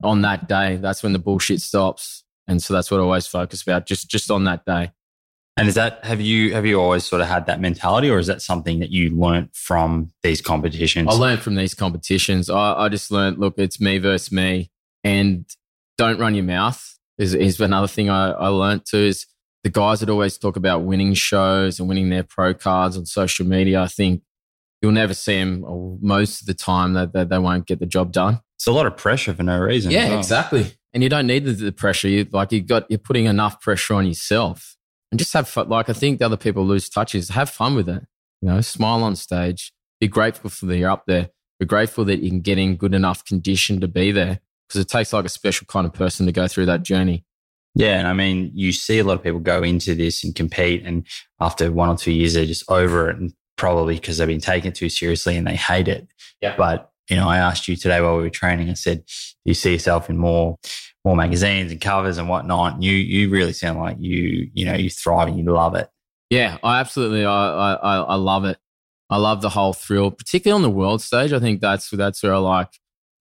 on 0.03 0.21
that 0.21 0.47
day. 0.47 0.77
That's 0.77 1.03
when 1.03 1.13
the 1.13 1.19
bullshit 1.19 1.61
stops. 1.61 2.23
And 2.47 2.61
so 2.61 2.73
that's 2.73 2.91
what 2.91 2.99
I 2.99 3.03
always 3.03 3.27
focus 3.27 3.61
about, 3.61 3.85
just 3.85 4.09
just 4.09 4.31
on 4.31 4.43
that 4.45 4.65
day. 4.65 4.91
And 5.57 5.67
is 5.67 5.75
that 5.75 6.03
have 6.03 6.19
you 6.19 6.53
have 6.53 6.65
you 6.65 6.79
always 6.79 7.05
sort 7.05 7.21
of 7.21 7.27
had 7.27 7.45
that 7.45 7.61
mentality, 7.61 8.09
or 8.09 8.17
is 8.17 8.27
that 8.27 8.41
something 8.41 8.79
that 8.79 8.89
you 8.89 9.09
learnt 9.11 9.55
from 9.55 10.11
these 10.23 10.41
competitions? 10.41 11.07
I 11.09 11.13
learned 11.13 11.41
from 11.41 11.55
these 11.55 11.73
competitions. 11.73 12.49
I, 12.49 12.73
I 12.73 12.89
just 12.89 13.11
learned, 13.11 13.37
look, 13.37 13.55
it's 13.57 13.79
me 13.79 13.99
versus 13.99 14.31
me, 14.31 14.71
and 15.03 15.45
don't 15.97 16.19
run 16.19 16.35
your 16.35 16.45
mouth. 16.45 16.97
Is 17.22 17.36
is 17.36 17.61
another 17.61 17.88
thing 17.88 18.09
I, 18.09 18.32
I 18.32 18.47
learned 18.47 18.86
too. 18.86 18.97
Is 18.97 19.28
the 19.63 19.69
guys 19.69 19.99
that 19.99 20.09
always 20.09 20.38
talk 20.38 20.55
about 20.55 20.84
winning 20.84 21.13
shows 21.13 21.80
and 21.80 21.88
winning 21.88 22.09
their 22.09 22.24
pro 22.24 22.53
cards 22.53 22.97
on 22.97 23.05
social 23.05 23.45
media. 23.45 23.82
I 23.82 23.88
think 23.88 24.24
you'll 24.82 24.91
never 24.91 25.13
see 25.13 25.38
them, 25.38 25.63
or 25.63 25.93
uh, 25.93 25.97
most 26.01 26.41
of 26.41 26.47
the 26.47 26.53
time 26.53 26.93
that 26.93 27.13
they, 27.13 27.24
they, 27.24 27.38
won't 27.38 27.67
get 27.67 27.80
the 27.80 27.86
job 27.86 28.11
done. 28.11 28.39
It's 28.55 28.67
a 28.67 28.72
lot 28.72 28.88
of 28.88 28.97
pressure 28.97 29.34
for 29.34 29.43
no 29.43 29.59
reason. 29.59 29.91
Yeah, 29.91 30.09
well. 30.09 30.19
exactly. 30.19 30.74
And 30.93 31.03
you 31.03 31.09
don't 31.09 31.28
need 31.28 31.45
the, 31.45 31.51
the 31.51 31.72
pressure. 31.72 32.07
You 32.07 32.28
like 32.32 32.51
you 32.51 32.61
got 32.61 32.89
you're 32.89 32.99
putting 32.99 33.26
enough 33.26 33.61
pressure 33.61 33.93
on 33.93 34.07
yourself 34.07 34.76
and 35.11 35.19
just 35.19 35.34
have 35.34 35.47
fun. 35.47 35.69
Like 35.69 35.89
I 35.89 35.93
think 35.93 36.19
the 36.19 36.26
other 36.26 36.38
people 36.38 36.65
lose 36.65 36.89
touch 36.89 37.15
is 37.15 37.30
have 37.30 37.49
fun 37.49 37.76
with 37.76 37.88
it. 37.88 38.03
You 38.41 38.49
know, 38.49 38.61
smile 38.61 39.03
on 39.03 39.15
stage. 39.15 39.72
Be 39.99 40.07
grateful 40.07 40.49
for 40.49 40.65
that 40.65 40.78
you're 40.78 40.89
up 40.89 41.05
there. 41.05 41.30
Be 41.59 41.67
grateful 41.67 42.03
that 42.05 42.24
you 42.24 42.30
can 42.30 42.41
get 42.41 42.57
in 42.57 42.76
good 42.76 42.95
enough 42.95 43.24
condition 43.24 43.80
to 43.82 43.88
be 43.88 44.11
there 44.11 44.39
because 44.72 44.82
it 44.82 44.89
takes 44.89 45.11
like 45.11 45.26
a 45.26 45.30
special 45.30 45.67
kind 45.67 45.86
of 45.86 45.93
person 45.93 46.26
to 46.26 46.32
go 46.32 46.47
through 46.47 46.67
that 46.67 46.84
journey. 46.84 47.26
Yeah, 47.76 47.99
and 47.99 48.07
I 48.07 48.13
mean, 48.13 48.51
you 48.53 48.72
see 48.72 48.99
a 48.99 49.03
lot 49.03 49.13
of 49.13 49.24
people 49.24 49.39
go 49.39 49.63
into 49.63 49.95
this 49.95 50.24
and 50.24 50.34
compete, 50.34 50.86
and 50.86 51.05
after 51.39 51.72
one 51.72 51.89
or 51.89 51.97
two 51.97 52.11
years, 52.11 52.34
they're 52.34 52.45
just 52.45 52.69
over 52.69 53.09
it, 53.09 53.17
and 53.17 53.34
probably 53.57 53.95
because 53.95 54.17
they've 54.17 54.28
been 54.28 54.39
taking 54.41 54.72
it 54.72 54.76
too 54.76 54.89
seriously 54.89 55.38
and 55.38 55.45
they 55.45 55.55
hate 55.55 55.88
it. 55.88 56.07
Yeah. 56.41 56.55
But 56.57 56.89
you 57.09 57.15
know, 57.15 57.28
I 57.28 57.38
asked 57.38 57.67
you 57.67 57.76
today 57.76 58.01
while 58.01 58.17
we 58.17 58.24
were 58.24 58.30
training. 58.30 58.69
I 58.69 58.74
said, 58.74 59.05
"Do 59.05 59.13
you 59.45 59.53
see 59.53 59.74
yourself 59.74 60.09
in 60.09 60.17
more 60.17 60.57
more 61.03 61.15
magazines 61.15 61.72
and 61.72 61.82
covers 61.82 62.17
and 62.17 62.30
whatnot. 62.30 62.82
You 62.82 62.93
you 62.93 63.30
really 63.30 63.53
sound 63.53 63.80
like 63.80 63.97
you 63.99 64.49
you 64.53 64.65
know 64.65 64.76
you 64.76 64.89
thrive 64.89 65.28
and 65.28 65.38
you 65.38 65.45
love 65.45 65.76
it. 65.76 65.89
Yeah, 66.30 66.57
I 66.63 66.80
absolutely 66.80 67.26
I 67.26 67.74
I 67.74 67.97
I 68.01 68.15
love 68.15 68.45
it. 68.45 68.57
I 69.09 69.17
love 69.17 69.41
the 69.41 69.49
whole 69.49 69.74
thrill, 69.74 70.11
particularly 70.11 70.55
on 70.55 70.61
the 70.61 70.76
world 70.76 71.01
stage. 71.01 71.34
I 71.34 71.39
think 71.39 71.59
that's 71.59 71.89
that's 71.89 72.24
where 72.24 72.34
I 72.34 72.38
like 72.38 72.69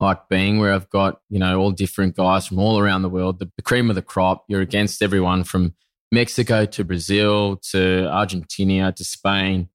like 0.00 0.28
being, 0.28 0.58
where 0.58 0.72
I've 0.72 0.90
got 0.90 1.20
you 1.28 1.38
know 1.38 1.60
all 1.60 1.70
different 1.70 2.16
guys 2.16 2.46
from 2.46 2.58
all 2.58 2.78
around 2.78 3.02
the 3.02 3.08
world, 3.08 3.38
the, 3.38 3.50
the 3.56 3.62
cream 3.62 3.90
of 3.90 3.96
the 3.96 4.02
crop. 4.02 4.44
You're 4.48 4.60
against 4.60 5.02
everyone 5.02 5.44
from 5.44 5.74
Mexico 6.12 6.64
to 6.66 6.84
Brazil 6.84 7.56
to 7.70 8.06
Argentina 8.08 8.92
to 8.92 9.04
Spain 9.04 9.68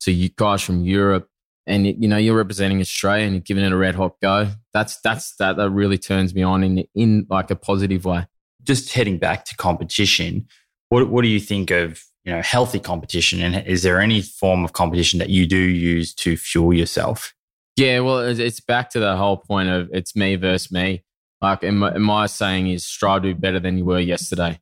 to 0.00 0.28
guys 0.30 0.62
from 0.62 0.84
Europe 0.84 1.30
and 1.70 1.86
you 1.86 2.08
know 2.08 2.16
you're 2.16 2.36
representing 2.36 2.80
Australia 2.80 3.24
and 3.24 3.34
you're 3.34 3.42
giving 3.42 3.64
it 3.64 3.72
a 3.72 3.76
red 3.76 3.94
hot 3.94 4.20
go. 4.20 4.50
That's 4.74 5.00
that's 5.00 5.36
that 5.36 5.56
that 5.56 5.70
really 5.70 5.98
turns 5.98 6.34
me 6.34 6.42
on 6.42 6.64
in 6.64 6.84
in 6.94 7.26
like 7.30 7.50
a 7.50 7.56
positive 7.56 8.04
way. 8.04 8.26
Just 8.62 8.92
heading 8.92 9.18
back 9.18 9.44
to 9.46 9.56
competition, 9.56 10.48
what 10.88 11.08
what 11.08 11.22
do 11.22 11.28
you 11.28 11.40
think 11.40 11.70
of 11.70 12.02
you 12.24 12.32
know 12.32 12.42
healthy 12.42 12.80
competition, 12.80 13.40
and 13.40 13.66
is 13.66 13.82
there 13.82 14.00
any 14.00 14.20
form 14.20 14.64
of 14.64 14.72
competition 14.72 15.18
that 15.20 15.30
you 15.30 15.46
do 15.46 15.56
use 15.56 16.12
to 16.14 16.36
fuel 16.36 16.72
yourself? 16.72 17.34
Yeah, 17.80 18.00
well, 18.00 18.18
it's 18.18 18.60
back 18.60 18.90
to 18.90 19.00
the 19.00 19.16
whole 19.16 19.38
point 19.38 19.70
of 19.70 19.88
it's 19.90 20.14
me 20.14 20.36
versus 20.36 20.70
me. 20.70 21.02
Like, 21.40 21.62
and 21.62 21.78
my, 21.78 21.96
my 21.96 22.26
saying 22.26 22.66
is 22.66 22.84
strive 22.84 23.22
to 23.22 23.28
be 23.28 23.32
better 23.32 23.58
than 23.58 23.78
you 23.78 23.86
were 23.86 23.98
yesterday. 23.98 24.60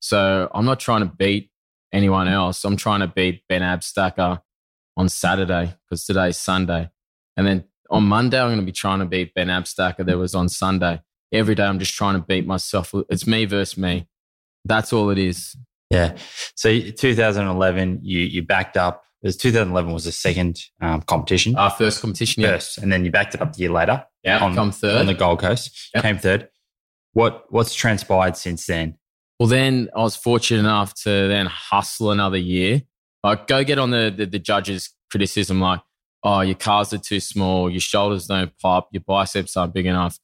So 0.00 0.50
I'm 0.52 0.64
not 0.64 0.80
trying 0.80 1.02
to 1.02 1.14
beat 1.14 1.52
anyone 1.92 2.26
else. 2.26 2.64
I'm 2.64 2.76
trying 2.76 2.98
to 2.98 3.06
beat 3.06 3.44
Ben 3.48 3.62
Abstacker 3.62 4.42
on 4.96 5.08
Saturday 5.08 5.72
because 5.84 6.04
today's 6.04 6.36
Sunday. 6.36 6.90
And 7.36 7.46
then 7.46 7.62
on 7.90 8.02
Monday, 8.02 8.40
I'm 8.40 8.48
going 8.48 8.58
to 8.58 8.66
be 8.66 8.72
trying 8.72 8.98
to 8.98 9.04
beat 9.04 9.34
Ben 9.34 9.46
Abstacker 9.46 10.04
that 10.04 10.18
was 10.18 10.34
on 10.34 10.48
Sunday. 10.48 11.00
Every 11.32 11.54
day, 11.54 11.62
I'm 11.62 11.78
just 11.78 11.94
trying 11.94 12.14
to 12.14 12.26
beat 12.26 12.44
myself. 12.44 12.92
It's 13.08 13.24
me 13.24 13.44
versus 13.44 13.78
me. 13.78 14.08
That's 14.64 14.92
all 14.92 15.10
it 15.10 15.18
is. 15.18 15.56
Yeah. 15.90 16.16
So 16.56 16.76
2011, 16.80 18.00
you 18.02 18.18
you 18.18 18.42
backed 18.42 18.76
up. 18.76 19.04
Was 19.22 19.36
2011 19.36 19.92
was 19.92 20.04
the 20.04 20.12
second 20.12 20.60
um, 20.80 21.02
competition. 21.02 21.56
Our 21.56 21.70
first 21.70 22.00
competition, 22.00 22.42
yeah. 22.42 22.52
First, 22.52 22.78
and 22.78 22.92
then 22.92 23.04
you 23.04 23.10
backed 23.10 23.34
it 23.34 23.42
up 23.42 23.54
the 23.54 23.60
year 23.62 23.70
later. 23.70 24.04
Yeah, 24.22 24.44
on, 24.44 24.54
come 24.54 24.70
third 24.70 24.96
on 24.96 25.06
the 25.06 25.14
Gold 25.14 25.40
Coast. 25.40 25.90
Yep. 25.94 26.02
Came 26.04 26.18
third. 26.18 26.48
What 27.14 27.46
what's 27.50 27.74
transpired 27.74 28.36
since 28.36 28.66
then? 28.66 28.96
Well, 29.40 29.48
then 29.48 29.88
I 29.96 30.00
was 30.00 30.16
fortunate 30.16 30.60
enough 30.60 30.94
to 31.02 31.10
then 31.10 31.46
hustle 31.46 32.10
another 32.10 32.36
year 32.36 32.82
like, 33.24 33.46
go 33.46 33.64
get 33.64 33.78
on 33.78 33.90
the, 33.90 34.12
the, 34.16 34.26
the 34.26 34.38
judge's 34.38 34.90
criticism, 35.10 35.60
like, 35.60 35.80
oh, 36.22 36.40
your 36.40 36.54
cars 36.54 36.92
are 36.92 36.98
too 36.98 37.20
small, 37.20 37.70
your 37.70 37.80
shoulders 37.80 38.26
don't 38.26 38.56
pop, 38.58 38.88
your 38.92 39.02
biceps 39.06 39.56
aren't 39.56 39.74
big 39.74 39.86
enough. 39.86 40.18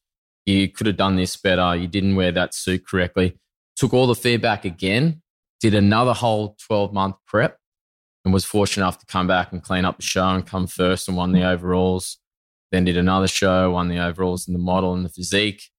You 0.46 0.68
could 0.68 0.86
have 0.86 0.96
done 0.96 1.16
this 1.16 1.36
better. 1.36 1.74
You 1.74 1.88
didn't 1.88 2.16
wear 2.16 2.30
that 2.32 2.54
suit 2.54 2.86
correctly. 2.86 3.38
Took 3.76 3.94
all 3.94 4.06
the 4.06 4.14
feedback 4.14 4.64
again, 4.64 5.22
did 5.60 5.74
another 5.74 6.12
whole 6.12 6.56
12 6.66 6.92
month 6.92 7.16
prep, 7.26 7.58
and 8.24 8.32
was 8.32 8.44
fortunate 8.44 8.84
enough 8.84 8.98
to 8.98 9.06
come 9.06 9.26
back 9.26 9.52
and 9.52 9.62
clean 9.62 9.84
up 9.84 9.96
the 9.96 10.02
show 10.02 10.28
and 10.28 10.46
come 10.46 10.66
first 10.66 11.08
and 11.08 11.16
won 11.16 11.32
the 11.32 11.44
overalls. 11.44 12.18
Then 12.72 12.84
did 12.84 12.96
another 12.96 13.28
show, 13.28 13.72
won 13.72 13.88
the 13.88 13.98
overalls 13.98 14.46
and 14.46 14.54
the 14.54 14.60
model 14.60 14.94
and 14.94 15.04
the 15.04 15.10
physique. 15.10 15.70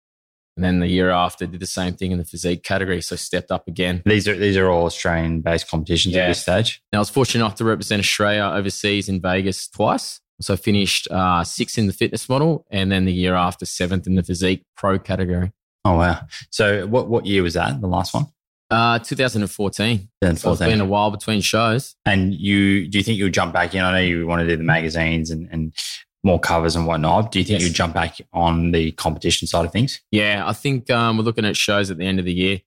And 0.56 0.64
then 0.64 0.80
the 0.80 0.88
year 0.88 1.10
after, 1.10 1.46
did 1.46 1.60
the 1.60 1.66
same 1.66 1.96
thing 1.96 2.12
in 2.12 2.18
the 2.18 2.24
physique 2.24 2.64
category. 2.64 3.02
So 3.02 3.18
stepped 3.18 3.52
up 3.52 3.68
again. 3.68 4.02
These 4.06 4.28
are 4.28 4.38
these 4.38 4.56
are 4.56 4.70
all 4.70 4.86
Australian 4.86 5.42
based 5.42 5.70
competitions 5.70 6.16
at 6.16 6.28
this 6.28 6.42
stage. 6.42 6.82
Now, 6.94 7.00
I 7.00 7.02
was 7.02 7.10
fortunate 7.10 7.44
enough 7.44 7.56
to 7.56 7.66
represent 7.66 8.00
Australia 8.00 8.50
overseas 8.54 9.10
in 9.10 9.22
Vegas 9.22 9.68
twice. 9.68 10.22
So 10.42 10.54
I 10.54 10.58
finished 10.58 11.10
uh, 11.12 11.44
sixth 11.44 11.78
in 11.78 11.88
the 11.88 11.94
fitness 11.94 12.28
model 12.30 12.66
and 12.70 12.92
then 12.92 13.06
the 13.06 13.14
year 13.14 13.36
after, 13.36 13.66
seventh 13.66 14.06
in 14.06 14.16
the 14.16 14.24
physique 14.24 14.64
pro 14.76 15.00
category. 15.00 15.52
Oh 15.84 15.98
wow! 15.98 16.22
So 16.50 16.88
what 16.88 17.10
what 17.10 17.26
year 17.26 17.44
was 17.44 17.56
that? 17.56 17.82
The 17.82 17.88
last 17.88 18.14
one? 18.14 18.28
Uh, 18.72 18.98
2014. 19.00 20.10
Then 20.22 20.36
So 20.38 20.52
it's 20.52 20.60
been 20.60 20.82
a 20.82 20.86
while 20.86 21.12
between 21.12 21.42
shows. 21.42 21.96
And 22.06 22.34
you 22.34 22.88
do 22.88 22.98
you 22.98 23.04
think 23.04 23.18
you'll 23.18 23.30
jump 23.30 23.54
back 23.54 23.76
in? 23.76 23.82
I 23.84 23.92
know 23.92 24.00
you 24.00 24.26
want 24.26 24.42
to 24.42 24.48
do 24.48 24.58
the 24.58 24.64
magazines 24.64 25.30
and, 25.30 25.48
and 25.52 25.74
more 26.24 26.40
covers 26.40 26.76
and 26.76 26.88
whatnot. 26.88 27.32
Do 27.32 27.38
you 27.40 27.46
think 27.46 27.60
Yes. 27.60 27.68
you'll 27.68 27.76
jump 27.76 27.94
back 27.94 28.18
on 28.34 28.72
the 28.72 28.92
competition 28.94 29.48
side 29.48 29.66
of 29.66 29.72
things? 29.72 30.02
Yeah, 30.12 30.44
I 30.48 30.54
think 30.54 30.90
um, 30.90 31.18
we're 31.18 31.24
looking 31.24 31.46
at 31.46 31.56
shows 31.56 31.92
at 31.92 31.98
the 32.00 32.06
end 32.06 32.18
of 32.20 32.26
the 32.26 32.34
year. 32.34 32.62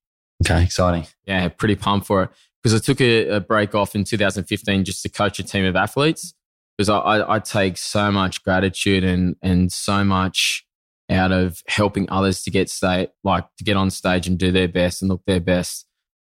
Okay, 0.45 0.63
exciting. 0.63 1.05
Yeah, 1.25 1.49
pretty 1.49 1.75
pumped 1.75 2.07
for 2.07 2.23
it 2.23 2.29
because 2.63 2.73
I 2.73 2.79
took 2.83 3.01
a, 3.01 3.27
a 3.27 3.39
break 3.41 3.75
off 3.75 3.93
in 3.95 4.05
2015 4.05 4.85
just 4.85 5.03
to 5.03 5.09
coach 5.09 5.37
a 5.39 5.43
team 5.43 5.65
of 5.65 5.75
athletes 5.75 6.33
because 6.77 6.87
I, 6.87 6.97
I, 6.97 7.35
I 7.35 7.39
take 7.39 7.77
so 7.77 8.09
much 8.09 8.41
gratitude 8.43 9.03
and 9.03 9.35
and 9.41 9.69
so 9.69 10.05
much 10.05 10.65
out 11.11 11.33
of 11.33 11.61
helping 11.67 12.09
others 12.09 12.43
to 12.43 12.51
get 12.51 12.69
state 12.69 13.09
like 13.25 13.43
to 13.57 13.63
get 13.65 13.75
on 13.75 13.89
stage 13.89 14.27
and 14.27 14.37
do 14.37 14.51
their 14.53 14.67
best 14.69 15.01
and 15.01 15.09
look 15.09 15.23
their 15.27 15.41
best. 15.41 15.85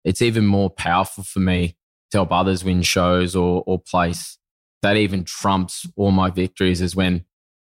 It's 0.07 0.21
even 0.21 0.45
more 0.45 0.69
powerful 0.69 1.23
for 1.23 1.39
me 1.39 1.75
to 2.11 2.19
help 2.19 2.31
others 2.31 2.63
win 2.63 2.81
shows 2.81 3.35
or 3.35 3.63
or 3.67 3.79
place. 3.79 4.37
That 4.81 4.95
even 4.95 5.23
trumps 5.23 5.85
all 5.95 6.11
my 6.11 6.29
victories 6.29 6.81
is 6.81 6.95
when 6.95 7.25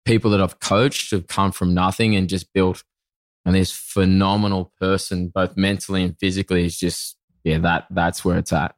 people 0.04 0.30
that 0.32 0.40
I've 0.40 0.60
coached 0.60 1.10
have 1.12 1.26
come 1.26 1.52
from 1.52 1.72
nothing 1.74 2.14
and 2.16 2.28
just 2.28 2.52
built 2.52 2.84
and 3.44 3.54
this 3.54 3.72
phenomenal 3.72 4.72
person, 4.78 5.28
both 5.34 5.56
mentally 5.56 6.02
and 6.02 6.18
physically, 6.18 6.66
is 6.66 6.78
just 6.78 7.16
yeah, 7.44 7.58
that 7.58 7.86
that's 7.90 8.24
where 8.24 8.36
it's 8.36 8.52
at. 8.52 8.74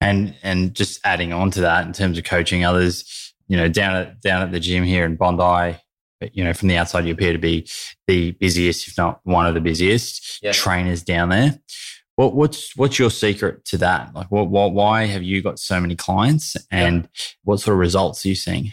And 0.00 0.36
and 0.44 0.74
just 0.74 1.00
adding 1.04 1.32
on 1.32 1.50
to 1.52 1.60
that 1.62 1.86
in 1.86 1.92
terms 1.92 2.18
of 2.18 2.24
coaching 2.24 2.64
others, 2.64 3.34
you 3.48 3.56
know, 3.56 3.68
down 3.68 3.96
at 3.96 4.20
down 4.20 4.42
at 4.42 4.52
the 4.52 4.60
gym 4.60 4.84
here 4.84 5.04
in 5.04 5.16
Bondi, 5.16 5.76
but 6.20 6.36
you 6.36 6.44
know, 6.44 6.52
from 6.52 6.68
the 6.68 6.76
outside 6.76 7.04
you 7.04 7.12
appear 7.12 7.32
to 7.32 7.38
be 7.38 7.68
the 8.06 8.30
busiest, 8.32 8.86
if 8.86 8.96
not 8.96 9.20
one 9.24 9.46
of 9.46 9.54
the 9.54 9.60
busiest 9.60 10.40
Yeah. 10.40 10.52
trainers 10.52 11.02
down 11.02 11.30
there. 11.30 11.58
What 12.22 12.36
what's 12.36 12.76
what's 12.76 13.00
your 13.00 13.10
secret 13.10 13.64
to 13.64 13.78
that? 13.78 14.14
Like, 14.14 14.30
what, 14.30 14.48
what 14.48 14.72
why 14.72 15.06
have 15.06 15.24
you 15.24 15.42
got 15.42 15.58
so 15.58 15.80
many 15.80 15.96
clients, 15.96 16.56
and 16.70 17.08
what 17.42 17.58
sort 17.58 17.74
of 17.74 17.80
results 17.80 18.24
are 18.24 18.28
you 18.28 18.36
seeing? 18.36 18.70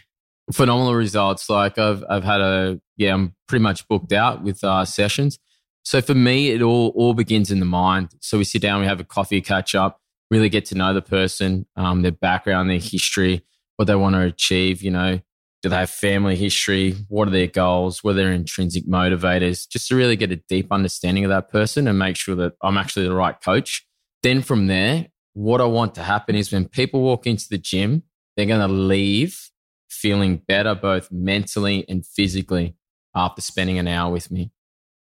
Phenomenal 0.53 0.93
results. 0.93 1.49
Like 1.49 1.79
I've 1.79 2.03
I've 2.07 2.23
had 2.23 2.41
a 2.41 2.79
yeah, 2.95 3.15
I'm 3.15 3.35
pretty 3.47 3.63
much 3.63 3.87
booked 3.87 4.13
out 4.13 4.43
with 4.43 4.63
uh, 4.63 4.85
sessions. 4.85 5.39
So 5.83 5.99
for 5.99 6.13
me, 6.13 6.51
it 6.51 6.61
all 6.61 6.89
all 6.89 7.15
begins 7.15 7.49
in 7.49 7.59
the 7.59 7.65
mind. 7.65 8.09
So 8.21 8.37
we 8.37 8.43
sit 8.43 8.61
down, 8.61 8.81
we 8.81 8.85
have 8.85 8.99
a 8.99 9.03
coffee, 9.03 9.41
catch 9.41 9.73
up, 9.73 9.99
really 10.29 10.49
get 10.49 10.65
to 10.65 10.75
know 10.75 10.93
the 10.93 11.01
person, 11.01 11.65
um, 11.75 12.03
their 12.03 12.11
background, 12.11 12.69
their 12.69 12.77
history, 12.77 13.43
what 13.77 13.85
they 13.85 13.95
want 13.95 14.13
to 14.13 14.21
achieve. 14.21 14.83
You 14.83 14.91
know, 14.91 15.21
do 15.61 15.69
they 15.69 15.75
have 15.75 15.89
family 15.89 16.35
history? 16.35 16.95
What 17.09 17.27
are 17.27 17.31
their 17.31 17.47
goals? 17.47 18.03
What 18.03 18.11
are 18.11 18.13
their 18.15 18.31
intrinsic 18.31 18.87
motivators? 18.87 19.67
Just 19.67 19.89
to 19.89 19.95
really 19.95 20.15
get 20.15 20.31
a 20.31 20.37
deep 20.37 20.71
understanding 20.71 21.25
of 21.25 21.29
that 21.29 21.49
person 21.49 21.87
and 21.87 21.99
make 21.99 22.15
sure 22.15 22.35
that 22.35 22.53
I'm 22.61 22.77
actually 22.77 23.07
the 23.07 23.15
right 23.15 23.39
coach. 23.41 23.85
Then 24.23 24.41
from 24.41 24.67
there, 24.67 25.07
what 25.33 25.61
I 25.61 25.65
want 25.65 25.95
to 25.95 26.03
happen 26.03 26.35
is 26.35 26.51
when 26.51 26.67
people 26.67 27.01
walk 27.01 27.27
into 27.27 27.47
the 27.49 27.57
gym, 27.57 28.03
they're 28.35 28.45
going 28.45 28.65
to 28.65 28.73
leave 28.73 29.49
feeling 29.89 30.37
better 30.37 30.75
both 30.75 31.11
mentally 31.11 31.85
and 31.89 32.05
physically 32.05 32.75
after 33.15 33.41
spending 33.41 33.79
an 33.79 33.87
hour 33.87 34.11
with 34.11 34.31
me. 34.31 34.51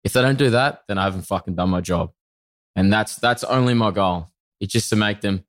If 0.04 0.14
they 0.14 0.22
don't 0.22 0.38
do 0.38 0.49
that, 0.49 0.82
then 0.88 0.97
I 0.97 1.04
haven't 1.04 1.24
fucking 1.24 1.56
done 1.56 1.70
my 1.70 1.82
job. 1.82 2.12
And 2.76 2.91
that's 2.91 3.16
that's 3.18 3.43
only 3.43 3.74
my 3.74 3.91
goal. 3.91 4.32
It's 4.60 4.74
just 4.74 4.89
to 4.89 4.95
make 4.95 5.22
them 5.22 5.43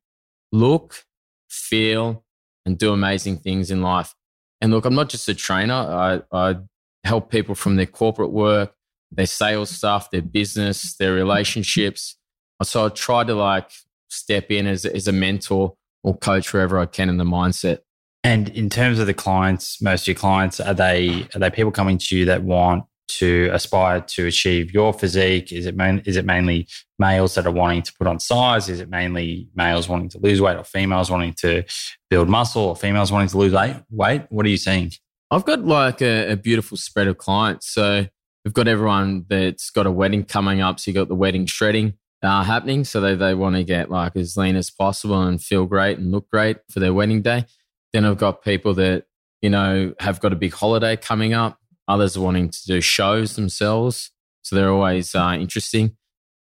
look, 0.50 1.04
feel, 1.48 2.24
and 2.66 2.78
do 2.78 2.92
amazing 2.92 3.38
things 3.38 3.70
in 3.70 3.82
life. 3.82 4.14
And 4.62 4.72
look, 4.72 4.84
I'm 4.86 4.94
not 4.94 5.10
just 5.10 5.28
a 5.28 5.34
trainer. 5.34 5.74
I, 5.74 6.22
I 6.32 6.56
help 7.04 7.30
people 7.30 7.56
from 7.56 7.76
their 7.76 7.86
corporate 7.86 8.30
work, 8.30 8.72
their 9.10 9.26
sales 9.26 9.70
stuff, 9.70 10.10
their 10.10 10.22
business, 10.22 10.96
their 10.96 11.12
relationships. 11.12 12.16
So 12.62 12.86
I 12.86 12.88
try 12.90 13.24
to 13.24 13.34
like 13.34 13.70
step 14.08 14.52
in 14.52 14.68
as, 14.68 14.86
as 14.86 15.08
a 15.08 15.12
mentor 15.12 15.74
or 16.04 16.16
coach 16.16 16.52
wherever 16.52 16.78
I 16.78 16.86
can 16.86 17.08
in 17.08 17.16
the 17.16 17.24
mindset. 17.24 17.78
And 18.22 18.50
in 18.50 18.70
terms 18.70 19.00
of 19.00 19.08
the 19.08 19.14
clients, 19.14 19.82
most 19.82 20.02
of 20.02 20.08
your 20.08 20.14
clients 20.14 20.60
are 20.60 20.74
they 20.74 21.26
are 21.34 21.40
they 21.40 21.50
people 21.50 21.72
coming 21.72 21.98
to 21.98 22.16
you 22.16 22.24
that 22.26 22.44
want 22.44 22.84
to 23.18 23.50
aspire 23.52 24.00
to 24.00 24.26
achieve 24.26 24.72
your 24.72 24.92
physique? 24.92 25.52
Is 25.52 25.66
it 25.66 25.76
main, 25.76 26.02
is 26.04 26.16
it 26.16 26.24
mainly 26.24 26.68
males 26.98 27.34
that 27.34 27.46
are 27.46 27.52
wanting 27.52 27.82
to 27.82 27.92
put 27.98 28.06
on 28.06 28.20
size? 28.20 28.68
Is 28.68 28.80
it 28.80 28.88
mainly 28.88 29.48
males 29.54 29.88
wanting 29.88 30.08
to 30.10 30.18
lose 30.18 30.40
weight, 30.40 30.56
or 30.56 30.64
females 30.64 31.10
wanting 31.10 31.34
to 31.40 31.64
build 32.10 32.28
muscle, 32.28 32.62
or 32.62 32.76
females 32.76 33.10
wanting 33.10 33.28
to 33.28 33.38
lose 33.38 33.54
weight? 33.90 34.22
What 34.30 34.46
are 34.46 34.48
you 34.48 34.56
seeing? 34.56 34.92
I've 35.30 35.44
got 35.44 35.64
like 35.64 36.02
a, 36.02 36.32
a 36.32 36.36
beautiful 36.36 36.76
spread 36.76 37.08
of 37.08 37.16
clients. 37.16 37.72
So 37.72 38.06
we've 38.44 38.52
got 38.52 38.68
everyone 38.68 39.24
that's 39.28 39.70
got 39.70 39.86
a 39.86 39.90
wedding 39.90 40.24
coming 40.24 40.60
up. 40.60 40.78
So 40.78 40.90
you 40.90 40.94
got 40.94 41.08
the 41.08 41.14
wedding 41.14 41.46
shredding 41.46 41.94
uh, 42.22 42.44
happening. 42.44 42.84
So 42.84 43.00
they, 43.00 43.14
they 43.14 43.34
want 43.34 43.56
to 43.56 43.64
get 43.64 43.90
like 43.90 44.14
as 44.16 44.36
lean 44.36 44.56
as 44.56 44.70
possible 44.70 45.22
and 45.22 45.42
feel 45.42 45.64
great 45.64 45.98
and 45.98 46.12
look 46.12 46.28
great 46.28 46.58
for 46.70 46.80
their 46.80 46.92
wedding 46.92 47.22
day. 47.22 47.46
Then 47.92 48.04
I've 48.04 48.18
got 48.18 48.42
people 48.42 48.74
that, 48.74 49.04
you 49.40 49.48
know, 49.48 49.94
have 50.00 50.20
got 50.20 50.32
a 50.32 50.36
big 50.36 50.52
holiday 50.52 50.96
coming 50.96 51.32
up. 51.32 51.58
Others 51.92 52.16
are 52.16 52.22
wanting 52.22 52.48
to 52.48 52.66
do 52.66 52.80
shows 52.80 53.36
themselves. 53.36 54.10
So 54.42 54.56
they're 54.56 54.70
always 54.70 55.14
uh, 55.14 55.36
interesting. 55.38 55.96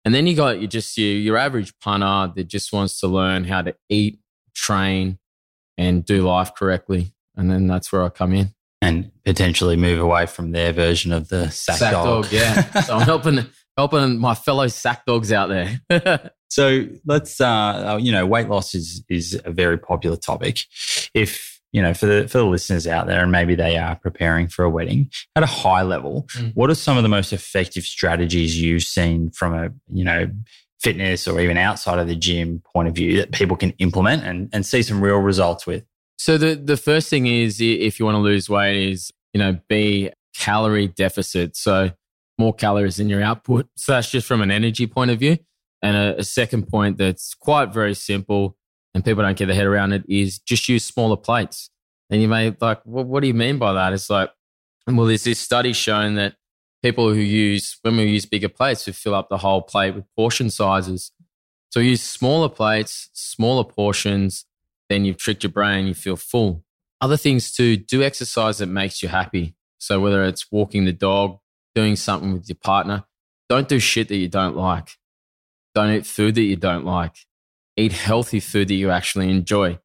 And 0.05 0.15
then 0.15 0.25
you 0.25 0.35
got 0.35 0.61
you 0.61 0.67
just 0.67 0.97
your, 0.97 1.11
your 1.11 1.37
average 1.37 1.73
punter 1.79 2.31
that 2.35 2.47
just 2.47 2.71
wants 2.71 2.99
to 3.01 3.07
learn 3.07 3.43
how 3.43 3.61
to 3.61 3.75
eat, 3.89 4.19
train, 4.55 5.19
and 5.77 6.05
do 6.05 6.21
life 6.21 6.55
correctly. 6.55 7.13
And 7.35 7.51
then 7.51 7.67
that's 7.67 7.91
where 7.91 8.03
I 8.03 8.09
come 8.09 8.33
in. 8.33 8.53
And 8.81 9.11
potentially 9.25 9.75
move 9.75 9.99
away 9.99 10.25
from 10.25 10.53
their 10.53 10.71
version 10.71 11.11
of 11.11 11.27
the 11.27 11.49
sack, 11.49 11.91
dog. 11.91 12.27
yeah. 12.31 12.61
so 12.81 12.95
I'm 12.95 13.01
helping 13.01 13.45
helping 13.77 14.17
my 14.17 14.33
fellow 14.33 14.67
sack 14.69 15.05
dogs 15.05 15.31
out 15.31 15.49
there. 15.49 16.31
So 16.51 16.85
let's, 17.05 17.39
uh, 17.39 17.97
you 18.01 18.11
know, 18.11 18.25
weight 18.25 18.49
loss 18.49 18.75
is 18.75 19.05
is 19.07 19.39
a 19.45 19.51
very 19.51 19.77
popular 19.77 20.17
topic. 20.17 20.59
If 21.13 21.50
you 21.71 21.81
know, 21.81 21.93
for 21.93 22.05
the 22.05 22.27
for 22.27 22.39
the 22.39 22.45
listeners 22.45 22.87
out 22.87 23.07
there, 23.07 23.21
and 23.21 23.31
maybe 23.31 23.55
they 23.55 23.77
are 23.77 23.95
preparing 23.95 24.47
for 24.47 24.63
a 24.65 24.69
wedding 24.69 25.09
at 25.35 25.43
a 25.43 25.47
high 25.47 25.81
level, 25.83 26.27
Mm. 26.35 26.53
what 26.55 26.69
are 26.69 26.75
some 26.75 26.97
of 26.97 27.03
the 27.03 27.09
most 27.09 27.33
effective 27.33 27.83
strategies 27.83 28.59
you've 28.61 28.83
seen 28.83 29.31
from 29.31 29.53
a 29.53 29.69
you 29.91 30.03
know 30.03 30.29
fitness 30.81 31.27
or 31.27 31.39
even 31.39 31.57
outside 31.57 31.99
of 31.99 32.07
the 32.07 32.15
gym 32.15 32.61
point 32.73 32.87
of 32.87 32.95
view 32.95 33.17
that 33.17 33.31
people 33.31 33.55
can 33.55 33.71
implement 33.79 34.23
and 34.23 34.49
and 34.51 34.65
see 34.65 34.81
some 34.81 35.01
real 35.01 35.17
results 35.17 35.65
with? 35.67 35.83
so 36.17 36.37
the 36.37 36.55
the 36.55 36.77
first 36.77 37.09
thing 37.09 37.25
is 37.27 37.59
if 37.61 37.99
you 37.99 38.05
want 38.05 38.15
to 38.15 38.19
lose 38.19 38.49
weight 38.49 38.91
is 38.91 39.11
you 39.33 39.39
know 39.39 39.59
be 39.69 40.11
calorie 40.37 40.87
deficit. 40.87 41.55
So 41.57 41.91
more 42.37 42.53
calories 42.53 42.99
in 42.99 43.09
your 43.09 43.21
output. 43.21 43.67
So 43.75 43.91
that's 43.91 44.09
just 44.09 44.25
from 44.25 44.41
an 44.41 44.49
energy 44.49 44.87
point 44.87 45.11
of 45.11 45.19
view. 45.19 45.37
And 45.83 45.95
a, 45.97 46.19
a 46.19 46.23
second 46.23 46.67
point 46.67 46.97
that's 46.97 47.33
quite 47.33 47.73
very 47.73 47.93
simple 47.93 48.55
and 48.93 49.05
people 49.05 49.23
don't 49.23 49.37
get 49.37 49.47
their 49.47 49.55
head 49.55 49.65
around 49.65 49.93
it 49.93 50.03
is 50.07 50.39
just 50.39 50.67
use 50.67 50.83
smaller 50.83 51.17
plates. 51.17 51.69
And 52.09 52.21
you 52.21 52.27
may 52.27 52.55
like, 52.59 52.81
well, 52.85 53.05
what 53.05 53.21
do 53.21 53.27
you 53.27 53.33
mean 53.33 53.57
by 53.57 53.73
that? 53.73 53.93
It's 53.93 54.09
like, 54.09 54.29
well, 54.87 55.05
there's 55.05 55.23
this 55.23 55.39
study 55.39 55.73
showing 55.73 56.15
that 56.15 56.35
people 56.83 57.13
who 57.13 57.19
use, 57.19 57.77
when 57.83 57.97
we 57.97 58.05
use 58.05 58.25
bigger 58.25 58.49
plates, 58.49 58.85
we 58.85 58.93
fill 58.93 59.15
up 59.15 59.29
the 59.29 59.37
whole 59.37 59.61
plate 59.61 59.95
with 59.95 60.05
portion 60.15 60.49
sizes. 60.49 61.11
So 61.69 61.79
use 61.79 62.01
smaller 62.01 62.49
plates, 62.49 63.09
smaller 63.13 63.63
portions, 63.63 64.45
then 64.89 65.05
you've 65.05 65.17
tricked 65.17 65.43
your 65.43 65.51
brain, 65.51 65.87
you 65.87 65.93
feel 65.93 66.17
full. 66.17 66.65
Other 66.99 67.17
things 67.17 67.51
too, 67.51 67.77
do 67.77 68.03
exercise 68.03 68.57
that 68.57 68.67
makes 68.67 69.01
you 69.01 69.09
happy. 69.09 69.55
So 69.77 69.99
whether 69.99 70.23
it's 70.23 70.51
walking 70.51 70.85
the 70.85 70.91
dog, 70.91 71.39
doing 71.73 71.95
something 71.95 72.33
with 72.33 72.49
your 72.49 72.57
partner, 72.61 73.05
don't 73.47 73.69
do 73.69 73.79
shit 73.79 74.09
that 74.09 74.17
you 74.17 74.27
don't 74.27 74.55
like. 74.55 74.97
Don't 75.73 75.91
eat 75.91 76.05
food 76.05 76.35
that 76.35 76.43
you 76.43 76.57
don't 76.57 76.85
like. 76.85 77.15
Eat 77.77 77.93
healthy 77.93 78.39
food 78.39 78.67
that 78.67 78.73
you 78.75 78.91
actually 78.91 79.29
enjoy 79.29 79.79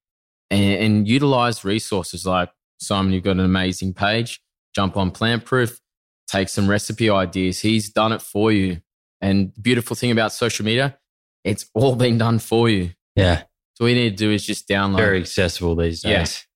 and, 0.50 0.74
and 0.82 1.08
utilize 1.08 1.64
resources 1.64 2.26
like 2.26 2.50
Simon, 2.78 3.12
you've 3.12 3.24
got 3.24 3.32
an 3.32 3.40
amazing 3.40 3.94
page. 3.94 4.40
Jump 4.74 4.96
on 4.96 5.10
Plant 5.10 5.44
Proof, 5.44 5.80
take 6.28 6.48
some 6.48 6.68
recipe 6.68 7.08
ideas. 7.08 7.60
He's 7.60 7.90
done 7.90 8.12
it 8.12 8.20
for 8.20 8.52
you. 8.52 8.80
And 9.20 9.52
the 9.54 9.60
beautiful 9.60 9.96
thing 9.96 10.10
about 10.10 10.32
social 10.32 10.64
media, 10.64 10.98
it's 11.44 11.64
all 11.74 11.96
been 11.96 12.18
done 12.18 12.38
for 12.38 12.68
you. 12.68 12.90
Yeah, 13.14 13.44
So 13.74 13.84
all 13.84 13.88
you 13.88 13.94
need 13.94 14.10
to 14.10 14.16
do 14.16 14.30
is 14.30 14.44
just 14.44 14.68
download. 14.68 14.98
very 14.98 15.20
accessible 15.20 15.74
these 15.74 16.02
days. 16.02 16.10
Yes. 16.10 16.46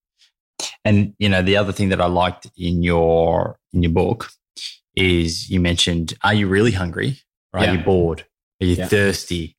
And 0.85 1.13
you 1.17 1.27
know, 1.29 1.41
the 1.41 1.57
other 1.57 1.71
thing 1.71 1.89
that 1.89 1.99
I 2.01 2.05
liked 2.05 2.47
in 2.55 2.83
your 2.83 3.57
in 3.73 3.81
your 3.81 3.91
book 3.91 4.29
is 4.95 5.49
you 5.49 5.59
mentioned, 5.59 6.13
are 6.23 6.33
you 6.35 6.47
really 6.47 6.71
hungry? 6.71 7.19
Or 7.53 7.61
are 7.61 7.65
Yeah. 7.65 7.73
you 7.73 7.79
bored? 7.79 8.25
Are 8.61 8.65
you 8.67 8.75
Yeah. 8.75 8.87
thirsty? 8.87 9.57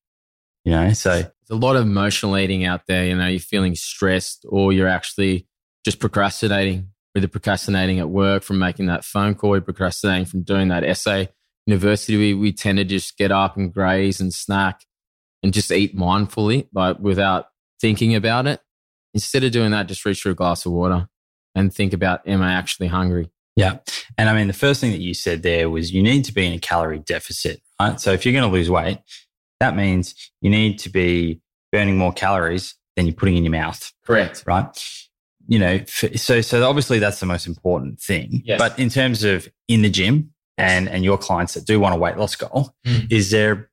You 0.64 0.72
know, 0.72 0.92
so 0.92 1.28
a 1.52 1.56
lot 1.56 1.76
of 1.76 1.82
emotional 1.82 2.36
eating 2.36 2.64
out 2.64 2.86
there. 2.88 3.04
You 3.04 3.14
know, 3.14 3.28
you're 3.28 3.38
feeling 3.38 3.74
stressed 3.74 4.46
or 4.48 4.72
you're 4.72 4.88
actually 4.88 5.46
just 5.84 6.00
procrastinating, 6.00 6.88
either 7.16 7.28
procrastinating 7.28 8.00
at 8.00 8.08
work 8.08 8.42
from 8.42 8.58
making 8.58 8.86
that 8.86 9.04
phone 9.04 9.34
call, 9.34 9.60
procrastinating 9.60 10.24
from 10.24 10.42
doing 10.42 10.68
that 10.68 10.82
essay 10.82 11.28
university, 11.66 12.16
we, 12.16 12.34
we 12.34 12.52
tend 12.52 12.78
to 12.78 12.84
just 12.84 13.16
get 13.16 13.30
up 13.30 13.56
and 13.56 13.72
graze 13.72 14.20
and 14.20 14.32
snack 14.32 14.80
and 15.42 15.52
just 15.52 15.70
eat 15.70 15.96
mindfully, 15.96 16.68
like 16.74 16.98
without 16.98 17.46
thinking 17.80 18.14
about 18.14 18.46
it. 18.46 18.60
Instead 19.14 19.44
of 19.44 19.52
doing 19.52 19.70
that, 19.72 19.86
just 19.86 20.04
reach 20.04 20.22
for 20.22 20.30
a 20.30 20.34
glass 20.34 20.64
of 20.64 20.72
water 20.72 21.08
and 21.54 21.72
think 21.72 21.92
about, 21.92 22.26
am 22.26 22.42
I 22.42 22.52
actually 22.52 22.86
hungry? 22.88 23.30
Yeah. 23.56 23.78
And 24.16 24.28
I 24.28 24.34
mean, 24.34 24.46
the 24.46 24.54
first 24.54 24.80
thing 24.80 24.92
that 24.92 25.00
you 25.00 25.12
said 25.12 25.42
there 25.42 25.68
was 25.68 25.92
you 25.92 26.02
need 26.02 26.24
to 26.24 26.32
be 26.32 26.46
in 26.46 26.54
a 26.54 26.58
calorie 26.58 27.00
deficit, 27.00 27.60
right? 27.78 28.00
So 28.00 28.12
if 28.12 28.24
you're 28.24 28.32
going 28.32 28.50
to 28.50 28.52
lose 28.52 28.70
weight, 28.70 28.98
that 29.62 29.76
means 29.76 30.14
you 30.40 30.50
need 30.50 30.78
to 30.80 30.90
be 30.90 31.40
burning 31.70 31.96
more 31.96 32.12
calories 32.12 32.74
than 32.96 33.06
you're 33.06 33.14
putting 33.14 33.36
in 33.36 33.44
your 33.44 33.52
mouth. 33.52 33.92
Correct. 34.04 34.42
Right. 34.46 34.66
You 35.46 35.58
know, 35.58 35.80
so, 35.86 36.40
so 36.40 36.68
obviously 36.68 36.98
that's 36.98 37.20
the 37.20 37.26
most 37.26 37.46
important 37.46 38.00
thing. 38.00 38.42
Yes. 38.44 38.58
But 38.58 38.78
in 38.78 38.88
terms 38.88 39.24
of 39.24 39.48
in 39.68 39.82
the 39.82 39.88
gym 39.88 40.32
and, 40.58 40.88
and 40.88 41.04
your 41.04 41.16
clients 41.16 41.54
that 41.54 41.64
do 41.64 41.80
want 41.80 41.94
a 41.94 41.98
weight 41.98 42.16
loss 42.16 42.34
goal, 42.36 42.74
Mm. 42.86 43.10
is 43.10 43.30
there 43.30 43.70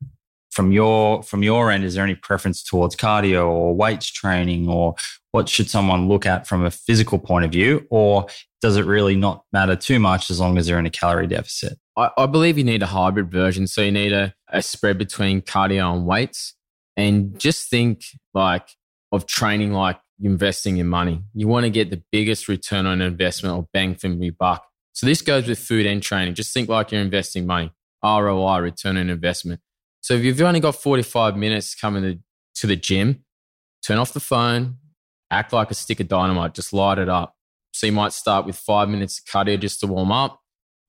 from 0.51 0.71
your, 0.71 1.23
from 1.23 1.43
your 1.43 1.71
end, 1.71 1.83
is 1.83 1.95
there 1.95 2.03
any 2.03 2.15
preference 2.15 2.63
towards 2.63 2.95
cardio 2.95 3.47
or 3.47 3.75
weights 3.75 4.07
training 4.07 4.67
or 4.69 4.95
what 5.31 5.49
should 5.49 5.69
someone 5.69 6.07
look 6.07 6.25
at 6.25 6.47
from 6.47 6.65
a 6.65 6.71
physical 6.71 7.19
point 7.19 7.45
of 7.45 7.51
view? 7.51 7.85
Or 7.89 8.27
does 8.61 8.77
it 8.77 8.85
really 8.85 9.15
not 9.15 9.43
matter 9.53 9.75
too 9.75 9.99
much 9.99 10.29
as 10.29 10.39
long 10.39 10.57
as 10.57 10.67
they're 10.67 10.79
in 10.79 10.85
a 10.85 10.91
calorie 10.91 11.27
deficit? 11.27 11.77
I, 11.99 12.11
I 12.17 12.25
believe 12.25 12.57
you 12.57 12.63
need 12.63 12.81
a 12.81 12.87
hybrid 12.87 13.29
version. 13.29 13.67
So 13.67 13.81
you 13.81 13.91
need 13.91 14.13
a, 14.13 14.33
a 14.47 14.61
spread 14.61 14.97
between 14.97 15.41
cardio 15.41 15.93
and 15.93 16.05
weights. 16.05 16.55
And 16.95 17.37
just 17.39 17.69
think 17.69 18.03
like 18.33 18.67
of 19.11 19.25
training 19.25 19.73
like 19.73 19.99
investing 20.21 20.77
in 20.77 20.87
money. 20.87 21.23
You 21.33 21.47
want 21.47 21.65
to 21.65 21.69
get 21.69 21.89
the 21.89 22.01
biggest 22.11 22.47
return 22.47 22.85
on 22.85 23.01
investment 23.01 23.55
or 23.55 23.67
bang 23.73 23.95
for 23.95 24.07
your 24.07 24.33
buck. 24.33 24.65
So 24.93 25.05
this 25.05 25.21
goes 25.21 25.47
with 25.47 25.59
food 25.59 25.85
and 25.85 26.01
training. 26.01 26.35
Just 26.35 26.53
think 26.53 26.69
like 26.69 26.91
you're 26.91 27.01
investing 27.01 27.45
money. 27.45 27.71
ROI, 28.03 28.59
return 28.59 28.97
on 28.97 29.09
investment. 29.09 29.61
So 30.01 30.13
if 30.13 30.23
you've 30.23 30.41
only 30.41 30.59
got 30.59 30.75
45 30.75 31.35
minutes 31.35 31.75
coming 31.75 32.03
to, 32.03 32.19
to 32.55 32.67
the 32.67 32.75
gym, 32.75 33.23
turn 33.85 33.97
off 33.97 34.13
the 34.13 34.19
phone, 34.19 34.77
act 35.31 35.53
like 35.53 35.71
a 35.71 35.73
stick 35.73 35.99
of 35.99 36.07
dynamite, 36.07 36.53
just 36.53 36.73
light 36.73 36.97
it 36.97 37.09
up. 37.09 37.35
So 37.71 37.87
you 37.87 37.93
might 37.93 38.13
start 38.13 38.45
with 38.45 38.55
five 38.55 38.89
minutes 38.89 39.19
of 39.19 39.25
cardio 39.25 39.59
just 39.59 39.79
to 39.81 39.87
warm 39.87 40.11
up. 40.11 40.38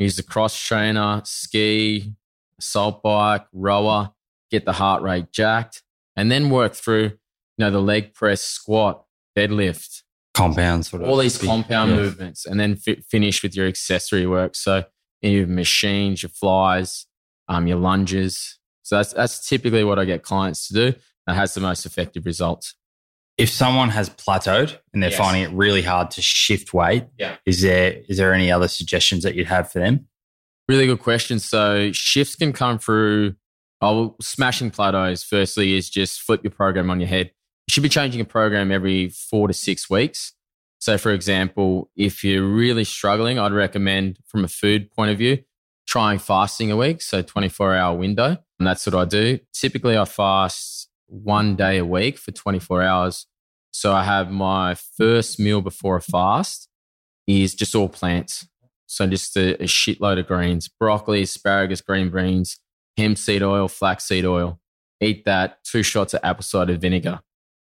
Use 0.01 0.17
the 0.17 0.23
cross 0.23 0.59
trainer, 0.59 1.21
ski, 1.25 2.15
assault 2.59 3.03
bike, 3.03 3.47
rower, 3.53 4.13
get 4.51 4.65
the 4.65 4.73
heart 4.73 5.03
rate 5.03 5.31
jacked, 5.31 5.83
and 6.17 6.33
then 6.33 6.49
work 6.49 6.73
through, 6.75 7.03
you 7.03 7.59
know, 7.59 7.71
the 7.71 7.83
leg 7.83 8.15
press, 8.15 8.43
squat, 8.43 9.05
deadlift, 9.37 10.03
Compound 10.33 10.87
sort 10.87 11.03
of. 11.03 11.09
all 11.11 11.19
these 11.19 11.37
compound 11.37 11.91
yeah. 11.91 11.97
movements, 11.97 12.47
and 12.47 12.59
then 12.59 12.77
fi- 12.77 13.03
finish 13.11 13.43
with 13.43 13.55
your 13.55 13.67
accessory 13.67 14.27
work. 14.27 14.57
So 14.57 14.85
your 15.21 15.47
machines, 15.47 16.23
your 16.23 16.31
flies, 16.31 17.05
um, 17.49 17.67
your 17.67 17.77
lunges. 17.77 18.59
So 18.83 18.97
that's 18.97 19.13
that's 19.13 19.47
typically 19.47 19.85
what 19.85 19.99
I 19.99 20.07
get 20.07 20.23
clients 20.23 20.69
to 20.69 20.75
do. 20.75 20.99
That 21.27 21.35
has 21.37 21.53
the 21.53 21.61
most 21.61 21.85
effective 21.85 22.25
results. 22.25 22.75
If 23.41 23.51
someone 23.51 23.88
has 23.91 24.09
plateaued 24.11 24.76
and 24.93 25.03
they're 25.03 25.11
Yes. 25.11 25.18
finding 25.18 25.43
it 25.43 25.51
really 25.53 25.82
hard 25.82 26.11
to 26.12 26.22
shift 26.22 26.72
weight, 26.74 27.05
Yeah. 27.18 27.36
is 27.47 27.62
there 27.62 28.03
is 28.09 28.16
there 28.18 28.32
any 28.34 28.51
other 28.53 28.68
suggestions 28.68 29.22
that 29.24 29.34
you'd 29.34 29.47
have 29.49 29.70
for 29.72 29.78
them? 29.80 30.07
Really 30.68 30.86
good 30.86 31.01
question. 31.01 31.38
So 31.38 31.91
shifts 31.93 32.36
can 32.36 32.53
come 32.53 32.78
through. 32.78 33.34
Oh, 33.82 34.14
smashing 34.20 34.70
plateaus. 34.70 35.22
Firstly, 35.24 35.74
is 35.74 35.88
just 35.88 36.20
flip 36.20 36.45
your 36.45 36.51
program 36.51 36.91
on 36.91 37.01
your 37.01 37.09
head. 37.09 37.28
You 37.66 37.72
should 37.72 37.82
be 37.82 37.88
changing 37.88 38.20
a 38.20 38.24
program 38.26 38.70
every 38.70 39.09
four 39.09 39.49
to 39.49 39.55
six 39.55 39.88
weeks. 39.88 40.34
So, 40.80 40.99
for 40.99 41.12
example, 41.12 41.91
if 41.97 42.22
you're 42.22 42.47
really 42.47 42.84
struggling, 42.84 43.38
I'd 43.38 43.53
recommend 43.53 44.18
from 44.26 44.45
a 44.45 44.49
food 44.49 44.91
point 44.91 45.11
of 45.11 45.18
view, 45.18 45.38
trying 45.86 46.18
fasting 46.18 46.70
a 46.70 46.76
week. 46.76 47.01
So, 47.03 47.22
24 47.22 47.74
hour 47.74 47.97
window. 47.97 48.36
And 48.59 48.66
that's 48.66 48.84
what 48.86 48.95
I 48.95 49.07
do. 49.07 49.38
Typically, 49.55 49.97
I 49.97 50.05
fast 50.05 50.88
one 51.07 51.57
day 51.57 51.78
a 51.78 51.84
week 51.84 52.18
for 52.18 52.32
24 52.32 52.82
hours. 52.82 53.26
So, 53.73 53.93
I 53.93 54.05
have 54.05 54.31
my 54.31 54.75
first 54.97 55.39
meal 55.39 55.61
before 55.61 55.97
a 55.97 56.03
fast 56.03 56.68
is 57.27 57.55
just 57.55 57.75
all 57.75 57.89
plants. 57.89 58.47
So 58.87 59.07
just 59.07 59.37
a, 59.37 59.55
a 59.62 59.66
shitload 59.66 60.18
of 60.18 60.27
greens, 60.27 60.68
broccoli, 60.68 61.23
asparagus, 61.23 61.81
green 61.81 62.11
beans, 62.11 62.59
hemp 62.97 63.18
seed 63.18 63.43
oil, 63.43 63.68
flaxseed 63.68 64.25
oil. 64.25 64.61
Eat 65.01 65.25
that, 65.25 65.62
two 65.64 65.83
shots 65.83 66.12
of 66.12 66.21
apple 66.23 66.43
cider 66.43 66.77
vinegar. 66.77 67.21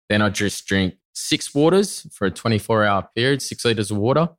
Then 0.09 0.23
I 0.23 0.31
just 0.31 0.67
drink 0.67 0.95
six 1.15 1.55
waters 1.55 2.07
for 2.13 2.27
a 2.27 2.31
24 2.31 2.85
hour 2.85 3.09
period, 3.15 3.43
six 3.43 3.65
liters 3.65 3.91
of 3.91 3.99
water. 3.99 4.31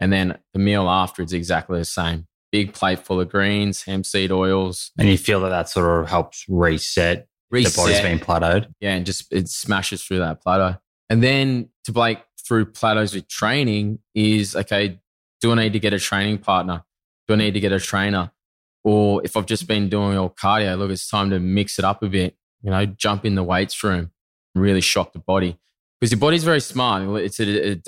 And 0.00 0.12
then 0.12 0.38
the 0.52 0.58
meal 0.58 0.88
after 0.88 1.22
is 1.22 1.32
exactly 1.32 1.78
the 1.78 1.84
same. 1.84 2.26
Big 2.52 2.72
plate 2.72 3.00
full 3.00 3.20
of 3.20 3.30
greens, 3.30 3.82
hemp 3.84 4.06
seed 4.06 4.30
oils. 4.30 4.90
And 4.98 5.08
you 5.08 5.18
feel 5.18 5.40
that 5.40 5.48
that 5.48 5.68
sort 5.68 6.02
of 6.02 6.08
helps 6.08 6.44
reset, 6.48 7.26
the 7.50 7.62
body's 7.62 7.76
Reset. 7.76 8.04
being 8.04 8.18
plateaued. 8.18 8.66
Yeah, 8.80 8.94
and 8.94 9.06
just 9.06 9.32
it 9.32 9.48
smashes 9.48 10.04
through 10.04 10.18
that 10.18 10.42
plateau. 10.42 10.76
And 11.10 11.22
then 11.22 11.70
to 11.84 11.92
break 11.92 12.18
through 12.46 12.66
plateaus 12.66 13.14
with 13.14 13.28
training 13.28 13.98
is 14.14 14.56
okay, 14.56 15.00
do 15.40 15.52
I 15.52 15.54
need 15.54 15.72
to 15.74 15.78
get 15.78 15.92
a 15.92 15.98
training 15.98 16.38
partner? 16.38 16.84
Do 17.26 17.34
I 17.34 17.36
need 17.36 17.54
to 17.54 17.60
get 17.60 17.72
a 17.72 17.80
trainer? 17.80 18.30
Or 18.84 19.22
if 19.24 19.36
I've 19.36 19.46
just 19.46 19.66
been 19.66 19.88
doing 19.88 20.16
all 20.16 20.30
cardio, 20.30 20.78
look, 20.78 20.90
it's 20.90 21.08
time 21.08 21.30
to 21.30 21.38
mix 21.38 21.78
it 21.78 21.84
up 21.84 22.02
a 22.02 22.08
bit. 22.08 22.36
You 22.62 22.70
know, 22.70 22.86
jump 22.86 23.24
in 23.24 23.34
the 23.34 23.42
weights 23.42 23.82
room, 23.84 24.10
really 24.54 24.80
shock 24.80 25.12
the 25.12 25.18
body. 25.18 25.58
Because 26.00 26.12
your 26.12 26.20
body's 26.20 26.44
very 26.44 26.60
smart. 26.60 27.02
It's 27.22 27.40
an 27.40 27.82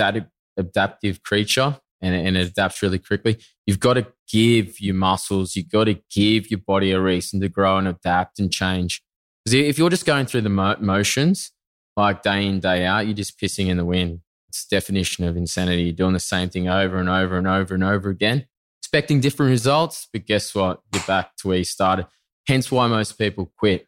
adaptive, 0.57 1.23
creature 1.23 1.79
and, 2.03 2.14
and 2.14 2.37
it 2.37 2.49
adapts 2.49 2.83
really 2.83 2.99
quickly. 2.99 3.39
You've 3.66 3.81
got 3.81 3.95
to 3.95 4.07
give 4.31 4.81
your 4.81 4.95
muscles, 4.95 5.57
you've 5.57 5.71
got 5.71 5.85
to 5.85 6.01
give 6.14 6.51
your 6.51 6.61
body 6.61 6.93
a 6.93 7.01
reason 7.01 7.41
to 7.41 7.49
grow 7.49 7.79
and 7.79 7.89
adapt 7.89 8.39
and 8.39 8.51
change. 8.53 9.03
Because 9.45 9.59
if 9.59 9.79
you're 9.79 9.91
just 9.91 10.07
going 10.07 10.27
through 10.27 10.43
the 10.43 10.49
mo- 10.51 10.77
motions, 10.81 11.53
like 11.97 12.22
day 12.22 12.47
in, 12.47 12.61
day 12.61 12.84
out, 12.84 13.07
you're 13.07 13.14
just 13.14 13.38
pissing 13.38 13.68
in 13.68 13.76
the 13.76 13.84
wind. 13.84 14.20
It's 14.49 14.66
definition 14.66 15.24
of 15.24 15.36
insanity. 15.36 15.82
You're 15.84 15.93
doing 15.93 16.12
the 16.12 16.20
same 16.20 16.49
thing 16.51 16.68
over 16.68 16.99
and 16.99 17.09
over 17.09 17.38
and 17.38 17.47
over 17.47 17.74
and 17.74 17.84
over 17.84 18.11
again, 18.11 18.47
expecting 18.82 19.20
different 19.20 19.51
results. 19.51 20.09
But 20.12 20.26
guess 20.26 20.55
what? 20.55 20.80
You're 20.93 21.03
back 21.05 21.36
to 21.38 21.49
where 21.49 21.59
you 21.59 21.64
started. 21.64 22.07
Hence 22.49 22.70
why 22.70 22.86
most 22.88 23.18
people 23.18 23.53
quit. 23.59 23.86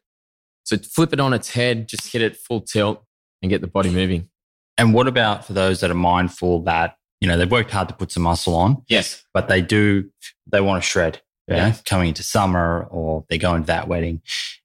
So 0.64 0.76
flip 0.78 1.12
it 1.12 1.18
on 1.20 1.32
its 1.32 1.50
head, 1.50 1.88
just 1.88 2.12
hit 2.12 2.22
it 2.22 2.36
full 2.36 2.60
tilt 2.60 3.02
and 3.42 3.50
get 3.50 3.60
the 3.60 3.66
body 3.66 3.90
moving. 3.90 4.28
And 4.78 4.94
what 4.94 5.08
about 5.08 5.44
for 5.44 5.52
those 5.52 5.80
that 5.80 5.90
are 5.90 5.94
mindful 5.94 6.62
that, 6.62 6.96
you 7.20 7.26
know, 7.28 7.36
they've 7.36 7.50
worked 7.50 7.72
hard 7.72 7.88
to 7.88 7.94
put 7.94 8.12
some 8.12 8.22
muscle 8.22 8.54
on, 8.54 8.84
Yes. 8.88 9.24
but 9.34 9.48
they 9.48 9.60
do, 9.60 10.10
they 10.50 10.60
want 10.60 10.82
to 10.82 10.88
shred, 10.88 11.20
know, 11.48 11.56
Yeah. 11.56 11.74
coming 11.84 12.08
into 12.08 12.22
summer 12.22 12.86
or 12.90 13.24
they're 13.28 13.38
going 13.38 13.62
to 13.62 13.66
that 13.66 13.88
wedding. 13.88 14.22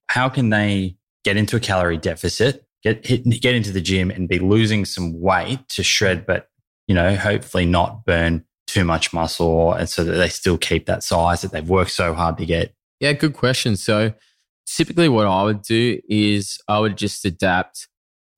How 0.08 0.28
can 0.28 0.50
they 0.50 0.96
get 1.24 1.36
into 1.36 1.56
a 1.56 1.60
calorie 1.60 1.98
deficit, 1.98 2.64
get 2.94 3.06
hit, 3.06 3.40
get 3.40 3.54
into 3.54 3.72
the 3.72 3.80
gym 3.80 4.10
and 4.10 4.28
be 4.28 4.38
losing 4.38 4.84
some 4.84 5.20
weight 5.20 5.68
to 5.70 5.82
shred, 5.82 6.26
but, 6.26 6.48
you 6.86 6.94
know, 6.94 7.16
hopefully 7.16 7.66
not 7.66 8.04
burn 8.04 8.44
too 8.66 8.84
much 8.84 9.12
muscle 9.12 9.72
and 9.72 9.88
so 9.88 10.04
that 10.04 10.12
they 10.12 10.28
still 10.28 10.58
keep 10.58 10.86
that 10.86 11.02
size 11.02 11.40
that 11.40 11.52
they've 11.52 11.68
worked 11.68 11.90
so 11.90 12.14
hard 12.14 12.36
to 12.38 12.46
get? 12.46 12.74
Yeah, 13.00 13.12
good 13.12 13.34
question. 13.34 13.76
So 13.76 14.12
typically 14.66 15.08
what 15.08 15.26
I 15.26 15.42
would 15.42 15.62
do 15.62 16.00
is 16.08 16.58
I 16.68 16.78
would 16.78 16.96
just 16.96 17.24
adapt 17.24 17.88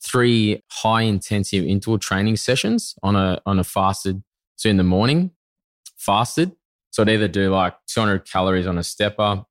three 0.02 0.62
high 0.70 1.02
intensive 1.02 1.64
interval 1.64 1.98
training 1.98 2.36
sessions 2.36 2.94
on 3.02 3.16
a 3.16 3.40
on 3.44 3.58
a 3.58 3.64
fasted. 3.64 4.22
So 4.56 4.68
in 4.68 4.76
the 4.76 4.84
morning, 4.84 5.32
fasted. 5.96 6.52
So 6.90 7.02
I'd 7.02 7.10
either 7.10 7.28
do 7.28 7.50
like 7.50 7.74
200 7.88 8.30
calories 8.30 8.66
on 8.66 8.78
a 8.78 8.82
stepper. 8.82 9.44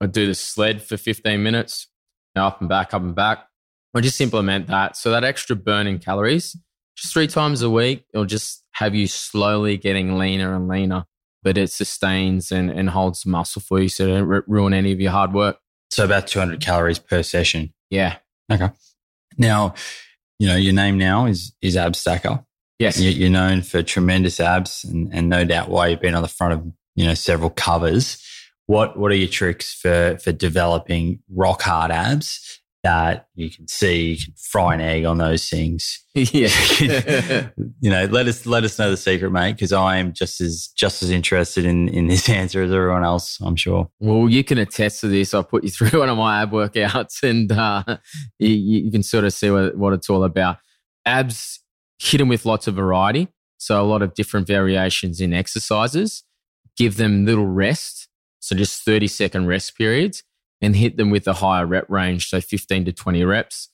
I'd 0.00 0.12
do 0.12 0.26
the 0.26 0.34
sled 0.34 0.82
for 0.82 0.96
15 0.96 1.42
minutes, 1.42 1.88
up 2.34 2.60
and 2.60 2.68
back, 2.68 2.94
up 2.94 3.02
and 3.02 3.14
back. 3.14 3.46
Or 3.94 4.00
just 4.00 4.20
implement 4.20 4.68
that. 4.68 4.96
So 4.96 5.10
that 5.10 5.24
extra 5.24 5.56
burn 5.56 5.86
in 5.86 5.98
calories, 5.98 6.56
just 6.96 7.12
three 7.12 7.26
times 7.26 7.62
a 7.62 7.70
week, 7.70 8.04
it'll 8.14 8.24
just 8.26 8.62
have 8.72 8.94
you 8.94 9.06
slowly 9.08 9.76
getting 9.76 10.16
leaner 10.18 10.54
and 10.54 10.68
leaner. 10.68 11.04
But 11.42 11.56
it 11.56 11.70
sustains 11.70 12.52
and, 12.52 12.70
and 12.70 12.90
holds 12.90 13.24
muscle 13.24 13.62
for 13.62 13.80
you 13.80 13.88
so 13.88 14.04
it 14.04 14.08
don't 14.08 14.28
ru- 14.28 14.44
ruin 14.46 14.74
any 14.74 14.92
of 14.92 15.00
your 15.00 15.10
hard 15.10 15.32
work. 15.32 15.58
So 15.90 16.04
about 16.04 16.26
200 16.26 16.60
calories 16.60 16.98
per 16.98 17.22
session. 17.22 17.72
Yeah. 17.88 18.16
Okay. 18.52 18.68
Now, 19.38 19.74
you 20.38 20.46
know, 20.46 20.56
your 20.56 20.74
name 20.74 20.98
now 20.98 21.26
is, 21.26 21.52
is 21.62 21.76
Abstacker. 21.76 22.44
Yes. 22.78 23.00
You- 23.00 23.10
You're 23.10 23.30
known 23.30 23.62
for 23.62 23.82
tremendous 23.82 24.38
abs, 24.38 24.84
and, 24.84 25.08
and 25.12 25.28
no 25.28 25.44
doubt 25.44 25.68
why 25.68 25.88
you've 25.88 26.00
been 26.00 26.14
on 26.14 26.22
the 26.22 26.28
front 26.28 26.52
of 26.52 26.64
you 26.94 27.06
know 27.06 27.14
several 27.14 27.50
covers. 27.50 28.22
What 28.66 28.98
what 28.98 29.10
are 29.10 29.16
your 29.16 29.28
tricks 29.28 29.72
for 29.74 30.18
for 30.22 30.32
developing 30.32 31.20
rock 31.30 31.62
hard 31.62 31.90
abs 31.90 32.59
that 32.82 33.26
you 33.34 33.50
can 33.50 33.68
see? 33.68 34.12
You 34.12 34.16
can 34.16 34.34
fry 34.36 34.74
an 34.74 34.80
egg 34.80 35.04
on 35.04 35.18
those 35.18 35.48
things. 35.48 36.04
yeah. 36.14 36.48
You 37.82 37.90
know, 37.90 38.04
let 38.06 38.26
us 38.26 38.44
let 38.44 38.64
us 38.64 38.78
know 38.78 38.90
the 38.90 38.96
secret, 38.96 39.30
mate, 39.30 39.52
because 39.52 39.72
I 39.72 39.96
am 39.96 40.12
just 40.12 40.40
as 40.40 40.68
just 40.76 41.02
as 41.02 41.10
interested 41.10 41.64
in 41.64 41.88
in 41.88 42.08
this 42.08 42.28
answer 42.28 42.62
as 42.62 42.72
everyone 42.72 43.04
else. 43.04 43.38
I'm 43.40 43.56
sure. 43.56 43.90
Well, 44.00 44.28
you 44.28 44.44
can 44.44 44.58
attest 44.58 45.00
to 45.00 45.08
this. 45.08 45.32
I'll 45.32 45.44
put 45.44 45.64
you 45.64 45.70
through 45.70 45.98
one 45.98 46.08
of 46.08 46.18
my 46.18 46.42
ab 46.42 46.50
workouts 46.50 47.22
and 47.22 47.50
uh, 47.50 47.98
you, 48.38 48.48
you 48.48 48.90
can 48.90 49.02
sort 49.02 49.24
of 49.24 49.32
see 49.32 49.50
what, 49.50 49.76
what 49.76 49.92
it's 49.94 50.10
all 50.10 50.24
about. 50.24 50.58
Abs 51.06 51.60
hit 51.98 52.18
them 52.18 52.28
with 52.28 52.44
lots 52.44 52.66
of 52.66 52.74
variety. 52.74 53.28
So, 53.56 53.80
a 53.80 53.84
lot 53.84 54.02
of 54.02 54.14
different 54.14 54.46
variations 54.46 55.20
in 55.20 55.32
exercises. 55.32 56.22
Give 56.76 56.96
them 56.96 57.24
little 57.24 57.46
rest. 57.46 58.08
So 58.40 58.56
just 58.56 58.84
30 58.84 59.06
second 59.06 59.46
rest 59.46 59.76
periods 59.76 60.22
and 60.62 60.76
hit 60.76 60.96
them 60.96 61.10
with 61.10 61.26
a 61.26 61.32
higher 61.34 61.66
rep 61.66 61.88
range. 61.88 62.28
So 62.28 62.40
15 62.40 62.86
to 62.86 62.92
20 62.92 63.24
reps. 63.24 63.68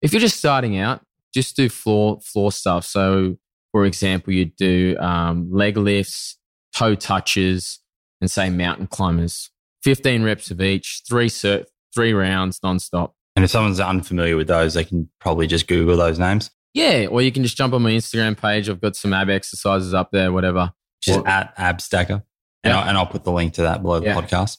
If 0.00 0.12
you're 0.12 0.20
just 0.20 0.38
starting 0.38 0.76
out, 0.76 1.02
just 1.32 1.56
do 1.56 1.68
floor, 1.68 2.20
floor 2.20 2.52
stuff. 2.52 2.84
So 2.84 3.36
for 3.72 3.86
example, 3.86 4.32
you 4.32 4.46
do 4.46 4.96
um, 5.00 5.50
leg 5.50 5.76
lifts, 5.76 6.36
toe 6.76 6.94
touches, 6.94 7.80
and 8.20 8.30
say 8.30 8.50
mountain 8.50 8.86
climbers. 8.86 9.50
15 9.82 10.22
reps 10.22 10.50
of 10.50 10.60
each, 10.60 11.02
three, 11.08 11.28
three 11.28 12.12
rounds 12.12 12.60
nonstop. 12.60 13.12
And 13.34 13.44
if 13.44 13.50
someone's 13.50 13.80
unfamiliar 13.80 14.36
with 14.36 14.46
those, 14.46 14.74
they 14.74 14.84
can 14.84 15.08
probably 15.18 15.46
just 15.46 15.66
Google 15.66 15.96
those 15.96 16.18
names. 16.18 16.50
Yeah, 16.74 17.06
or 17.06 17.22
you 17.22 17.32
can 17.32 17.42
just 17.42 17.56
jump 17.56 17.74
on 17.74 17.82
my 17.82 17.90
Instagram 17.90 18.36
page. 18.36 18.68
I've 18.68 18.80
got 18.80 18.94
some 18.94 19.12
ab 19.12 19.30
exercises 19.30 19.94
up 19.94 20.10
there, 20.12 20.32
whatever. 20.32 20.72
Just 21.02 21.20
or, 21.20 21.28
at 21.28 21.56
Abstacker. 21.56 22.22
And, 22.64 22.72
I'll, 22.72 22.88
and 22.88 22.96
I'll 22.96 23.06
put 23.06 23.24
the 23.24 23.32
link 23.32 23.54
to 23.54 23.62
that 23.62 23.82
below 23.82 24.00
the 24.00 24.06
yeah. 24.06 24.20
podcast. 24.20 24.58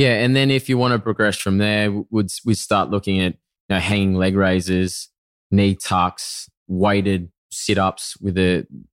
Yeah, 0.00 0.14
and 0.24 0.34
then 0.34 0.50
if 0.50 0.70
you 0.70 0.78
want 0.78 0.92
to 0.92 0.98
progress 0.98 1.36
from 1.36 1.58
there, 1.58 1.92
would 2.10 2.30
we 2.42 2.54
start 2.54 2.88
looking 2.88 3.20
at 3.20 3.34
you 3.34 3.74
know, 3.74 3.80
hanging 3.80 4.14
leg 4.14 4.34
raises, 4.34 5.10
knee 5.50 5.74
tucks, 5.74 6.48
weighted 6.68 7.30
sit 7.50 7.76
ups 7.76 8.16
with 8.18 8.38
a 8.38 8.66
you 8.70 8.84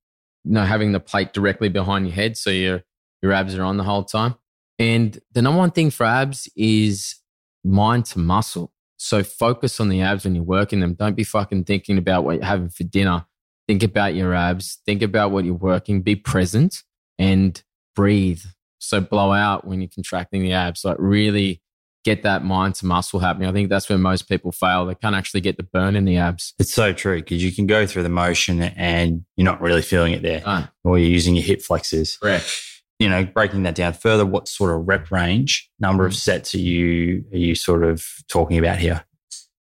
know 0.43 0.65
having 0.65 0.91
the 0.91 0.99
plate 0.99 1.31
directly 1.31 1.69
behind 1.69 2.07
your 2.07 2.13
head, 2.13 2.35
so 2.35 2.49
your 2.49 2.83
your 3.21 3.31
abs 3.31 3.55
are 3.55 3.63
on 3.63 3.77
the 3.77 3.85
whole 3.85 4.03
time. 4.03 4.35
And 4.79 5.17
the 5.31 5.41
number 5.41 5.57
one 5.57 5.71
thing 5.71 5.91
for 5.91 6.05
abs 6.05 6.49
is 6.57 7.15
mind 7.63 8.03
to 8.07 8.19
muscle. 8.19 8.73
So 8.97 9.23
focus 9.23 9.79
on 9.79 9.87
the 9.87 10.01
abs 10.01 10.25
when 10.25 10.35
you're 10.35 10.43
working 10.43 10.81
them. 10.81 10.95
Don't 10.95 11.15
be 11.15 11.23
fucking 11.23 11.63
thinking 11.63 11.97
about 11.97 12.25
what 12.25 12.35
you're 12.35 12.43
having 12.43 12.69
for 12.69 12.83
dinner. 12.83 13.25
Think 13.65 13.81
about 13.81 14.13
your 14.13 14.33
abs. 14.33 14.79
Think 14.85 15.01
about 15.01 15.31
what 15.31 15.45
you're 15.45 15.53
working. 15.53 16.01
Be 16.01 16.17
present 16.17 16.83
and 17.17 17.63
breathe. 17.95 18.43
So 18.79 19.01
blow 19.01 19.31
out 19.31 19.65
when 19.65 19.81
you're 19.81 19.89
contracting 19.93 20.43
the 20.43 20.53
abs. 20.53 20.85
Like 20.85 20.97
really 20.99 21.61
get 22.03 22.23
that 22.23 22.43
mind 22.43 22.75
to 22.75 22.85
muscle 22.85 23.19
happening. 23.19 23.49
I 23.49 23.51
think 23.51 23.69
that's 23.69 23.89
where 23.89 23.97
most 23.97 24.29
people 24.29 24.51
fail. 24.51 24.85
They 24.85 24.95
can't 24.95 25.15
actually 25.15 25.41
get 25.41 25.57
the 25.57 25.63
burn 25.63 25.95
in 25.95 26.05
the 26.05 26.17
abs. 26.17 26.53
It's 26.59 26.73
so 26.73 26.93
true 26.93 27.17
because 27.17 27.43
you 27.43 27.51
can 27.51 27.67
go 27.67 27.85
through 27.85 28.03
the 28.03 28.09
motion 28.09 28.61
and 28.61 29.25
you're 29.35 29.45
not 29.45 29.61
really 29.61 29.81
feeling 29.81 30.13
it 30.13 30.21
there, 30.21 30.69
or 30.83 30.97
you're 30.97 31.09
using 31.09 31.35
your 31.35 31.43
hip 31.43 31.61
flexors. 31.61 32.17
Correct 32.17 32.63
you 32.99 33.09
know, 33.09 33.25
breaking 33.25 33.63
that 33.63 33.75
down 33.75 33.93
further, 33.93 34.25
what 34.25 34.47
sort 34.47 34.71
of 34.71 34.87
rep 34.87 35.11
range, 35.11 35.69
number 35.79 36.05
of 36.05 36.13
mm. 36.13 36.17
sets 36.17 36.55
are 36.55 36.59
you 36.59 37.23
are 37.31 37.37
you 37.37 37.55
sort 37.55 37.83
of 37.83 38.05
talking 38.27 38.57
about 38.57 38.79
here? 38.79 39.03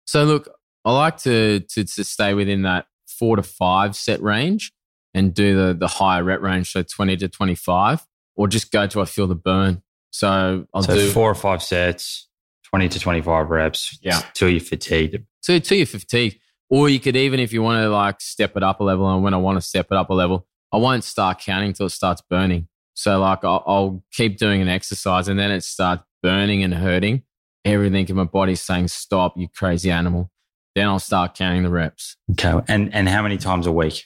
So 0.07 0.24
look, 0.24 0.48
I 0.84 0.92
like 0.92 1.18
to 1.18 1.61
to, 1.61 1.84
to 1.84 2.04
stay 2.04 2.34
within 2.34 2.62
that 2.62 2.86
four 3.07 3.36
to 3.36 3.42
five 3.42 3.96
set 3.96 4.22
range 4.22 4.72
and 5.14 5.34
do 5.34 5.57
the 5.57 5.74
the 5.74 5.88
higher 5.88 6.22
rep 6.22 6.40
range, 6.40 6.70
so 6.70 6.82
twenty 6.82 7.16
to 7.16 7.28
twenty 7.28 7.57
five, 7.57 8.07
or 8.37 8.49
just 8.49 8.70
go 8.70 8.87
to 8.87 9.01
I 9.01 9.05
feel 9.05 9.26
the 9.26 9.34
burn. 9.34 9.82
So 10.11 10.66
I'll 10.72 10.82
so 10.82 10.95
do 10.95 11.11
four 11.11 11.30
or 11.30 11.34
five 11.34 11.62
sets, 11.62 12.28
twenty 12.64 12.89
to 12.89 13.01
twenty 13.01 13.20
five 13.22 13.49
reps, 13.49 13.99
yeah, 14.03 14.20
till 14.34 14.49
you're 14.49 14.61
fatigued. 14.61 15.24
So 15.41 15.59
till 15.59 15.78
you're 15.78 15.87
fatigued, 15.87 16.39
or 16.70 16.89
you 16.89 17.01
could 17.01 17.16
even 17.16 17.41
if 17.41 17.53
you 17.53 17.62
want 17.62 17.82
to 17.82 17.89
like 17.89 18.20
step 18.20 18.57
it 18.57 18.62
up 18.62 18.80
a 18.80 18.84
level, 18.84 19.12
and 19.12 19.22
when 19.22 19.34
I 19.34 19.39
want 19.39 19.57
to 19.57 19.66
step 19.66 19.87
it 19.91 19.97
up 19.97 20.11
a 20.11 20.14
level, 20.14 20.47
I 20.72 20.78
won't 20.78 21.05
start 21.05 21.41
counting 21.41 21.72
till 21.72 21.87
it 21.87 21.91
starts 21.91 22.22
burning. 22.28 22.68
So 22.95 23.20
like 23.20 23.45
I'll, 23.45 23.62
I'll 23.66 24.05
keep 24.12 24.39
doing 24.39 24.62
an 24.62 24.68
exercise 24.68 25.28
and 25.28 25.39
then 25.39 25.51
it 25.51 25.62
starts 25.62 26.03
burning 26.22 26.62
and 26.62 26.72
hurting. 26.72 27.22
Everything 27.64 28.07
in 28.09 28.16
my 28.16 28.24
body's 28.24 28.62
saying, 28.62 28.89
stop, 28.89 29.37
you 29.37 29.49
crazy 29.49 29.91
animal. 29.91 30.30
Then 30.74 30.87
I'll 30.89 30.99
start 30.99 31.34
counting 31.34 31.62
the 31.62 31.70
reps. 31.70 32.16
Okay. 32.32 32.59
And, 32.68 32.93
and 32.95 33.09
how 33.09 33.22
many 33.22 33.37
times 33.39 33.66
a 33.66 33.72
week? 33.72 34.05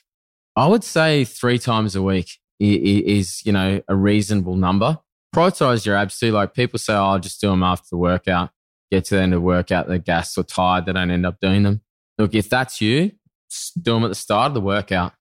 I 0.56 0.66
would 0.66 0.82
say 0.82 1.24
three 1.24 1.58
times 1.58 1.94
a 1.94 2.02
week 2.02 2.30
is, 2.60 3.44
you 3.44 3.52
know, 3.52 3.82
a 3.88 3.96
reasonable 3.96 4.56
number. 4.56 4.98
Prioritize 5.34 5.86
your 5.86 5.96
abs 5.96 6.18
too. 6.18 6.32
Like 6.32 6.54
people 6.54 6.78
say, 6.78 6.92
oh, 6.92 7.04
I'll 7.04 7.18
just 7.18 7.40
do 7.40 7.48
them 7.48 7.62
after 7.62 7.86
the 7.90 7.96
workout. 7.96 8.50
Get 8.90 9.04
to 9.06 9.14
the 9.14 9.22
end 9.22 9.32
of 9.32 9.38
the 9.38 9.46
workout, 9.46 9.88
they're 9.88 9.98
gassed 9.98 10.36
or 10.36 10.42
tired. 10.42 10.86
They 10.86 10.92
don't 10.92 11.10
end 11.10 11.24
up 11.24 11.38
doing 11.40 11.62
them. 11.62 11.80
Look, 12.18 12.34
if 12.34 12.50
that's 12.50 12.80
you, 12.80 13.12
do 13.80 13.94
them 13.94 14.04
at 14.04 14.08
the 14.08 14.14
start 14.14 14.48
of 14.48 14.54
the 14.54 14.60
workout 14.60 15.12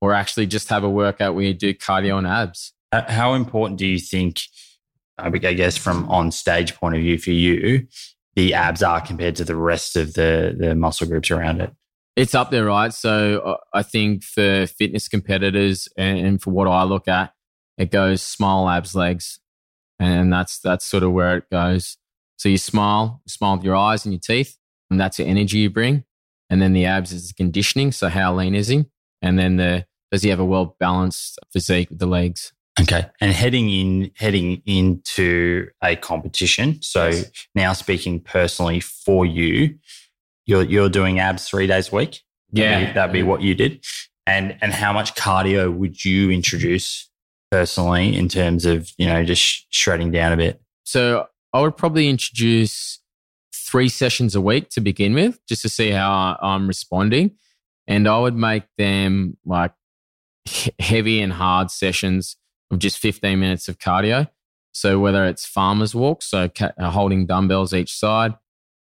or 0.00 0.14
actually 0.14 0.46
just 0.46 0.68
have 0.68 0.84
a 0.84 0.90
workout 0.90 1.34
where 1.34 1.44
you 1.44 1.54
do 1.54 1.74
cardio 1.74 2.18
and 2.18 2.26
abs. 2.26 2.72
How 2.92 3.34
important 3.34 3.78
do 3.78 3.86
you 3.86 3.98
think, 3.98 4.40
I 5.18 5.28
guess, 5.30 5.76
from 5.76 6.08
on 6.08 6.32
stage 6.32 6.74
point 6.74 6.96
of 6.96 7.02
view 7.02 7.18
for 7.18 7.30
you, 7.30 7.86
the 8.34 8.54
abs 8.54 8.82
are 8.82 9.00
compared 9.00 9.36
to 9.36 9.44
the 9.44 9.56
rest 9.56 9.96
of 9.96 10.14
the 10.14 10.56
the 10.58 10.74
muscle 10.74 11.06
groups 11.06 11.30
around 11.30 11.60
it? 11.60 11.72
It's 12.16 12.34
up 12.34 12.50
there, 12.50 12.66
right? 12.66 12.92
So 12.92 13.40
uh, 13.40 13.56
I 13.72 13.82
think 13.82 14.24
for 14.24 14.66
fitness 14.66 15.08
competitors 15.08 15.88
and 15.96 16.42
for 16.42 16.50
what 16.50 16.68
I 16.68 16.82
look 16.82 17.08
at, 17.08 17.32
it 17.78 17.90
goes 17.90 18.22
smile, 18.22 18.68
abs, 18.68 18.94
legs, 18.94 19.38
and 19.98 20.32
that's 20.32 20.58
that's 20.58 20.84
sort 20.84 21.02
of 21.02 21.12
where 21.12 21.36
it 21.36 21.44
goes. 21.50 21.96
So 22.36 22.48
you 22.48 22.58
smile, 22.58 23.22
you 23.24 23.30
smile 23.30 23.56
with 23.56 23.64
your 23.64 23.76
eyes 23.76 24.04
and 24.04 24.12
your 24.12 24.20
teeth, 24.20 24.56
and 24.90 25.00
that's 25.00 25.18
the 25.18 25.24
energy 25.24 25.58
you 25.58 25.70
bring. 25.70 26.04
And 26.50 26.60
then 26.60 26.72
the 26.72 26.84
abs 26.84 27.12
is 27.12 27.28
the 27.28 27.34
conditioning. 27.34 27.92
So 27.92 28.08
how 28.08 28.34
lean 28.34 28.54
is 28.54 28.68
he? 28.68 28.86
And 29.22 29.38
then 29.38 29.56
the 29.56 29.86
does 30.10 30.22
he 30.22 30.30
have 30.30 30.40
a 30.40 30.44
well 30.44 30.76
balanced 30.80 31.38
physique 31.52 31.90
with 31.90 32.00
the 32.00 32.06
legs? 32.06 32.52
Okay. 32.80 33.06
And 33.20 33.32
heading 33.32 33.68
in 33.68 34.10
heading 34.16 34.62
into 34.66 35.68
a 35.82 35.96
competition. 35.96 36.80
So 36.82 37.08
yes. 37.08 37.30
now 37.54 37.72
speaking 37.72 38.20
personally 38.20 38.80
for 38.80 39.26
you, 39.26 39.78
you're 40.50 40.64
you're 40.64 40.88
doing 40.88 41.18
abs 41.20 41.48
three 41.48 41.66
days 41.66 41.92
a 41.92 41.96
week. 41.96 42.20
Yeah. 42.52 42.72
That'd 42.72 42.88
be, 42.88 42.94
that'd 42.94 43.12
be 43.12 43.22
what 43.22 43.40
you 43.40 43.54
did. 43.54 43.84
And 44.26 44.56
and 44.60 44.72
how 44.72 44.92
much 44.92 45.14
cardio 45.14 45.72
would 45.74 46.04
you 46.04 46.30
introduce 46.30 47.08
personally 47.50 48.14
in 48.14 48.28
terms 48.28 48.66
of, 48.66 48.90
you 48.98 49.06
know, 49.06 49.24
just 49.24 49.72
shredding 49.72 50.10
down 50.10 50.32
a 50.32 50.36
bit? 50.36 50.60
So 50.84 51.26
I 51.54 51.60
would 51.60 51.76
probably 51.76 52.08
introduce 52.08 52.98
three 53.54 53.88
sessions 53.88 54.34
a 54.34 54.40
week 54.40 54.68
to 54.70 54.80
begin 54.80 55.14
with, 55.14 55.38
just 55.48 55.62
to 55.62 55.68
see 55.68 55.90
how 55.90 56.36
I'm 56.42 56.66
responding. 56.66 57.36
And 57.86 58.06
I 58.06 58.18
would 58.18 58.36
make 58.36 58.64
them 58.76 59.36
like 59.44 59.72
heavy 60.78 61.20
and 61.20 61.32
hard 61.32 61.70
sessions 61.70 62.36
of 62.70 62.78
just 62.78 62.98
15 62.98 63.38
minutes 63.38 63.68
of 63.68 63.78
cardio. 63.78 64.28
So 64.72 65.00
whether 65.00 65.24
it's 65.24 65.44
farmer's 65.44 65.94
walk, 65.94 66.22
so 66.22 66.48
holding 66.78 67.26
dumbbells 67.26 67.74
each 67.74 67.92
side, 67.92 68.34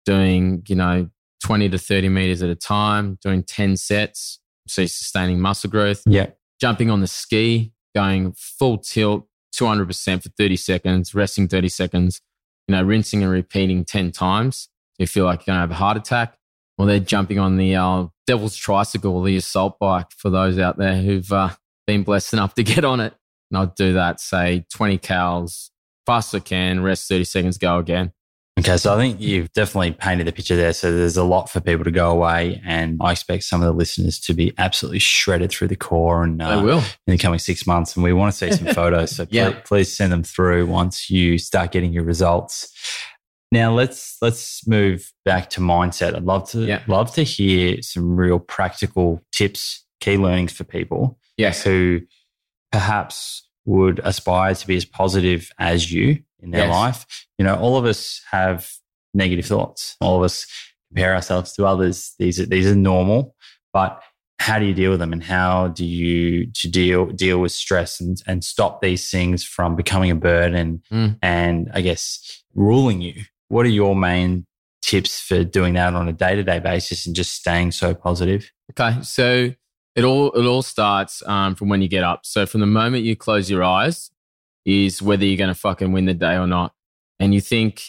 doing, 0.05 0.63
you 0.67 0.75
know, 0.75 1.09
20 1.45 1.69
to 1.71 1.79
30 1.79 2.09
meters 2.09 2.43
at 2.43 2.51
a 2.51 2.55
time, 2.55 3.19
doing 3.23 3.43
10 3.43 3.77
sets, 3.77 4.41
so 4.67 4.85
sustaining 4.87 5.41
muscle 5.41 5.71
growth. 5.71 6.03
Yeah. 6.07 6.31
Jumping 6.61 6.91
on 6.91 7.01
the 7.01 7.07
ski, 7.07 7.73
going 7.95 8.33
full 8.37 8.79
tilt, 8.79 9.27
200% 9.55 10.23
for 10.23 10.29
30 10.31 10.57
seconds, 10.57 11.15
resting 11.15 11.49
30 11.49 11.69
seconds, 11.69 12.21
you 12.67 12.75
know, 12.75 12.83
rinsing 12.83 13.23
and 13.23 13.31
repeating 13.31 13.85
10 13.85 14.13
times. 14.13 14.69
You 14.99 15.07
feel 15.07 15.25
like 15.25 15.47
you're 15.47 15.55
going 15.55 15.57
to 15.57 15.61
have 15.61 15.71
a 15.71 15.75
heart 15.75 15.97
attack. 15.97 16.35
Or 16.77 16.87
they're 16.87 17.01
jumping 17.01 17.41
on 17.41 17.57
the 17.57 17.75
uh, 17.75 18.07
devil's 18.29 18.55
tricycle, 18.55 19.21
the 19.23 19.37
assault 19.37 19.81
bike 19.81 20.13
for 20.17 20.31
those 20.31 20.61
out 20.61 20.79
there 20.79 20.95
who've 20.95 21.33
uh, 21.33 21.51
been 21.89 22.05
blessed 22.05 22.35
enough 22.35 22.55
to 22.55 22.63
get 22.63 22.85
on 22.85 23.01
it. 23.01 23.15
And 23.51 23.59
I'll 23.59 23.75
do 23.77 23.95
that, 23.95 24.21
say 24.21 24.65
20 24.73 24.99
cows, 24.99 25.73
fast 26.07 26.35
as 26.35 26.41
I 26.41 26.45
can, 26.45 26.81
rest 26.83 27.09
30 27.09 27.25
seconds, 27.25 27.59
go 27.59 27.79
again. 27.79 28.13
Okay, 28.59 28.77
so 28.77 28.93
I 28.93 28.97
think 28.97 29.21
you've 29.21 29.53
definitely 29.53 29.93
painted 29.93 30.27
the 30.27 30.33
picture 30.33 30.57
there. 30.57 30.73
So 30.73 30.91
there's 30.91 31.17
a 31.17 31.23
lot 31.23 31.49
for 31.49 31.61
people 31.61 31.85
to 31.85 31.93
go 31.93 32.11
away, 32.11 32.61
and 32.65 32.99
I 33.01 33.13
expect 33.13 33.45
some 33.45 33.63
of 33.63 33.67
the 33.67 33.73
listeners 33.73 34.19
to 34.21 34.35
be 34.35 34.53
absolutely 34.59 34.99
shredded 34.99 35.51
through 35.51 35.69
the 35.69 35.77
core. 35.77 36.25
And 36.25 36.43
uh, 36.43 36.61
will 36.65 36.79
in 37.07 37.13
the 37.13 37.19
coming 37.19 37.39
six 37.39 37.69
months. 37.69 37.95
And 37.95 38.03
we 38.03 38.13
want 38.13 38.35
to 38.35 38.37
see 38.37 38.51
some 38.51 38.75
photos, 38.75 39.15
so 39.15 39.27
yeah. 39.31 39.51
please, 39.51 39.61
please 39.65 39.97
send 39.97 40.11
them 40.11 40.25
through 40.25 40.67
once 40.67 41.09
you 41.09 41.39
start 41.39 41.71
getting 41.71 41.93
your 41.93 42.03
results. 42.03 42.73
Now 43.53 43.73
let's 43.73 44.17
let's 44.21 44.67
move 44.67 45.13
back 45.25 45.51
to 45.51 45.61
mindset. 45.61 46.17
I'd 46.17 46.25
love 46.25 46.51
to 46.51 46.65
yeah. 46.65 46.83
love 46.89 47.15
to 47.15 47.23
hear 47.23 47.81
some 47.83 48.17
real 48.17 48.41
practical 48.41 49.23
tips, 49.33 49.85
key 50.01 50.17
learnings 50.17 50.53
for 50.53 50.65
people. 50.65 51.19
Yes. 51.37 51.63
Who 51.63 52.01
perhaps 52.73 53.49
would 53.65 54.01
aspire 54.03 54.55
to 54.55 54.67
be 54.67 54.77
as 54.77 54.85
positive 54.85 55.51
as 55.59 55.93
you 55.93 56.25
in 56.41 56.51
their 56.51 56.67
yes. 56.67 56.73
life. 56.73 57.27
You 57.39 57.45
know, 57.45 57.57
all 57.57 57.77
of 57.77 57.85
us 57.85 58.23
have 58.31 58.71
negative 59.15 59.47
thoughts. 59.47 59.97
All 60.01 60.19
of 60.19 60.23
us 60.23 60.47
compare 60.89 61.15
ourselves 61.15 61.53
to 61.55 61.67
others. 61.67 62.15
These 62.19 62.41
are 62.41 62.47
these 62.47 62.67
are 62.67 62.77
normal, 62.77 63.35
but 63.73 64.03
how 64.41 64.59
do 64.59 64.65
you 64.65 64.75
deal 64.75 64.91
with 64.91 65.01
them 65.01 65.13
and 65.13 65.23
how 65.23 65.69
do 65.69 65.85
you 65.85 66.47
to 66.55 66.69
deal 66.69 67.07
deal 67.07 67.39
with 67.39 67.53
stress 67.53 68.01
and, 68.01 68.23
and 68.27 68.45
stop 68.45 68.81
these 68.81 69.11
things 69.11 69.45
from 69.45 69.77
becoming 69.77 70.11
a 70.11 70.15
burden 70.15 70.83
mm. 70.93 71.19
and 71.23 71.71
I 71.75 71.81
guess 71.81 72.43
ruling 72.55 73.01
you? 73.01 73.23
What 73.49 73.67
are 73.67 73.71
your 73.71 73.97
main 73.97 74.47
tips 74.83 75.21
for 75.21 75.43
doing 75.43 75.75
that 75.75 75.95
on 75.95 76.09
a 76.09 76.13
day-to-day 76.13 76.61
basis 76.61 77.07
and 77.07 77.17
just 77.17 77.35
staying 77.35 77.73
so 77.73 77.95
positive? 77.95 78.51
Okay. 78.73 79.03
So 79.03 79.53
it 79.97 80.05
all 80.05 80.31
it 80.33 80.47
all 80.47 80.63
starts 80.63 81.23
um, 81.27 81.55
from 81.55 81.69
when 81.69 81.83
you 81.83 81.89
get 81.89 82.05
up. 82.05 82.21
So 82.25 82.47
from 82.47 82.61
the 82.61 82.67
moment 82.67 83.05
you 83.05 83.17
close 83.17 83.51
your 83.51 83.65
eyes, 83.65 84.11
is 84.69 85.01
whether 85.01 85.25
you're 85.25 85.39
going 85.39 85.49
to 85.49 85.55
fucking 85.55 85.93
win 85.93 86.05
the 86.05 86.13
day 86.13 86.37
or 86.37 86.47
not. 86.47 86.75
And 87.19 87.33
you 87.33 87.41
think, 87.41 87.85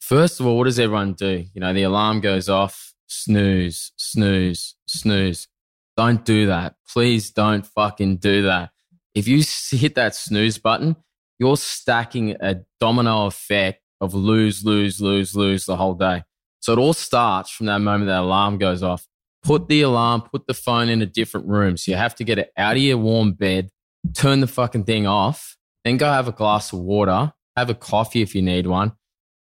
first 0.00 0.38
of 0.38 0.46
all, 0.46 0.56
what 0.56 0.64
does 0.64 0.78
everyone 0.78 1.14
do? 1.14 1.44
You 1.52 1.60
know, 1.60 1.72
the 1.72 1.82
alarm 1.82 2.20
goes 2.20 2.48
off, 2.48 2.94
snooze, 3.08 3.90
snooze, 3.96 4.76
snooze. 4.86 5.48
Don't 5.96 6.24
do 6.24 6.46
that. 6.46 6.76
Please 6.88 7.32
don't 7.32 7.66
fucking 7.66 8.18
do 8.18 8.42
that. 8.42 8.70
If 9.16 9.26
you 9.26 9.42
hit 9.72 9.96
that 9.96 10.14
snooze 10.14 10.56
button, 10.56 10.94
you're 11.40 11.56
stacking 11.56 12.36
a 12.40 12.60
domino 12.78 13.26
effect 13.26 13.82
of 14.00 14.14
lose, 14.14 14.64
lose, 14.64 15.00
lose, 15.00 15.34
lose 15.34 15.66
the 15.66 15.76
whole 15.76 15.94
day. 15.94 16.22
So 16.60 16.72
it 16.72 16.78
all 16.78 16.92
starts 16.92 17.50
from 17.50 17.66
that 17.66 17.80
moment 17.80 18.06
that 18.06 18.20
alarm 18.20 18.58
goes 18.58 18.84
off. 18.84 19.08
Put 19.42 19.66
the 19.66 19.82
alarm, 19.82 20.22
put 20.22 20.46
the 20.46 20.54
phone 20.54 20.88
in 20.88 21.02
a 21.02 21.06
different 21.06 21.48
room. 21.48 21.76
So 21.76 21.90
you 21.90 21.96
have 21.96 22.14
to 22.16 22.24
get 22.24 22.38
it 22.38 22.52
out 22.56 22.76
of 22.76 22.82
your 22.82 22.98
warm 22.98 23.32
bed, 23.32 23.70
turn 24.14 24.40
the 24.40 24.46
fucking 24.46 24.84
thing 24.84 25.08
off, 25.08 25.56
then 25.88 25.96
go 25.96 26.06
have 26.06 26.28
a 26.28 26.32
glass 26.32 26.72
of 26.72 26.80
water, 26.80 27.32
have 27.56 27.70
a 27.70 27.74
coffee 27.74 28.22
if 28.22 28.34
you 28.34 28.42
need 28.42 28.66
one, 28.66 28.92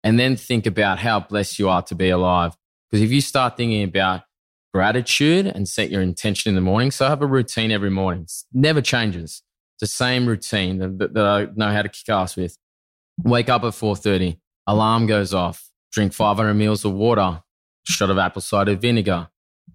and 0.03 0.19
then 0.19 0.35
think 0.35 0.65
about 0.65 0.99
how 0.99 1.21
blessed 1.21 1.57
you 1.57 1.69
are 1.69 1.81
to 1.83 1.95
be 1.95 2.09
alive. 2.09 2.55
Because 2.89 3.01
if 3.01 3.11
you 3.11 3.21
start 3.21 3.57
thinking 3.57 3.83
about 3.83 4.23
gratitude 4.73 5.47
and 5.47 5.67
set 5.67 5.89
your 5.89 6.01
intention 6.01 6.49
in 6.49 6.55
the 6.55 6.61
morning, 6.61 6.91
so 6.91 7.05
I 7.05 7.09
have 7.09 7.21
a 7.21 7.27
routine 7.27 7.71
every 7.71 7.89
morning. 7.89 8.23
It 8.23 8.43
never 8.53 8.81
changes. 8.81 9.41
It's 9.75 9.91
the 9.91 9.95
same 9.95 10.25
routine 10.25 10.79
that, 10.79 11.13
that 11.13 11.25
I 11.25 11.47
know 11.55 11.71
how 11.71 11.81
to 11.81 11.89
kick 11.89 12.09
ass 12.09 12.35
with. 12.35 12.57
Wake 13.23 13.49
up 13.49 13.63
at 13.63 13.73
4.30, 13.73 14.37
alarm 14.67 15.05
goes 15.07 15.33
off, 15.33 15.69
drink 15.91 16.13
500 16.13 16.53
mils 16.55 16.83
of 16.83 16.93
water, 16.93 17.41
shot 17.87 18.09
of 18.09 18.17
apple 18.17 18.41
cider 18.41 18.75
vinegar, 18.75 19.29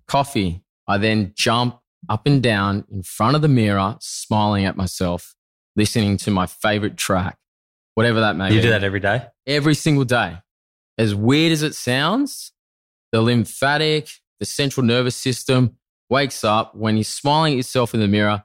coffee. 0.07 0.62
I 0.87 0.99
then 0.99 1.33
jump 1.35 1.79
up 2.09 2.27
and 2.27 2.43
down 2.43 2.85
in 2.91 3.03
front 3.03 3.37
of 3.37 3.43
the 3.43 3.49
mirror, 3.49 3.97
smiling 4.01 4.64
at 4.64 4.77
myself, 4.77 5.35
listening 5.79 6.16
to 6.18 6.31
my 6.31 6.45
favorite 6.47 6.97
track, 6.99 7.39
whatever 7.95 8.20
that 8.20 8.37
may 8.37 8.47
You 8.47 8.51
be. 8.51 8.57
You 8.57 8.62
do 8.62 8.70
that 8.70 8.85
every 8.85 9.01
day? 9.01 9.26
every 9.47 9.74
single 9.74 10.05
day. 10.05 10.37
As 10.99 11.14
weird 11.14 11.53
as 11.53 11.62
it 11.62 11.74
sounds, 11.74 12.53
the 13.12 13.22
lymphatic, 13.22 14.11
the 14.41 14.45
central 14.45 14.85
nervous 14.85 15.16
system 15.16 15.79
wakes 16.11 16.45
up 16.45 16.74
when 16.74 16.97
you're 16.97 17.05
smiling 17.05 17.53
at 17.53 17.57
yourself 17.57 17.95
in 17.95 18.01
the 18.01 18.09
mirror. 18.09 18.45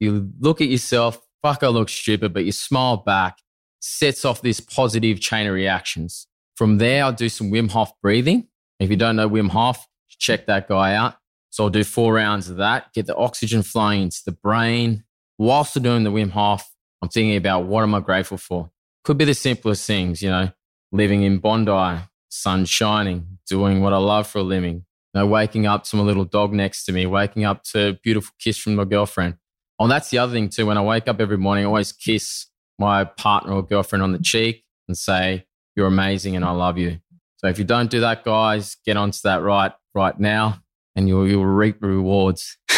You 0.00 0.30
look 0.38 0.60
at 0.60 0.68
yourself, 0.68 1.20
fuck, 1.42 1.62
I 1.62 1.68
look 1.68 1.88
stupid, 1.88 2.32
but 2.32 2.44
you 2.44 2.52
smile 2.52 2.98
back, 2.98 3.38
sets 3.80 4.24
off 4.24 4.40
this 4.40 4.60
positive 4.60 5.20
chain 5.20 5.46
of 5.48 5.54
reactions. 5.54 6.28
From 6.56 6.78
there, 6.78 7.04
I'll 7.04 7.12
do 7.12 7.28
some 7.28 7.50
Wim 7.50 7.70
Hof 7.70 7.92
breathing. 8.00 8.46
If 8.78 8.90
you 8.90 8.96
don't 8.96 9.16
know 9.16 9.28
Wim 9.28 9.50
Hof, 9.50 9.86
check 10.08 10.46
that 10.46 10.68
guy 10.68 10.94
out. 10.94 11.16
So 11.50 11.64
I'll 11.64 11.70
do 11.70 11.82
four 11.82 12.14
rounds 12.14 12.48
of 12.48 12.58
that, 12.58 12.92
get 12.92 13.06
the 13.06 13.16
oxygen 13.16 13.62
flowing 13.62 14.02
into 14.02 14.20
the 14.24 14.32
brain. 14.32 15.04
Whilst 15.40 15.76
I'm 15.76 15.84
doing 15.84 16.02
the 16.02 16.10
Wim 16.10 16.30
Hof, 16.30 16.68
I'm 17.00 17.08
thinking 17.08 17.36
about 17.36 17.64
what 17.66 17.82
am 17.82 17.94
I 17.94 18.00
grateful 18.00 18.38
for? 18.38 18.72
Could 19.04 19.18
be 19.18 19.24
the 19.24 19.34
simplest 19.34 19.86
things, 19.86 20.20
you 20.20 20.28
know, 20.28 20.50
living 20.90 21.22
in 21.22 21.38
Bondi, 21.38 22.02
sun 22.28 22.64
shining, 22.64 23.38
doing 23.48 23.80
what 23.80 23.92
I 23.92 23.98
love 23.98 24.26
for 24.26 24.38
a 24.38 24.42
living, 24.42 24.84
you 25.14 25.20
know, 25.20 25.26
waking 25.28 25.64
up 25.64 25.84
to 25.84 25.96
my 25.96 26.02
little 26.02 26.24
dog 26.24 26.52
next 26.52 26.86
to 26.86 26.92
me, 26.92 27.06
waking 27.06 27.44
up 27.44 27.62
to 27.72 27.90
a 27.90 27.92
beautiful 27.92 28.34
kiss 28.40 28.58
from 28.58 28.74
my 28.74 28.84
girlfriend. 28.84 29.36
Oh, 29.78 29.86
that's 29.86 30.10
the 30.10 30.18
other 30.18 30.32
thing 30.32 30.48
too. 30.48 30.66
When 30.66 30.76
I 30.76 30.82
wake 30.82 31.06
up 31.06 31.20
every 31.20 31.38
morning, 31.38 31.64
I 31.64 31.68
always 31.68 31.92
kiss 31.92 32.46
my 32.76 33.04
partner 33.04 33.52
or 33.52 33.62
girlfriend 33.62 34.02
on 34.02 34.10
the 34.10 34.18
cheek 34.18 34.64
and 34.88 34.98
say, 34.98 35.46
you're 35.76 35.86
amazing 35.86 36.34
and 36.34 36.44
I 36.44 36.50
love 36.50 36.78
you. 36.78 36.98
So 37.36 37.46
if 37.46 37.60
you 37.60 37.64
don't 37.64 37.90
do 37.90 38.00
that, 38.00 38.24
guys, 38.24 38.76
get 38.84 38.96
onto 38.96 39.20
that 39.22 39.40
right, 39.42 39.72
right 39.94 40.18
now 40.18 40.64
and 40.96 41.06
you'll, 41.06 41.28
you'll 41.28 41.46
reap 41.46 41.80
rewards. 41.80 42.58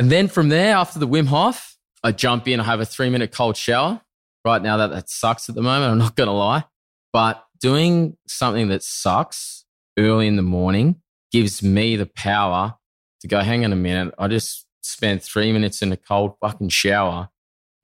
And 0.00 0.10
then 0.10 0.28
from 0.28 0.48
there, 0.48 0.76
after 0.76 0.98
the 0.98 1.06
Wim 1.06 1.26
Hof, 1.26 1.76
I 2.02 2.12
jump 2.12 2.48
in, 2.48 2.58
I 2.58 2.64
have 2.64 2.80
a 2.80 2.86
three 2.86 3.10
minute 3.10 3.32
cold 3.32 3.54
shower. 3.54 4.00
Right 4.46 4.62
now, 4.62 4.78
that, 4.78 4.92
that 4.92 5.10
sucks 5.10 5.50
at 5.50 5.54
the 5.54 5.60
moment. 5.60 5.92
I'm 5.92 5.98
not 5.98 6.16
going 6.16 6.26
to 6.28 6.32
lie. 6.32 6.64
But 7.12 7.44
doing 7.60 8.16
something 8.26 8.68
that 8.68 8.82
sucks 8.82 9.66
early 9.98 10.26
in 10.26 10.36
the 10.36 10.42
morning 10.42 11.02
gives 11.30 11.62
me 11.62 11.96
the 11.96 12.06
power 12.06 12.76
to 13.20 13.28
go, 13.28 13.40
hang 13.40 13.62
on 13.62 13.74
a 13.74 13.76
minute. 13.76 14.14
I 14.18 14.28
just 14.28 14.66
spent 14.80 15.22
three 15.22 15.52
minutes 15.52 15.82
in 15.82 15.92
a 15.92 15.98
cold 15.98 16.32
fucking 16.40 16.70
shower. 16.70 17.28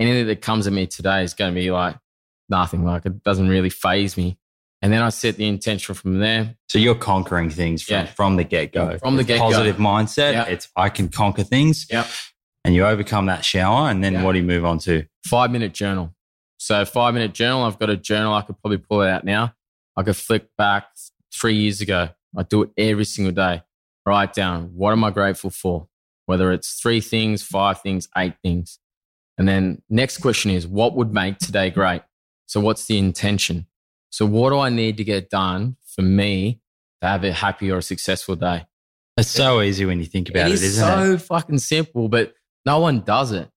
Anything 0.01 0.27
that 0.29 0.41
comes 0.41 0.67
at 0.67 0.73
me 0.73 0.87
today 0.87 1.23
is 1.23 1.35
going 1.35 1.53
to 1.53 1.61
be 1.61 1.71
like 1.71 1.99
nothing. 2.49 2.83
Like 2.83 3.05
it 3.05 3.23
doesn't 3.25 3.49
really 3.49 3.69
faze 3.69 4.17
me. 4.17 4.39
And 4.87 4.93
then 4.93 5.03
I 5.03 5.09
set 5.09 5.35
the 5.37 5.49
intention 5.49 5.97
from 5.97 6.21
there. 6.21 6.55
So 6.69 6.79
you're 6.79 6.95
conquering 6.95 7.51
things 7.51 7.83
from, 7.83 7.95
Yeah. 7.95 8.05
from 8.07 8.37
the 8.37 8.45
get 8.45 8.73
go. 8.73 8.97
From 8.99 9.17
the 9.17 9.25
get-go. 9.25 9.43
Positive 9.43 9.79
mindset. 9.79 10.35
Yeah. 10.35 10.45
It's 10.45 10.69
I 10.77 10.91
can 10.91 11.09
conquer 11.09 11.43
things. 11.43 11.89
Yep. 11.91 12.07
And 12.65 12.73
you 12.73 12.87
overcome 12.87 13.27
that 13.27 13.45
shower. 13.45 13.91
And 13.91 14.05
then 14.05 14.13
Yeah. 14.13 14.23
what 14.23 14.35
do 14.35 14.39
you 14.39 14.45
move 14.45 14.65
on 14.65 14.79
to? 14.79 15.05
five 15.27 15.51
minute 15.51 15.75
journal. 15.75 16.15
So 16.59 16.85
five 16.85 17.15
minute 17.15 17.35
journal, 17.35 17.65
I've 17.65 17.81
got 17.81 17.91
a 17.91 17.97
journal. 17.97 18.33
I 18.33 18.43
could 18.43 18.61
probably 18.63 18.79
pull 18.79 19.03
it 19.03 19.09
out 19.11 19.25
now. 19.25 19.55
I 19.97 20.05
could 20.05 20.17
flick 20.17 20.51
back 20.57 20.87
three 21.35 21.57
years 21.57 21.81
ago. 21.81 22.11
I 22.37 22.45
do 22.45 22.63
it 22.63 22.71
every 22.79 23.07
single 23.07 23.35
day. 23.35 23.63
Write 24.07 24.35
down 24.35 24.67
what 24.73 24.93
am 24.93 25.03
I 25.03 25.11
grateful 25.11 25.51
for? 25.51 25.89
Whether 26.27 26.53
it's 26.53 26.75
three 26.81 27.01
things, 27.01 27.43
five 27.43 27.81
things, 27.81 28.09
eight 28.17 28.35
things. 28.41 28.79
And 29.37 29.49
then 29.49 29.83
next 29.91 30.19
question 30.19 30.53
is 30.53 30.65
what 30.65 30.95
would 30.95 31.13
make 31.13 31.39
today 31.39 31.71
great? 31.71 32.03
So 32.47 32.61
what's 32.61 32.87
the 32.87 32.99
intention? 32.99 33.67
So 34.17 34.25
what 34.25 34.49
do 34.49 34.59
I 34.59 34.71
need 34.71 34.97
to 34.97 35.05
get 35.05 35.29
done 35.29 35.77
for 35.95 36.01
me 36.01 36.59
to 37.03 37.09
have 37.09 37.23
a 37.23 37.33
happy 37.33 37.71
or 37.71 37.77
a 37.77 37.83
successful 37.83 38.35
day? 38.35 38.65
It's 39.19 39.29
so 39.29 39.61
easy 39.61 39.85
when 39.85 39.99
you 39.99 40.07
think 40.07 40.31
about 40.31 40.47
it, 40.47 40.53
it 40.53 40.55
is 40.55 40.63
isn't 40.63 40.87
so 40.89 41.13
it? 41.13 41.21
fucking 41.21 41.59
simple, 41.59 42.09
but 42.09 42.33
no 42.65 42.79
one 42.79 43.01
does 43.03 43.33
it. 43.33 43.51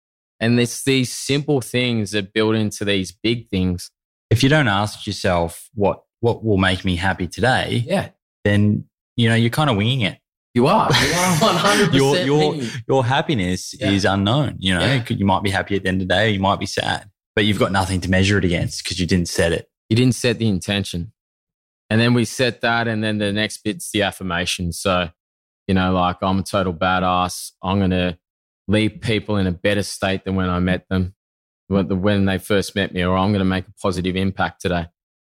And 0.41 0.59
it's 0.59 0.83
these 0.85 1.13
simple 1.13 1.61
things 1.61 2.13
that 2.13 2.33
build 2.33 2.55
into 2.55 2.87
these 2.87 3.13
big 3.13 3.51
things. 3.51 3.91
If 4.31 4.43
you 4.43 4.49
don't 4.49 4.67
ask 4.67 5.07
yourself 5.07 5.69
what 5.75 6.01
what 6.21 6.43
will 6.43 6.57
make 6.57 6.87
me 6.87 6.97
happy 6.97 7.27
today, 7.27 7.85
Yeah, 7.87 8.09
then 8.45 8.87
you 9.15 9.29
know 9.29 9.35
you're 9.35 9.51
kind 9.51 9.69
of 9.69 9.77
winging 9.77 10.01
it. 10.01 10.17
you 10.55 10.69
are. 10.69 10.89
You 10.91 11.13
are 11.13 11.37
one 11.51 11.55
hundred 11.57 11.95
Your 11.95 12.13
percent. 12.15 12.27
your 12.27 12.55
your 12.89 13.05
happiness 13.05 13.75
Yeah. 13.79 13.91
is 13.91 14.07
unknown. 14.07 14.57
You 14.59 14.73
know, 14.75 14.81
Yeah. 14.87 15.05
you 15.11 15.27
might 15.27 15.43
be 15.43 15.51
happy 15.51 15.77
at 15.77 15.83
the 15.83 15.89
end 15.91 16.01
of 16.01 16.09
the 16.09 16.15
day, 16.15 16.31
you 16.31 16.41
might 16.41 16.59
be 16.61 16.67
sad, 16.67 17.11
but 17.35 17.45
you've 17.45 17.59
got 17.59 17.73
nothing 17.73 18.01
to 18.01 18.09
measure 18.11 18.39
it 18.39 18.45
against 18.47 18.83
because 18.83 18.99
you 18.99 19.07
didn't 19.07 19.29
set 19.29 19.53
it. 19.53 19.69
You 19.89 19.97
didn't 19.97 20.15
set 20.15 20.39
the 20.39 20.49
intention, 20.49 21.13
and 21.91 22.01
then 22.01 22.15
we 22.15 22.25
set 22.25 22.61
that, 22.63 22.89
and 22.89 23.03
then 23.03 23.19
the 23.19 23.33
next 23.33 23.59
bit's 23.59 23.91
the 23.93 24.03
affirmation. 24.03 24.73
So, 24.73 25.11
you 25.69 25.75
know, 25.75 25.93
like 25.93 26.17
I'm 26.23 26.41
a 26.41 26.43
total 26.43 26.75
badass. 26.75 27.53
I'm 27.63 27.81
gonna 27.81 28.19
leave 28.69 29.01
people 29.01 29.37
in 29.37 29.47
a 29.47 29.53
better 29.53 29.83
state 29.83 30.25
than 30.25 30.35
when 30.35 30.49
I 30.49 30.59
met 30.59 30.89
them, 30.89 31.15
when 31.69 32.25
they 32.25 32.39
first 32.39 32.75
met 32.75 32.93
me, 32.93 33.05
or 33.05 33.17
I'm 33.17 33.33
gonna 33.33 33.45
make 33.45 33.69
a 33.69 33.73
positive 33.81 34.17
impact 34.17 34.61
today. 34.61 34.87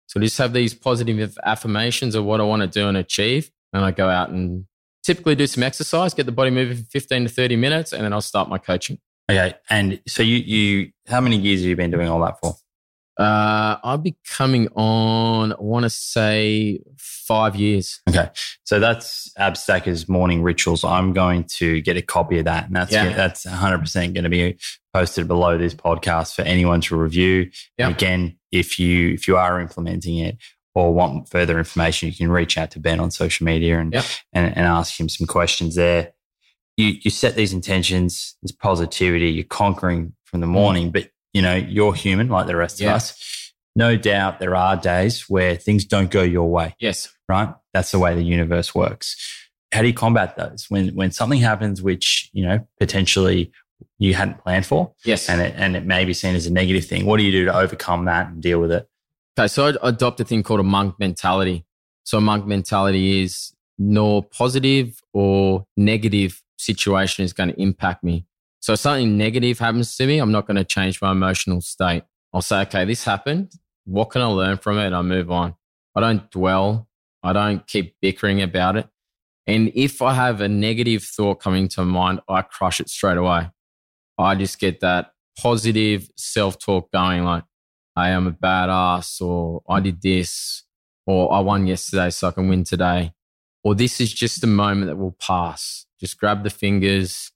So 0.07 0.19
just 0.19 0.37
have 0.37 0.53
these 0.53 0.73
positive 0.73 1.37
affirmations 1.43 2.15
of 2.15 2.25
what 2.25 2.39
I 2.39 2.43
want 2.43 2.61
to 2.61 2.67
do 2.67 2.87
and 2.87 2.97
achieve. 2.97 3.51
And 3.73 3.83
I 3.83 3.91
go 3.91 4.07
out 4.07 4.29
and 4.29 4.65
typically 5.03 5.35
do 5.35 5.47
some 5.47 5.63
exercise, 5.63 6.13
get 6.13 6.25
the 6.25 6.31
body 6.31 6.51
moving 6.51 6.77
for 6.77 6.83
15 6.83 7.23
to 7.23 7.29
30 7.29 7.55
minutes, 7.55 7.91
and 7.91 8.03
then 8.03 8.13
I'll 8.13 8.21
start 8.21 8.47
my 8.47 8.57
coaching. 8.57 8.99
Okay, 9.29 9.55
and 9.69 9.99
so 10.07 10.23
you 10.23 10.37
you 10.37 10.91
how 11.07 11.19
many 11.19 11.37
years 11.37 11.61
have 11.61 11.69
you 11.69 11.75
been 11.75 11.91
doing 11.91 12.07
all 12.07 12.21
that 12.21 12.39
for? 12.39 12.55
Uh, 13.17 13.77
I'll 13.83 13.97
be 13.97 14.15
coming 14.27 14.67
on, 14.75 15.53
I 15.53 15.55
want 15.59 15.83
to 15.83 15.89
say 15.89 16.79
five 16.97 17.55
years. 17.55 18.01
Okay, 18.09 18.29
so 18.65 18.79
that's 18.79 19.31
Abstacker's 19.37 20.09
morning 20.09 20.43
rituals. 20.43 20.83
I'm 20.83 21.13
going 21.13 21.45
to 21.55 21.81
get 21.81 21.95
a 21.97 22.01
copy 22.01 22.39
of 22.39 22.45
that, 22.45 22.67
and 22.67 22.75
that's 22.75 22.91
Yeah. 22.91 23.13
that's 23.13 23.45
100 23.45 23.79
percent 23.79 24.13
going 24.13 24.25
to 24.25 24.29
be 24.29 24.57
posted 24.93 25.27
below 25.27 25.57
this 25.57 25.73
podcast 25.73 26.35
for 26.35 26.41
anyone 26.41 26.81
to 26.81 26.95
review. 26.97 27.49
Yep. 27.77 27.91
Again, 27.91 28.37
if 28.51 28.79
you 28.79 29.13
if 29.13 29.27
you 29.27 29.37
are 29.37 29.59
implementing 29.61 30.17
it 30.17 30.37
or 30.73 30.93
want 30.93 31.29
further 31.29 31.57
information, 31.57 32.09
you 32.09 32.15
can 32.15 32.29
reach 32.29 32.57
out 32.57 32.71
to 32.71 32.79
Ben 32.79 32.99
on 32.99 33.11
social 33.11 33.45
media 33.45 33.79
and 33.79 33.93
Yep. 33.93 34.05
and, 34.33 34.45
and 34.57 34.65
ask 34.67 34.99
him 34.99 35.07
some 35.07 35.25
questions 35.25 35.75
there. 35.75 36.11
You 36.75 36.95
you 37.01 37.09
set 37.11 37.35
these 37.35 37.53
intentions, 37.53 38.35
this 38.41 38.51
positivity, 38.51 39.29
you're 39.31 39.45
conquering 39.45 40.13
from 40.25 40.41
the 40.41 40.47
morning, 40.47 40.91
but 40.91 41.09
you 41.35 41.41
know 41.45 41.55
you're 41.55 41.93
human 41.93 42.27
like 42.35 42.47
the 42.47 42.55
rest. 42.55 42.79
Yeah. 42.79 42.89
of 42.91 42.95
us. 42.95 43.51
No 43.77 43.97
doubt 43.97 44.39
there 44.39 44.55
are 44.55 44.75
days 44.77 45.15
where 45.33 45.53
things 45.65 45.83
don't 45.93 46.09
go 46.09 46.23
your 46.23 46.49
way 46.49 46.75
Yes. 46.79 46.97
right? 47.27 47.49
That's 47.73 47.91
the 47.91 47.99
way 47.99 48.15
the 48.15 48.23
universe 48.23 48.73
works. 48.73 49.07
How 49.73 49.81
do 49.81 49.87
you 49.87 49.93
combat 49.93 50.37
those 50.37 50.65
when 50.69 50.95
when 50.99 51.11
something 51.11 51.41
happens 51.41 51.81
which 51.81 52.29
you 52.33 52.43
know 52.47 52.57
potentially 52.79 53.51
you 53.99 54.13
hadn't 54.13 54.37
planned 54.43 54.65
for, 54.65 54.93
Yes. 55.03 55.29
and 55.29 55.41
it 55.41 55.53
and 55.57 55.75
it 55.75 55.85
may 55.85 56.05
be 56.05 56.13
seen 56.13 56.35
as 56.35 56.45
a 56.47 56.53
negative 56.61 56.85
thing? 56.85 57.05
What 57.05 57.17
do 57.17 57.23
you 57.23 57.31
do 57.39 57.43
to 57.45 57.53
overcome 57.63 58.05
that 58.05 58.27
and 58.29 58.41
deal 58.41 58.59
with 58.61 58.71
it? 58.71 58.87
Okay, 59.37 59.47
so 59.49 59.67
I 59.67 59.89
adopt 59.89 60.21
a 60.21 60.23
thing 60.23 60.43
called 60.43 60.61
a 60.61 60.69
monk 60.77 60.95
mentality. 60.97 61.65
So 62.05 62.17
a 62.19 62.21
monk 62.21 62.45
mentality 62.45 63.21
is 63.23 63.51
nor 63.77 64.23
positive 64.23 65.01
or 65.11 65.65
negative 65.75 66.41
situation 66.57 67.25
is 67.25 67.33
going 67.33 67.49
to 67.49 67.59
impact 67.61 68.01
me. 68.05 68.25
So 68.65 68.73
if 68.73 68.79
something 68.79 69.15
negative 69.15 69.59
happens 69.59 69.95
to 69.95 70.07
me, 70.07 70.17
I'm 70.17 70.31
not 70.31 70.47
going 70.47 70.57
to 70.57 70.63
change 70.63 70.99
my 70.99 71.11
emotional 71.11 71.61
state. 71.61 72.01
I'll 72.33 72.41
say, 72.41 72.61
okay, 72.61 72.83
this 72.83 73.03
happened. 73.03 73.51
What 73.83 74.05
can 74.05 74.23
I 74.23 74.25
learn 74.25 74.57
from 74.57 74.79
it? 74.79 74.87
And 74.87 74.95
I 74.95 75.03
move 75.03 75.29
on. 75.29 75.53
I 75.95 76.01
don't 76.01 76.31
dwell. 76.31 76.87
I 77.21 77.31
don't 77.31 77.67
keep 77.67 77.95
bickering 78.01 78.41
about 78.41 78.75
it. 78.75 78.87
And 79.45 79.71
if 79.75 80.01
I 80.01 80.15
have 80.15 80.41
a 80.41 80.47
negative 80.47 81.03
thought 81.03 81.41
coming 81.41 81.67
to 81.67 81.85
mind, 81.85 82.21
I 82.27 82.41
crush 82.41 82.79
it 82.79 82.89
straight 82.89 83.19
away. 83.19 83.51
I 84.17 84.33
just 84.33 84.57
get 84.57 84.79
that 84.79 85.11
positive 85.37 86.09
self 86.17 86.57
talk 86.57 86.91
going 86.91 87.23
like, 87.23 87.43
I 87.95 88.09
am 88.09 88.25
a 88.25 88.31
badass, 88.31 89.21
or 89.21 89.61
I 89.69 89.79
did 89.79 90.01
this, 90.01 90.63
or 91.05 91.31
I 91.31 91.39
won 91.41 91.67
yesterday, 91.67 92.09
so 92.09 92.29
I 92.29 92.31
can 92.31 92.49
win 92.49 92.63
today, 92.63 93.13
or 93.63 93.75
this 93.75 94.01
is 94.01 94.11
just 94.11 94.43
a 94.43 94.47
moment 94.47 94.87
that 94.87 94.97
will 94.97 95.15
pass. 95.21 95.85
Just 95.99 96.19
grab 96.19 96.43
the 96.43 96.49
fingers, 96.49 97.31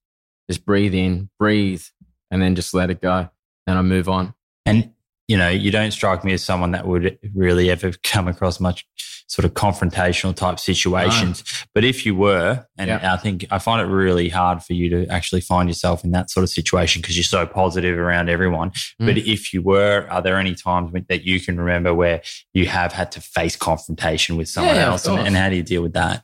just 0.50 0.66
breathe 0.66 0.94
in, 0.94 1.30
breathe, 1.38 1.84
and 2.32 2.42
then 2.42 2.56
just 2.56 2.74
let 2.74 2.90
it 2.90 3.02
go. 3.02 3.30
And 3.68 3.78
I 3.78 3.82
move 3.82 4.10
on. 4.10 4.34
And 4.66 4.92
you 5.28 5.38
know, 5.38 5.50
you 5.50 5.70
don't 5.70 5.92
strike 5.92 6.24
me 6.24 6.34
as 6.34 6.44
someone 6.44 6.72
that 6.72 6.88
would 6.88 7.20
really 7.36 7.70
ever 7.70 7.92
come 8.04 8.28
across 8.28 8.60
much 8.60 8.86
sort 9.28 9.46
of 9.46 9.54
confrontational 9.54 10.36
type 10.36 10.60
situations. 10.60 11.44
No. 11.46 11.68
But 11.76 11.84
if 11.84 12.04
you 12.04 12.16
were, 12.16 12.66
and 12.80 12.88
yeah. 12.88 13.14
I 13.14 13.18
think 13.18 13.46
I 13.52 13.60
find 13.60 13.80
it 13.80 13.94
really 13.94 14.28
hard 14.28 14.64
for 14.64 14.74
you 14.74 14.90
to 14.90 15.08
actually 15.08 15.42
find 15.42 15.70
yourself 15.70 16.04
in 16.04 16.10
that 16.12 16.32
sort 16.32 16.44
of 16.44 16.50
situation 16.50 17.04
because 17.04 17.16
you're 17.16 17.24
so 17.24 17.46
positive 17.46 17.96
around 18.00 18.30
everyone. 18.30 18.72
Mm. 19.00 19.06
But 19.06 19.18
if 19.20 19.54
you 19.54 19.62
were, 19.62 20.08
are 20.10 20.24
there 20.24 20.38
any 20.38 20.56
times 20.56 20.92
that 21.10 21.26
you 21.26 21.40
can 21.40 21.60
remember 21.60 21.94
where 21.94 22.24
you 22.54 22.66
have 22.66 22.92
had 22.92 23.12
to 23.12 23.22
face 23.22 23.56
confrontation 23.56 24.36
with 24.36 24.50
someone 24.50 24.76
yeah, 24.76 24.88
else? 24.88 25.06
And, 25.06 25.20
and, 25.20 25.36
how 25.36 25.50
do 25.50 25.56
you 25.56 25.64
deal 25.64 25.84
with 25.84 25.94
that? 25.94 26.24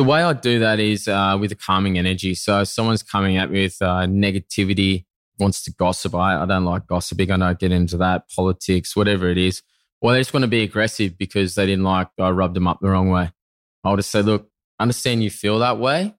The 0.00 0.04
way 0.04 0.22
I 0.22 0.32
do 0.32 0.60
that 0.60 0.80
is 0.80 1.08
uh, 1.08 1.36
with 1.38 1.52
a 1.52 1.54
calming 1.54 1.98
energy. 1.98 2.34
So 2.34 2.62
if 2.62 2.68
someone's 2.68 3.02
coming 3.02 3.36
at 3.36 3.50
me 3.50 3.64
with 3.64 3.76
uh, 3.82 4.06
negativity, 4.06 5.04
wants 5.38 5.62
to 5.64 5.72
gossip. 5.72 6.14
I, 6.14 6.42
I 6.42 6.46
don't 6.46 6.64
like 6.64 6.86
gossiping. 6.86 7.30
I 7.30 7.36
don't 7.36 7.58
get 7.58 7.70
into 7.70 7.98
that, 7.98 8.30
politics, 8.34 8.96
whatever 8.96 9.28
it 9.28 9.36
is. 9.36 9.60
Or 10.00 10.12
they 10.12 10.20
just 10.20 10.32
want 10.32 10.44
to 10.44 10.48
be 10.48 10.62
aggressive 10.62 11.18
because 11.18 11.54
they 11.54 11.66
didn't 11.66 11.84
like 11.84 12.08
I 12.18 12.30
rubbed 12.30 12.56
them 12.56 12.66
up 12.66 12.78
the 12.80 12.88
wrong 12.88 13.10
way. 13.10 13.30
I'll 13.84 13.96
just 13.96 14.10
say, 14.10 14.22
look, 14.22 14.48
understand 14.78 15.22
you 15.22 15.28
feel 15.28 15.58
that 15.58 15.78
way. 15.78 16.14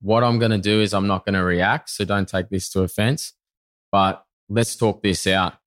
What 0.00 0.24
I'm 0.24 0.38
going 0.38 0.52
to 0.52 0.56
do 0.56 0.80
is 0.80 0.94
I'm 0.94 1.06
not 1.06 1.26
going 1.26 1.34
to 1.34 1.44
react. 1.44 1.90
So 1.90 2.06
don't 2.06 2.26
take 2.26 2.48
this 2.48 2.70
to 2.70 2.84
offense, 2.84 3.34
but 3.92 4.24
let's 4.48 4.76
talk 4.76 5.02
this 5.02 5.26
out. 5.26 5.58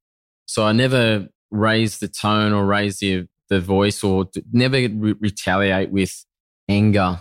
So 0.47 0.65
I 0.65 0.71
never 0.71 1.27
raise 1.51 1.99
the 1.99 2.07
tone 2.07 2.51
or 2.51 2.65
raise 2.65 2.97
the, 2.97 3.27
the 3.47 3.59
voice 3.59 4.03
or 4.03 4.25
never 4.51 4.77
re- 4.77 5.13
retaliate 5.19 5.91
with 5.91 6.25
anger. 6.67 7.19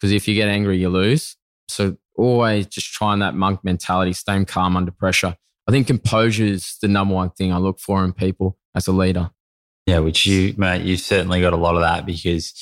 Because 0.00 0.12
if 0.12 0.28
you 0.28 0.34
get 0.34 0.48
angry, 0.48 0.78
you 0.78 0.88
lose. 0.88 1.36
So 1.68 1.96
always 2.16 2.66
just 2.66 2.92
trying 2.92 3.20
that 3.20 3.34
monk 3.34 3.64
mentality, 3.64 4.12
staying 4.12 4.46
calm 4.46 4.76
under 4.76 4.90
pressure. 4.90 5.36
I 5.66 5.70
think 5.70 5.86
composure 5.86 6.44
is 6.44 6.76
the 6.80 6.88
number 6.88 7.14
one 7.14 7.30
thing 7.30 7.52
I 7.52 7.58
look 7.58 7.78
for 7.78 8.04
in 8.04 8.12
people 8.12 8.58
as 8.74 8.86
a 8.86 8.92
leader. 8.92 9.30
Yeah, 9.86 10.00
which 10.00 10.26
you, 10.26 10.54
mate, 10.56 10.82
you've 10.82 11.00
certainly 11.00 11.40
got 11.40 11.52
a 11.52 11.56
lot 11.56 11.74
of 11.74 11.82
that 11.82 12.04
because, 12.04 12.52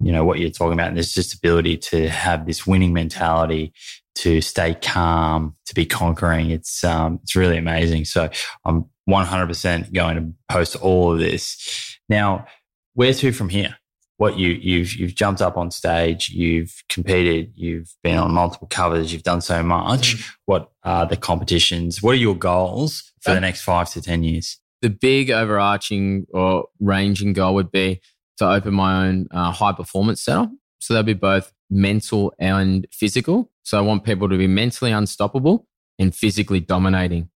you 0.00 0.12
know, 0.12 0.24
what 0.24 0.38
you're 0.38 0.50
talking 0.50 0.74
about, 0.74 0.88
and 0.88 0.96
there's 0.96 1.12
just 1.12 1.34
ability 1.34 1.78
to 1.78 2.08
have 2.08 2.46
this 2.46 2.66
winning 2.66 2.92
mentality, 2.92 3.72
to 4.16 4.40
stay 4.40 4.74
calm, 4.74 5.56
to 5.66 5.74
be 5.74 5.86
conquering. 5.86 6.50
It's, 6.50 6.84
um, 6.84 7.20
it's 7.22 7.34
really 7.34 7.56
amazing. 7.56 8.04
So 8.04 8.28
I'm 8.64 8.86
100% 9.08 9.92
going 9.92 10.16
to 10.16 10.32
post 10.52 10.76
all 10.76 11.12
of 11.12 11.18
this. 11.18 11.98
Now, 12.08 12.46
where 12.94 13.12
to 13.14 13.32
from 13.32 13.48
here? 13.48 13.76
What 14.16 14.38
you 14.38 14.50
you've 14.50 14.94
you've 14.94 15.14
jumped 15.14 15.42
up 15.42 15.56
on 15.56 15.70
stage, 15.70 16.30
you've 16.30 16.82
competed, 16.88 17.52
you've 17.54 17.92
been 18.02 18.18
on 18.18 18.32
multiple 18.32 18.68
covers, 18.68 19.12
you've 19.12 19.22
done 19.22 19.40
so 19.40 19.62
much. 19.62 20.16
Mm. 20.16 20.30
What 20.46 20.72
are 20.84 21.06
the 21.06 21.16
competitions? 21.16 22.02
What 22.02 22.12
are 22.12 22.18
your 22.18 22.36
goals 22.36 23.12
for 23.20 23.34
the 23.34 23.40
next 23.40 23.62
five 23.62 23.90
to 23.90 24.02
ten 24.02 24.22
years? 24.22 24.58
The 24.82 24.90
big 24.90 25.30
overarching 25.30 26.26
or 26.32 26.66
ranging 26.78 27.32
goal 27.32 27.54
would 27.54 27.72
be 27.72 28.00
to 28.38 28.48
open 28.48 28.74
my 28.74 29.06
own 29.06 29.28
uh, 29.30 29.50
high 29.50 29.72
performance 29.72 30.22
center. 30.22 30.50
So 30.78 30.92
that'd 30.94 31.06
be 31.06 31.14
both 31.14 31.52
mental 31.70 32.34
and 32.38 32.86
physical. 32.92 33.50
So 33.62 33.78
I 33.78 33.80
want 33.80 34.04
people 34.04 34.28
to 34.28 34.36
be 34.36 34.46
mentally 34.46 34.92
unstoppable 34.92 35.66
and 35.98 36.14
physically 36.14 36.60
dominating. 36.60 37.30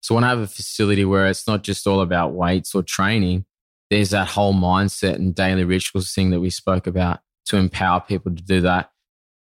So 0.00 0.14
when 0.14 0.24
I 0.24 0.28
want 0.28 0.36
to 0.36 0.40
have 0.40 0.50
a 0.50 0.54
facility 0.54 1.04
where 1.04 1.26
it's 1.26 1.46
not 1.48 1.62
just 1.62 1.86
all 1.86 2.00
about 2.00 2.34
weights 2.34 2.74
or 2.74 2.82
training, 2.82 3.44
there's 3.92 4.10
that 4.10 4.28
whole 4.28 4.54
mindset 4.54 5.16
and 5.16 5.34
daily 5.34 5.64
rituals 5.64 6.14
thing 6.14 6.30
that 6.30 6.40
we 6.40 6.48
spoke 6.48 6.86
about 6.86 7.20
to 7.44 7.58
empower 7.58 8.00
people 8.00 8.34
to 8.34 8.42
do 8.42 8.62
that. 8.62 8.90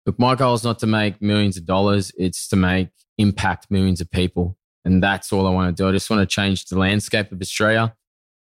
Look, 0.05 0.19
my 0.19 0.35
goal 0.35 0.53
is 0.53 0.63
not 0.63 0.77
to 0.79 0.87
make 0.87 1.21
millions 1.21 1.55
of 1.55 1.65
dollars, 1.65 2.11
it's 2.17 2.49
to 2.49 2.57
make 2.57 2.89
impact 3.17 3.67
millions 3.69 4.01
of 4.01 4.11
people. 4.11 4.57
And 4.83 5.01
that's 5.01 5.31
all 5.31 5.47
I 5.47 5.51
want 5.51 5.75
to 5.75 5.81
do. 5.81 5.87
I 5.87 5.93
just 5.93 6.09
want 6.09 6.19
to 6.19 6.25
change 6.25 6.65
the 6.65 6.77
landscape 6.77 7.31
of 7.31 7.39
Australia. 7.39 7.95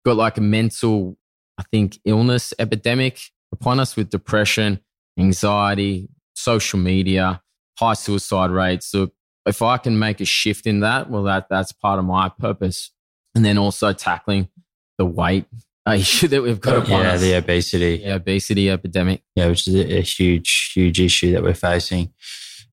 Got 0.06 0.16
like 0.16 0.38
a 0.38 0.40
mental, 0.40 1.18
I 1.59 1.64
think, 1.64 1.98
illness 2.06 2.54
epidemic 2.59 3.20
upon 3.52 3.78
us 3.78 3.94
with 3.94 4.09
depression, 4.09 4.80
anxiety, 5.18 6.09
social 6.34 6.78
media, 6.78 7.42
high 7.78 7.94
suicide 7.94 8.50
rates. 8.50 8.86
So 8.86 9.11
if 9.44 9.61
I 9.61 9.76
can 9.76 9.98
make 9.98 10.22
a 10.22 10.24
shift 10.24 10.66
in 10.66 10.80
that, 10.80 11.11
well, 11.11 11.24
that 11.24 11.48
that's 11.50 11.72
part 11.72 11.98
of 11.98 12.06
my 12.06 12.30
purpose. 12.30 12.92
And 13.34 13.44
then 13.44 13.59
also 13.59 13.92
tackling 13.92 14.48
the 14.96 15.04
weight 15.04 15.44
issue 15.97 16.28
that 16.28 16.43
we've 16.43 16.61
got 16.61 16.89
yeah, 16.89 17.16
the 17.16 17.34
obesity. 17.34 18.03
Yeah, 18.05 18.14
obesity 18.14 18.70
epidemic. 18.70 19.22
Yeah, 19.34 19.49
which 19.49 19.66
is 19.66 19.74
a, 19.74 19.99
a 19.99 20.03
huge, 20.03 20.72
huge 20.74 21.01
issue 21.01 21.32
that 21.32 21.43
we're 21.43 21.55
facing. 21.55 22.12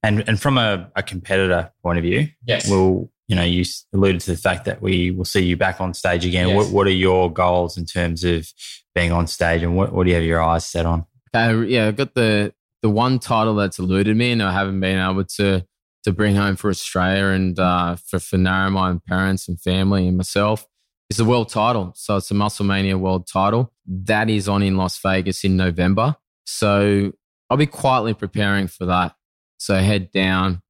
And 0.03 0.27
and 0.27 0.39
from 0.39 0.57
a, 0.57 0.91
a 0.95 1.03
competitor 1.03 1.71
point 1.81 1.97
of 1.97 2.03
view, 2.03 2.27
yes. 2.45 2.69
Well, 2.69 3.09
you 3.27 3.35
know, 3.35 3.43
you 3.43 3.63
alluded 3.93 4.21
to 4.21 4.31
the 4.31 4.37
fact 4.37 4.65
that 4.65 4.81
we 4.81 5.09
will 5.09 5.25
see 5.25 5.41
you 5.41 5.57
back 5.57 5.81
on 5.81 5.93
stage 5.95 6.25
again. 6.25 6.49
Yes. 6.49 6.57
What, 6.57 6.71
what 6.71 6.87
are 6.87 6.91
your 6.91 7.31
goals 7.33 7.75
in 7.75 7.85
terms 7.85 8.23
of 8.23 8.47
being 8.93 9.11
on 9.11 9.27
stage, 9.27 9.63
and 9.63 9.75
what, 9.75 9.91
what 9.91 10.03
do 10.03 10.09
you 10.09 10.15
have 10.15 10.23
your 10.23 10.43
eyes 10.43 10.65
set 10.65 10.85
on? 10.85 11.05
Okay, 11.35 11.67
yeah, 11.71 11.87
I've 11.87 11.95
got 11.95 12.13
the 12.13 12.53
the 12.81 12.89
one 12.89 13.17
title 13.17 13.55
that's 13.55 13.79
eluded 13.79 14.15
me, 14.15 14.31
and 14.31 14.43
I 14.43 14.53
haven't 14.53 14.79
been 14.79 14.99
able 14.99 15.23
to 15.23 15.65
to 16.03 16.11
bring 16.11 16.35
home 16.35 16.55
for 16.55 16.69
Australia 16.69 17.27
and 17.27 17.57
uh, 17.57 17.95
for 17.95 18.19
for 18.19 18.37
Narromine 18.37 18.91
and 18.91 19.05
parents 19.05 19.47
and 19.47 19.59
family 19.59 20.07
and 20.07 20.17
myself 20.17 20.67
it's 21.09 21.19
a 21.19 21.25
world 21.25 21.49
title. 21.49 21.93
So 21.95 22.17
it's 22.17 22.31
a 22.31 22.33
Musclemania 22.33 22.99
world 22.99 23.27
title. 23.27 23.71
That 23.85 24.29
is 24.29 24.47
on 24.47 24.63
in 24.63 24.77
Las 24.77 24.99
Vegas 24.99 25.43
in 25.43 25.55
November. 25.55 26.15
So 26.45 27.11
I'll 27.49 27.57
be 27.57 27.67
quietly 27.67 28.13
preparing 28.13 28.67
for 28.67 28.85
that. 28.85 29.15
So 29.57 29.75
head 29.75 30.11
down, 30.11 30.61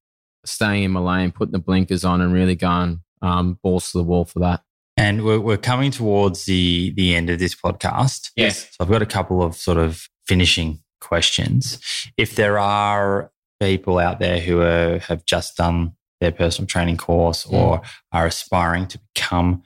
staying 0.46 0.84
in 0.84 0.92
my 0.92 1.00
lane, 1.00 1.32
putting 1.32 1.54
the 1.54 1.60
blinkers 1.60 2.04
on 2.04 2.22
and 2.22 2.34
really 2.34 2.56
going 2.56 3.02
um, 3.22 3.60
balls 3.64 3.92
to 3.92 3.98
the 3.98 4.04
wall 4.04 4.26
for 4.26 4.40
that. 4.40 4.62
And 4.98 5.26
we're, 5.26 5.40
we're 5.40 5.58
coming 5.58 5.92
towards 5.92 6.46
the, 6.46 6.94
the 6.96 7.16
end 7.16 7.30
of 7.30 7.40
this 7.40 7.56
podcast. 7.56 8.32
Yes. 8.36 8.70
So 8.72 8.78
I've 8.82 8.90
got 8.90 9.02
a 9.02 9.06
couple 9.06 9.42
of 9.42 9.56
sort 9.56 9.78
of 9.78 10.08
finishing 10.28 10.80
questions. 11.02 11.80
If 12.18 12.36
there 12.36 12.58
are 12.58 13.32
people 13.60 14.00
out 14.00 14.20
there 14.20 14.40
who 14.40 14.62
are, 14.62 15.00
have 15.00 15.26
just 15.26 15.58
done 15.58 15.94
their 16.22 16.32
personal 16.32 16.68
training 16.68 16.98
course 16.98 17.46
or 17.46 17.80
mm. 17.80 17.88
are 18.12 18.26
aspiring 18.26 18.88
to 18.88 19.00
become 19.14 19.64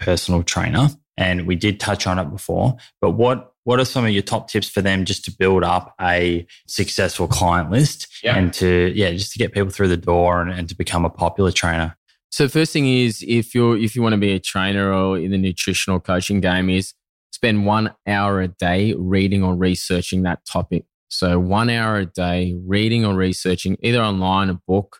personal 0.00 0.42
trainer, 0.42 0.88
and 1.16 1.46
we 1.46 1.54
did 1.54 1.78
touch 1.78 2.06
on 2.06 2.18
it 2.18 2.30
before. 2.30 2.76
But 3.00 3.12
what 3.12 3.52
what 3.64 3.78
are 3.78 3.84
some 3.84 4.04
of 4.04 4.10
your 4.10 4.22
top 4.22 4.48
tips 4.48 4.68
for 4.68 4.80
them 4.80 5.04
just 5.04 5.24
to 5.26 5.30
build 5.30 5.62
up 5.62 5.94
a 6.00 6.46
successful 6.66 7.28
client 7.28 7.70
list 7.70 8.08
yeah. 8.24 8.36
and 8.36 8.52
to 8.54 8.92
yeah 8.96 9.12
just 9.12 9.32
to 9.32 9.38
get 9.38 9.52
people 9.52 9.70
through 9.70 9.88
the 9.88 9.96
door 9.96 10.40
and, 10.40 10.50
and 10.50 10.68
to 10.68 10.74
become 10.74 11.04
a 11.04 11.10
popular 11.10 11.52
trainer? 11.52 11.96
So 12.30 12.48
first 12.48 12.72
thing 12.72 12.88
is 12.88 13.24
if 13.26 13.54
you're 13.54 13.76
if 13.76 13.94
you 13.94 14.02
want 14.02 14.14
to 14.14 14.20
be 14.20 14.32
a 14.32 14.40
trainer 14.40 14.92
or 14.92 15.18
in 15.18 15.30
the 15.30 15.38
nutritional 15.38 16.00
coaching 16.00 16.40
game 16.40 16.70
is 16.70 16.94
spend 17.32 17.66
one 17.66 17.94
hour 18.06 18.40
a 18.40 18.48
day 18.48 18.94
reading 18.98 19.42
or 19.42 19.54
researching 19.54 20.22
that 20.22 20.44
topic. 20.44 20.84
So 21.08 21.38
one 21.38 21.70
hour 21.70 21.96
a 21.96 22.06
day 22.06 22.54
reading 22.58 23.04
or 23.04 23.14
researching 23.14 23.76
either 23.82 24.00
online 24.00 24.48
a 24.48 24.54
book. 24.54 24.98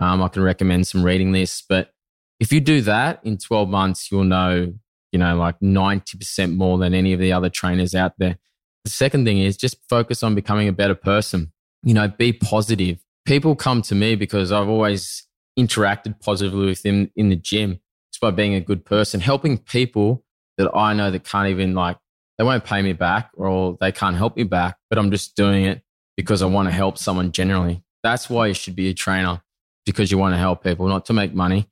Um, 0.00 0.22
I 0.22 0.28
can 0.28 0.42
recommend 0.42 0.86
some 0.88 1.04
reading 1.04 1.32
lists, 1.32 1.62
but 1.68 1.93
if 2.40 2.52
you 2.52 2.60
do 2.60 2.80
that 2.82 3.20
in 3.24 3.38
12 3.38 3.68
months, 3.68 4.10
you'll 4.10 4.24
know, 4.24 4.72
you 5.12 5.18
know, 5.18 5.36
like 5.36 5.58
90% 5.60 6.56
more 6.56 6.78
than 6.78 6.94
any 6.94 7.12
of 7.12 7.20
the 7.20 7.32
other 7.32 7.48
trainers 7.48 7.94
out 7.94 8.12
there. 8.18 8.36
The 8.84 8.90
second 8.90 9.24
thing 9.24 9.38
is 9.38 9.56
just 9.56 9.76
focus 9.88 10.22
on 10.22 10.34
becoming 10.34 10.68
a 10.68 10.72
better 10.72 10.94
person. 10.94 11.52
You 11.82 11.94
know, 11.94 12.08
be 12.08 12.32
positive. 12.32 12.98
People 13.24 13.54
come 13.56 13.82
to 13.82 13.94
me 13.94 14.16
because 14.16 14.52
I've 14.52 14.68
always 14.68 15.26
interacted 15.58 16.20
positively 16.20 16.66
with 16.66 16.82
them 16.82 17.10
in 17.16 17.30
the 17.30 17.36
gym 17.36 17.80
just 18.12 18.20
by 18.20 18.30
being 18.30 18.54
a 18.54 18.60
good 18.60 18.84
person, 18.84 19.20
helping 19.20 19.58
people 19.58 20.24
that 20.58 20.74
I 20.74 20.92
know 20.94 21.10
that 21.10 21.24
can't 21.24 21.48
even 21.48 21.74
like, 21.74 21.96
they 22.38 22.44
won't 22.44 22.64
pay 22.64 22.82
me 22.82 22.92
back 22.92 23.30
or 23.34 23.76
they 23.80 23.92
can't 23.92 24.16
help 24.16 24.36
me 24.36 24.42
back, 24.42 24.76
but 24.90 24.98
I'm 24.98 25.10
just 25.10 25.36
doing 25.36 25.64
it 25.64 25.82
because 26.16 26.42
I 26.42 26.46
want 26.46 26.68
to 26.68 26.72
help 26.72 26.98
someone 26.98 27.32
generally. 27.32 27.82
That's 28.02 28.28
why 28.28 28.48
you 28.48 28.54
should 28.54 28.76
be 28.76 28.88
a 28.88 28.94
trainer 28.94 29.42
because 29.86 30.10
you 30.10 30.18
want 30.18 30.34
to 30.34 30.38
help 30.38 30.62
people, 30.62 30.88
not 30.88 31.06
to 31.06 31.12
make 31.12 31.34
money 31.34 31.68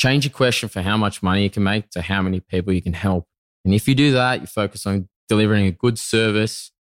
change 0.00 0.24
your 0.24 0.32
question 0.32 0.68
for 0.68 0.80
how 0.80 0.96
much 0.96 1.22
money 1.22 1.42
you 1.42 1.50
can 1.50 1.62
make 1.62 1.90
to 1.90 2.00
how 2.00 2.22
many 2.22 2.40
people 2.40 2.72
you 2.72 2.80
can 2.80 2.94
help. 2.94 3.26
And 3.66 3.74
if 3.74 3.86
you 3.86 3.94
do 3.94 4.12
that, 4.12 4.40
you 4.40 4.46
focus 4.46 4.86
on 4.86 5.10
delivering 5.28 5.66
a 5.66 5.72
good 5.72 5.98
service 5.98 6.72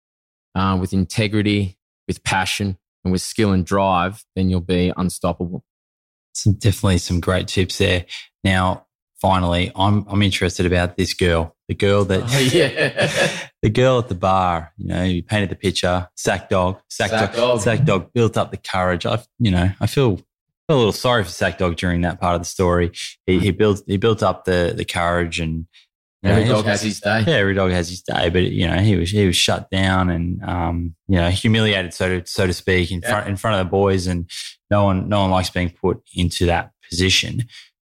uh, 0.56 0.78
with 0.80 0.94
integrity, 0.94 1.78
with 2.08 2.24
passion, 2.24 2.78
and 3.04 3.12
with 3.12 3.22
skill 3.22 3.52
and 3.52 3.66
drive, 3.66 4.24
then 4.36 4.50
you'll 4.50 4.62
be 4.62 4.94
unstoppable. 4.96 5.66
Some 6.34 6.54
definitely 6.54 7.00
some 7.00 7.20
great 7.20 7.50
tips 7.50 7.78
there. 7.78 8.06
Now, 8.46 8.86
finally, 9.22 9.72
I'm 9.76 10.06
I'm 10.08 10.22
interested 10.22 10.66
about 10.66 10.96
this 10.96 11.14
girl, 11.14 11.56
the 11.68 11.76
girl 11.76 12.06
that, 12.06 12.24
oh, 12.26 12.40
yeah. 12.40 13.50
the 13.62 13.70
girl 13.70 14.00
at 14.00 14.08
the 14.08 14.16
bar. 14.16 14.72
You 14.78 14.88
know, 14.88 15.04
you 15.04 15.24
painted 15.24 15.50
the 15.50 15.56
picture. 15.56 16.08
Sack 16.16 16.48
dog, 16.50 16.80
sack, 16.90 17.10
sack 17.10 17.34
dog, 17.34 17.36
dog, 17.36 17.60
sack 17.60 17.84
dog 17.84 18.14
built 18.14 18.38
up 18.38 18.52
the 18.52 18.58
courage. 18.58 19.06
I, 19.06 19.22
you 19.40 19.52
know, 19.52 19.72
I 19.82 19.88
feel 19.88 20.22
a 20.70 20.76
little 20.76 20.92
sorry 20.92 21.24
for 21.24 21.30
Sack 21.30 21.58
Dog 21.58 21.76
during 21.76 22.02
that 22.02 22.22
part 22.22 22.36
of 22.36 22.42
the 22.42 22.46
story. 22.46 22.92
He, 23.26 23.40
he 23.40 23.52
built 23.52 23.82
he 23.88 23.98
built 23.98 24.24
up 24.24 24.46
the 24.46 24.74
the 24.76 24.86
courage 24.86 25.40
and 25.40 25.66
every 26.24 26.46
know, 26.46 26.56
dog 26.56 26.66
has 26.66 26.82
his 26.82 27.00
day. 27.00 27.24
Yeah, 27.26 27.36
every 27.36 27.56
dog 27.56 27.72
has 27.72 27.90
his 27.90 28.02
day. 28.02 28.30
But 28.30 28.44
you 28.44 28.68
know, 28.68 28.78
he 28.78 28.96
was 28.96 29.10
he 29.10 29.26
was 29.26 29.36
shut 29.36 29.70
down 29.70 30.10
and 30.10 30.42
um, 30.44 30.96
you 31.08 31.18
know 31.18 31.30
humiliated, 31.30 31.94
so 31.94 32.20
to 32.20 32.26
so 32.26 32.48
to 32.48 32.54
speak, 32.54 32.92
in 32.92 33.02
yeah. 33.02 33.10
front 33.10 33.28
in 33.28 33.36
front 33.36 33.60
of 33.60 33.66
the 33.66 33.70
boys, 33.70 34.08
and 34.08 34.30
no 34.70 34.84
one 34.86 35.10
no 35.10 35.22
one 35.22 35.32
likes 35.32 35.50
being 35.50 35.70
put 35.70 36.02
into 36.16 36.46
that 36.46 36.72
position. 36.90 37.44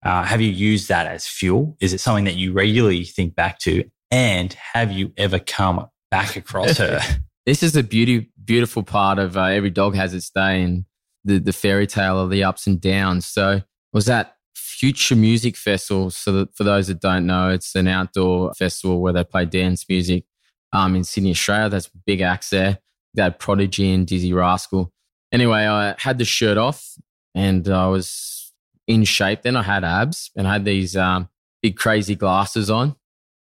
Uh, 0.03 0.23
have 0.23 0.39
you 0.39 0.49
used 0.49 0.87
that 0.89 1.07
as 1.07 1.27
fuel? 1.27 1.75
Is 1.81 1.93
it 1.93 1.99
something 1.99 2.25
that 2.25 2.35
you 2.35 2.53
regularly 2.53 3.03
think 3.03 3.35
back 3.35 3.59
to? 3.59 3.83
And 4.09 4.53
have 4.53 4.91
you 4.91 5.11
ever 5.17 5.39
come 5.39 5.87
back 6.11 6.35
across 6.37 6.77
her? 6.77 7.01
this 7.45 7.61
is 7.61 7.75
a 7.75 7.83
beauty, 7.83 8.31
beautiful 8.43 8.83
part 8.83 9.19
of 9.19 9.35
uh, 9.35 9.45
every 9.45 9.69
dog 9.69 9.95
has 9.95 10.13
its 10.13 10.29
day 10.29 10.61
and 10.61 10.85
the, 11.27 11.39
the 11.39 11.53
fairy 11.53 11.85
tale 11.85 12.19
of 12.19 12.29
the 12.29 12.43
ups 12.43 12.65
and 12.65 12.81
downs. 12.81 13.27
So 13.27 13.61
was 13.93 14.05
that 14.05 14.37
Future 14.77 15.15
Music 15.15 15.57
Festival. 15.57 16.11
So 16.11 16.31
that 16.31 16.55
for 16.55 16.63
those 16.63 16.87
that 16.87 16.99
don't 16.99 17.25
know, 17.25 17.49
it's 17.49 17.73
an 17.73 17.87
outdoor 17.87 18.53
festival 18.53 19.01
where 19.01 19.13
they 19.13 19.23
play 19.23 19.45
dance 19.45 19.85
music 19.89 20.25
um, 20.71 20.95
in 20.95 21.03
Sydney, 21.03 21.31
Australia. 21.31 21.69
There's 21.69 21.89
big 22.05 22.21
acts 22.21 22.51
there. 22.51 22.77
They 23.15 23.23
had 23.23 23.39
Prodigy 23.39 23.91
and 23.91 24.05
Dizzee 24.05 24.35
Rascal. 24.35 24.93
Anyway, 25.31 25.65
I 25.65 25.95
had 25.97 26.19
the 26.19 26.25
shirt 26.25 26.59
off 26.59 26.93
and 27.33 27.67
I 27.67 27.87
was 27.87 28.53
in 28.85 29.03
shape. 29.03 29.41
Then 29.41 29.55
I 29.55 29.63
had 29.63 29.83
abs 29.83 30.29
and 30.35 30.47
I 30.47 30.53
had 30.53 30.65
these 30.65 30.95
um, 30.95 31.27
big 31.63 31.75
crazy 31.75 32.15
glasses 32.15 32.69
on 32.69 32.95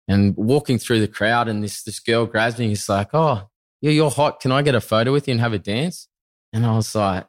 and 0.07 0.33
walking 0.37 0.77
through 0.77 1.01
the 1.01 1.09
crowd. 1.09 1.49
And 1.49 1.61
this, 1.61 1.83
this 1.83 1.99
girl 1.99 2.25
grabs 2.25 2.57
me. 2.57 2.71
It's 2.71 2.87
like, 2.87 3.09
oh, 3.13 3.49
yeah, 3.81 3.91
you're 3.91 4.09
hot. 4.11 4.39
Can 4.39 4.53
I 4.53 4.61
get 4.61 4.75
a 4.75 4.81
photo 4.81 5.11
with 5.11 5.27
you 5.27 5.33
and 5.33 5.41
have 5.41 5.51
a 5.51 5.59
dance? 5.59 6.07
And 6.53 6.65
I 6.65 6.73
was 6.73 6.95
like, 6.95 7.27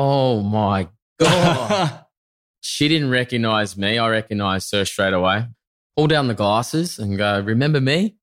oh 0.00 0.40
my 0.42 0.88
God. 1.18 2.04
she 2.62 2.88
didn't 2.88 3.10
recognize 3.10 3.76
me. 3.76 3.98
I 3.98 4.08
recognized 4.08 4.72
her 4.72 4.84
straight 4.86 5.12
away. 5.12 5.46
Pull 5.96 6.06
down 6.06 6.28
the 6.28 6.34
glasses 6.34 6.98
and 6.98 7.18
go, 7.18 7.40
remember 7.40 7.80
me? 7.80 8.16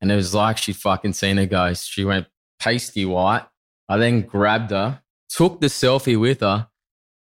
And 0.00 0.12
it 0.12 0.14
was 0.14 0.34
like 0.34 0.56
she 0.56 0.72
fucking 0.72 1.14
seen 1.14 1.38
a 1.38 1.46
ghost. 1.46 1.90
She 1.90 2.04
went 2.04 2.28
pasty 2.60 3.04
white. 3.04 3.44
I 3.88 3.96
then 3.96 4.22
grabbed 4.22 4.70
her, 4.70 5.02
took 5.28 5.60
the 5.60 5.66
selfie 5.66 6.18
with 6.18 6.40
her, 6.40 6.68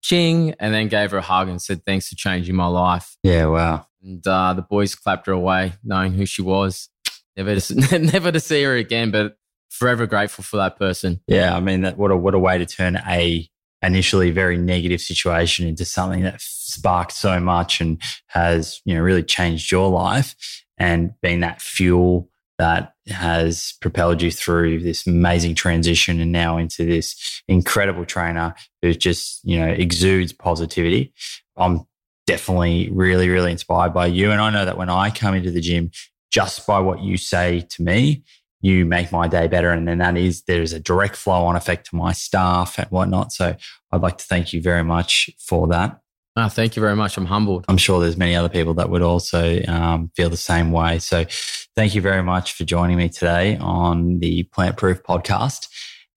ching, 0.01 0.55
and 0.59 0.73
then 0.73 0.87
gave 0.87 1.11
her 1.11 1.17
a 1.17 1.21
hug 1.21 1.49
and 1.49 1.61
said, 1.61 1.85
thanks 1.85 2.07
for 2.07 2.15
changing 2.15 2.55
my 2.55 2.67
life. 2.67 3.17
Yeah, 3.23 3.47
wow. 3.47 3.85
And 4.01 4.25
uh, 4.25 4.53
the 4.53 4.63
boys 4.63 4.95
clapped 4.95 5.27
her 5.27 5.33
away, 5.33 5.73
knowing 5.83 6.13
who 6.13 6.25
she 6.25 6.41
was. 6.41 6.89
Never 7.37 7.59
to, 7.59 7.99
never 7.99 8.31
to 8.31 8.39
see 8.39 8.63
her 8.63 8.75
again, 8.75 9.11
but 9.11 9.37
forever 9.69 10.07
grateful 10.07 10.43
for 10.43 10.57
that 10.57 10.77
person. 10.77 11.21
Yeah, 11.27 11.55
I 11.55 11.59
mean, 11.59 11.81
that 11.81 11.97
what 11.97 12.11
a 12.11 12.17
what 12.17 12.33
a 12.33 12.39
way 12.39 12.57
to 12.57 12.65
turn 12.65 12.95
a 13.07 13.47
initially 13.81 14.31
very 14.31 14.57
negative 14.57 15.01
situation 15.01 15.67
into 15.67 15.85
something 15.85 16.23
that 16.23 16.41
sparked 16.41 17.11
so 17.11 17.39
much 17.39 17.81
and 17.81 18.01
has 18.27 18.81
you 18.85 18.93
know 18.93 19.01
really 19.01 19.23
changed 19.23 19.71
your 19.71 19.89
life 19.89 20.35
and 20.77 21.13
been 21.21 21.41
that 21.41 21.61
fuel 21.61 22.29
that 22.57 22.93
has 23.07 23.73
propelled 23.81 24.21
you 24.21 24.29
through 24.29 24.79
this 24.79 25.07
amazing 25.07 25.55
transition 25.55 26.19
and 26.19 26.31
now 26.31 26.57
into 26.57 26.85
this 26.85 27.41
incredible 27.47 28.05
trainer 28.05 28.53
who 28.81 28.93
just 28.93 29.43
you 29.43 29.59
know 29.59 29.67
exudes 29.67 30.31
positivity. 30.31 31.13
I'm 31.57 31.87
definitely 32.27 32.89
really 32.91 33.29
really 33.29 33.51
inspired 33.51 33.93
by 33.93 34.05
you. 34.05 34.31
And 34.31 34.39
i 34.39 34.49
know 34.51 34.65
that 34.65 34.77
when 34.77 34.89
i 34.89 35.09
come 35.09 35.33
into 35.33 35.51
the 35.51 35.61
gym 35.61 35.91
just 36.31 36.65
by 36.65 36.79
what 36.79 37.01
you 37.01 37.17
say 37.17 37.65
to 37.71 37.81
me 37.81 38.23
you 38.61 38.85
make 38.85 39.11
my 39.11 39.27
day 39.27 39.47
better. 39.47 39.71
And 39.71 39.87
then 39.87 39.97
that 39.97 40.15
is, 40.15 40.43
there's 40.43 40.71
a 40.71 40.79
direct 40.79 41.15
flow 41.15 41.45
on 41.45 41.55
effect 41.55 41.89
to 41.89 41.95
my 41.95 42.13
staff 42.13 42.77
and 42.77 42.87
whatnot. 42.89 43.33
So 43.33 43.55
I'd 43.91 44.01
like 44.01 44.17
to 44.19 44.25
thank 44.25 44.53
you 44.53 44.61
very 44.61 44.83
much 44.83 45.29
for 45.39 45.67
that. 45.67 45.99
Oh, 46.37 46.47
thank 46.47 46.75
you 46.75 46.81
very 46.81 46.95
much. 46.95 47.17
I'm 47.17 47.25
humbled. 47.25 47.65
I'm 47.67 47.77
sure 47.77 47.99
there's 47.99 48.15
many 48.15 48.35
other 48.35 48.47
people 48.47 48.73
that 48.75 48.89
would 48.89 49.01
also 49.01 49.61
um, 49.67 50.11
feel 50.15 50.29
the 50.29 50.37
same 50.37 50.71
way. 50.71 50.99
So 50.99 51.25
thank 51.75 51.93
you 51.93 52.01
very 52.01 52.23
much 52.23 52.53
for 52.53 52.63
joining 52.63 52.97
me 52.97 53.09
today 53.09 53.57
on 53.57 54.19
the 54.19 54.43
Plant 54.43 54.77
Proof 54.77 55.03
podcast. 55.03 55.67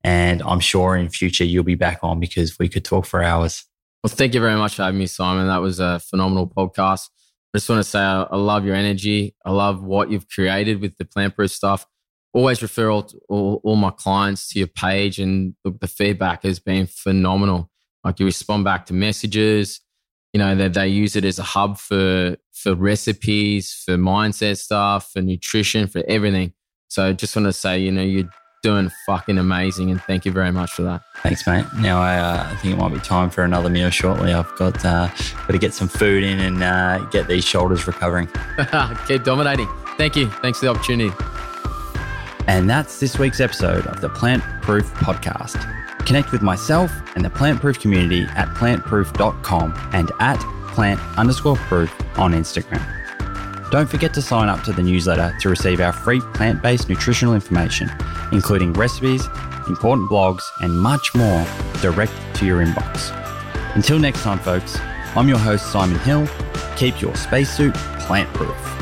And 0.04 0.40
I'm 0.42 0.60
sure 0.60 0.96
in 0.96 1.08
future 1.08 1.44
you'll 1.44 1.64
be 1.64 1.74
back 1.74 2.00
on 2.02 2.20
because 2.20 2.58
we 2.58 2.68
could 2.68 2.84
talk 2.84 3.06
for 3.06 3.24
hours. 3.24 3.64
Well, 4.04 4.12
thank 4.12 4.34
you 4.34 4.40
very 4.40 4.56
much 4.56 4.74
for 4.76 4.82
having 4.82 4.98
me, 4.98 5.06
Simon. 5.06 5.46
That 5.46 5.62
was 5.62 5.80
a 5.80 5.98
phenomenal 5.98 6.46
podcast. 6.46 7.08
I 7.54 7.58
just 7.58 7.68
want 7.68 7.82
to 7.82 7.88
say 7.88 8.00
I 8.00 8.36
love 8.36 8.64
your 8.64 8.74
energy. 8.74 9.34
I 9.44 9.50
love 9.50 9.82
what 9.82 10.10
you've 10.10 10.28
created 10.28 10.80
with 10.80 10.96
the 10.98 11.06
Plant 11.06 11.34
Proof 11.34 11.50
stuff 11.50 11.86
always 12.34 12.60
refer 12.60 12.90
all, 12.90 13.08
all, 13.28 13.60
all, 13.62 13.76
my 13.76 13.90
clients 13.90 14.48
to 14.48 14.58
your 14.58 14.68
page 14.68 15.18
and 15.18 15.54
the, 15.64 15.70
the, 15.80 15.86
feedback 15.86 16.42
has 16.42 16.58
been 16.58 16.86
phenomenal. 16.86 17.70
Like 18.02 18.18
you 18.18 18.26
respond 18.26 18.64
back 18.64 18.86
to 18.86 18.92
messages, 18.92 19.80
you 20.32 20.38
know, 20.38 20.54
that 20.56 20.74
they, 20.74 20.80
they 20.80 20.88
use 20.88 21.16
it 21.16 21.24
as 21.24 21.38
a 21.38 21.44
hub 21.44 21.78
for, 21.78 22.36
for 22.52 22.74
recipes, 22.74 23.72
for 23.72 23.96
mindset 23.96 24.58
stuff, 24.58 25.12
for 25.12 25.22
nutrition, 25.22 25.86
for 25.86 26.02
everything. 26.08 26.52
So 26.88 27.12
just 27.12 27.34
want 27.36 27.46
to 27.46 27.52
say, 27.52 27.78
you 27.78 27.92
know, 27.92 28.02
you're 28.02 28.28
doing 28.64 28.90
fucking 29.06 29.38
amazing 29.38 29.90
and 29.90 30.02
thank 30.02 30.24
you 30.24 30.32
very 30.32 30.50
much 30.50 30.72
for 30.72 30.82
that. 30.82 31.02
Thanks, 31.18 31.46
mate. 31.46 31.66
Now 31.78 32.00
I, 32.00 32.16
uh, 32.16 32.48
I 32.50 32.56
think 32.56 32.74
it 32.74 32.78
might 32.78 32.92
be 32.92 32.98
time 32.98 33.30
for 33.30 33.44
another 33.44 33.70
meal 33.70 33.90
shortly. 33.90 34.32
I've 34.32 34.54
got, 34.56 34.84
uh, 34.84 35.06
got 35.06 35.48
to 35.48 35.58
get 35.58 35.72
some 35.72 35.88
food 35.88 36.24
in 36.24 36.40
and 36.40 36.62
uh, 36.62 36.98
get 37.10 37.28
these 37.28 37.44
shoulders 37.44 37.86
recovering. 37.86 38.28
Keep 39.06 39.22
dominating. 39.22 39.68
Thank 39.96 40.16
you. 40.16 40.30
Thanks 40.30 40.58
for 40.58 40.66
the 40.66 40.72
opportunity. 40.72 41.14
And 42.46 42.68
that's 42.68 43.00
this 43.00 43.18
week's 43.18 43.40
episode 43.40 43.86
of 43.86 44.00
the 44.00 44.08
Plant 44.08 44.42
Proof 44.62 44.84
Podcast. 44.94 45.58
Connect 46.04 46.32
with 46.32 46.42
myself 46.42 46.92
and 47.16 47.24
the 47.24 47.30
Plant 47.30 47.60
Proof 47.60 47.80
community 47.80 48.22
at 48.36 48.48
plantproof.com 48.48 49.74
and 49.92 50.12
at 50.20 50.38
plant 50.68 51.00
underscore 51.16 51.56
proof 51.56 51.94
on 52.18 52.32
Instagram. 52.32 52.84
Don't 53.70 53.88
forget 53.88 54.12
to 54.14 54.22
sign 54.22 54.48
up 54.48 54.62
to 54.64 54.72
the 54.72 54.82
newsletter 54.82 55.34
to 55.40 55.48
receive 55.48 55.80
our 55.80 55.92
free 55.92 56.20
plant 56.34 56.62
based 56.62 56.88
nutritional 56.88 57.34
information, 57.34 57.90
including 58.32 58.72
recipes, 58.74 59.26
important 59.66 60.10
blogs, 60.10 60.42
and 60.60 60.78
much 60.78 61.14
more 61.14 61.46
direct 61.80 62.12
to 62.34 62.46
your 62.46 62.64
inbox. 62.64 63.12
Until 63.74 63.98
next 63.98 64.22
time, 64.22 64.38
folks, 64.38 64.78
I'm 65.16 65.28
your 65.28 65.38
host, 65.38 65.72
Simon 65.72 65.98
Hill. 66.00 66.28
Keep 66.76 67.00
your 67.00 67.16
spacesuit 67.16 67.74
plant 67.74 68.32
proof. 68.34 68.73